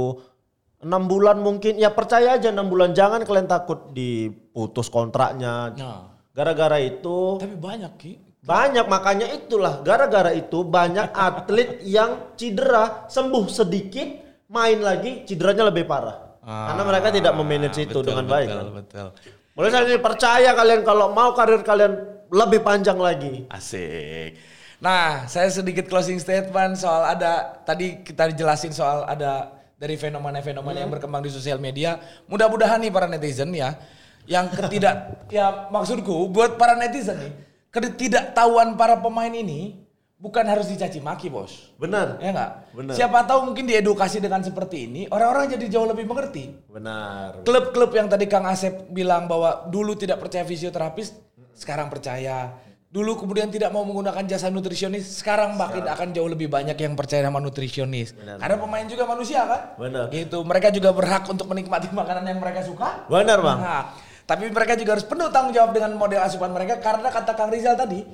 enam 0.80 1.04
bulan 1.06 1.40
mungkin 1.40 1.76
ya 1.76 1.92
percaya 1.92 2.36
aja 2.36 2.48
enam 2.50 2.70
bulan 2.70 2.94
jangan 2.94 3.20
kalian 3.22 3.44
takut 3.46 3.92
diputus 3.92 4.88
kontraknya 4.88 5.76
Nah, 5.76 6.16
gara-gara 6.32 6.80
itu 6.80 7.36
tapi 7.36 7.58
banyak 7.58 7.92
ki. 7.98 8.12
Banyak 8.40 8.86
makanya 8.88 9.28
itulah 9.36 9.84
gara-gara 9.84 10.32
itu 10.32 10.64
banyak 10.64 11.12
atlet 11.12 11.84
yang 11.84 12.34
cedera 12.40 13.06
sembuh 13.12 13.46
sedikit 13.52 14.08
main 14.48 14.80
lagi 14.80 15.28
cederanya 15.28 15.68
lebih 15.68 15.84
parah 15.86 16.40
karena 16.42 16.84
mereka 16.88 17.08
tidak 17.14 17.34
memanage 17.36 17.78
itu 17.84 18.00
Betul, 18.00 18.08
dengan 18.10 18.26
baik 18.26 18.48
Betul, 18.48 18.60
kan. 18.60 18.68
betul. 18.74 19.08
mulai 19.54 19.70
saat 19.70 19.86
ini 19.92 20.00
percaya 20.00 20.50
kalian 20.56 20.82
kalau 20.88 21.12
mau 21.12 21.36
karir 21.36 21.62
kalian 21.62 21.94
lebih 22.32 22.62
panjang 22.64 22.98
lagi 22.98 23.46
Asik. 23.52 24.38
Nah, 24.80 25.28
saya 25.28 25.52
sedikit 25.52 25.92
closing 25.92 26.24
statement 26.24 26.80
soal 26.80 27.04
ada 27.04 27.60
tadi 27.68 28.00
kita 28.00 28.32
jelasin 28.32 28.72
soal 28.72 29.04
ada 29.04 29.52
dari 29.76 30.00
fenomena-fenomena 30.00 30.80
yang 30.80 30.88
berkembang 30.88 31.20
di 31.20 31.28
sosial 31.28 31.60
media. 31.60 32.00
Mudah-mudahan 32.32 32.80
nih 32.80 32.88
para 32.88 33.04
netizen 33.12 33.52
ya, 33.52 33.76
yang 34.24 34.48
ketidak 34.48 35.20
ya 35.36 35.68
maksudku 35.68 36.32
buat 36.32 36.56
para 36.56 36.80
netizen 36.80 37.20
nih, 37.20 37.32
ketidaktahuan 37.70 38.74
para 38.76 38.98
pemain 38.98 39.30
ini 39.30 39.78
bukan 40.20 40.44
harus 40.44 40.68
dicaci 40.68 41.00
maki, 41.00 41.32
Bos. 41.32 41.72
benar 41.80 42.20
Ya 42.20 42.36
enggak? 42.36 42.52
Benar. 42.76 42.94
Siapa 42.94 43.24
tahu 43.24 43.50
mungkin 43.50 43.66
diedukasi 43.66 44.20
dengan 44.20 44.44
seperti 44.44 44.86
ini, 44.90 45.02
orang-orang 45.08 45.56
jadi 45.56 45.80
jauh 45.80 45.88
lebih 45.88 46.06
mengerti. 46.06 46.52
benar 46.68 47.40
Klub-klub 47.48 47.96
yang 47.96 48.12
tadi 48.12 48.28
Kang 48.28 48.46
Asep 48.46 48.92
bilang 48.92 49.32
bahwa 49.32 49.70
dulu 49.72 49.96
tidak 49.96 50.20
percaya 50.20 50.44
fisioterapis, 50.44 51.16
sekarang 51.56 51.88
percaya. 51.88 52.68
Dulu 52.90 53.22
kemudian 53.22 53.54
tidak 53.54 53.70
mau 53.70 53.86
menggunakan 53.86 54.26
jasa 54.26 54.50
nutrisionis, 54.50 55.22
sekarang 55.22 55.54
makin 55.54 55.86
akan 55.86 56.10
jauh 56.10 56.26
lebih 56.26 56.50
banyak 56.50 56.74
yang 56.74 56.98
percaya 56.98 57.22
sama 57.22 57.38
nutrisionis. 57.38 58.18
Karena 58.18 58.58
pemain 58.58 58.82
juga 58.90 59.06
manusia 59.06 59.46
kan? 59.46 59.62
Benar. 59.78 60.10
Gitu. 60.10 60.42
Mereka 60.42 60.74
juga 60.74 60.90
berhak 60.90 61.30
untuk 61.30 61.46
menikmati 61.54 61.94
makanan 61.94 62.26
yang 62.26 62.42
mereka 62.42 62.66
suka. 62.66 63.06
benar 63.06 63.46
bang 63.46 63.60
Nah, 63.62 63.84
tapi 64.30 64.46
mereka 64.48 64.78
juga 64.78 64.94
harus 64.94 65.04
penuh 65.04 65.26
tanggung 65.28 65.50
jawab 65.50 65.74
dengan 65.74 65.90
model 65.92 66.22
asupan 66.22 66.54
mereka 66.54 66.78
karena 66.78 67.10
kata 67.10 67.34
Kang 67.34 67.50
Rizal 67.50 67.74
tadi, 67.74 68.06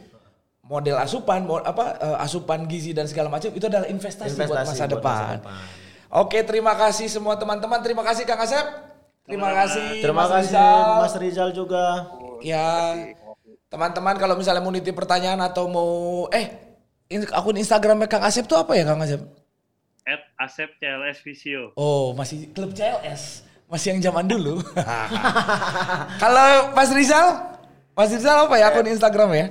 model 0.63 0.95
asupan, 0.95 1.43
mo- 1.43 1.59
apa 1.61 1.99
eh, 1.99 2.17
asupan 2.17 2.63
gizi 2.63 2.89
dan 2.89 3.03
segala 3.03 3.27
macam 3.27 3.51
itu 3.51 3.61
adalah 3.61 3.83
investasi, 3.85 4.31
buat 4.31 4.47
Investasi 4.47 4.69
masa 4.71 4.83
buat 4.85 4.93
depan. 4.95 5.11
masa 5.13 5.35
depan. 5.37 5.55
Oke, 6.15 6.39
terima 6.41 6.73
kasih 6.73 7.07
semua 7.07 7.35
teman-teman. 7.35 7.83
Terima 7.83 7.99
kasih 8.01 8.23
Kang 8.23 8.39
Asep. 8.39 8.63
Terima 9.21 9.51
kasih 9.51 9.99
terima 9.99 10.23
Mas 10.23 10.31
kasih 10.31 10.53
Rizal. 10.53 10.87
Mas 10.97 11.15
Rizal 11.17 11.49
juga 11.51 11.85
Ya, 12.39 12.93
teman-teman 13.67 14.15
kalau 14.15 14.35
misalnya 14.35 14.59
mau 14.59 14.69
nitip 14.69 14.93
pertanyaan 14.93 15.41
atau 15.41 15.65
mau 15.65 15.89
eh 16.29 16.47
in- 17.07 17.29
akun 17.29 17.55
Instagramnya 17.55 18.05
Kang 18.05 18.21
Asep 18.21 18.45
tuh 18.45 18.55
apa 18.55 18.73
ya 18.73 18.83
Kang 18.83 19.01
Asep? 19.01 19.21
At 20.03 20.21
Asep 20.39 20.69
CLS 20.77 21.21
Visio. 21.21 21.73
Oh, 21.75 22.13
masih 22.13 22.49
klub 22.51 22.71
CLS. 22.71 23.44
Masih 23.65 23.97
yang 23.97 24.01
zaman 24.11 24.29
dulu. 24.29 24.61
kalau 26.21 26.71
Mas 26.77 26.93
Rizal? 26.93 27.57
Mas 27.97 28.13
Rizal 28.13 28.45
apa 28.45 28.55
ya 28.61 28.69
akun 28.69 28.85
Instagram 28.85 29.29
ya? 29.33 29.47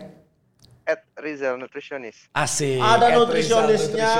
At 0.85 1.01
Rizal 1.19 1.57
Nutritionist. 1.57 2.29
Asik. 2.37 2.77
ada 2.77 3.17
nutrisionisnya 3.17 4.13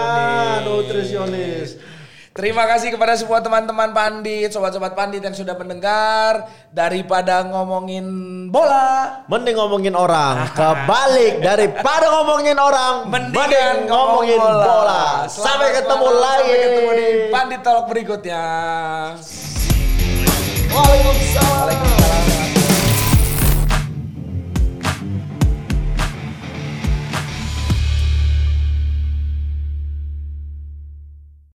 Nutritionist. 0.65 1.77
nutrisionis 1.77 2.03
Terima 2.35 2.67
kasih 2.67 2.91
kepada 2.91 3.15
semua 3.15 3.39
teman-teman 3.39 3.95
pandit, 3.95 4.51
sobat-sobat 4.51 4.99
pandit 4.99 5.23
yang 5.23 5.39
sudah 5.39 5.55
mendengar 5.55 6.51
daripada 6.75 7.47
ngomongin 7.47 8.03
bola, 8.51 9.23
Mending 9.31 9.55
ngomongin 9.55 9.95
orang, 9.95 10.43
kebalik 10.59 11.39
daripada 11.39 12.11
ngomongin 12.11 12.59
orang, 12.59 13.07
mendingan 13.07 13.87
ngomongin 13.87 14.43
bola. 14.43 15.31
Selamat 15.31 15.47
Sampai 15.47 15.69
ketemu 15.79 16.09
lagi. 16.11 16.43
Sampai 16.43 16.59
ketemu 16.59 16.91
di 16.91 17.09
pandit 17.31 17.61
talk 17.63 17.87
berikutnya. 17.87 18.43
Waalaikumsalam. 20.75 21.94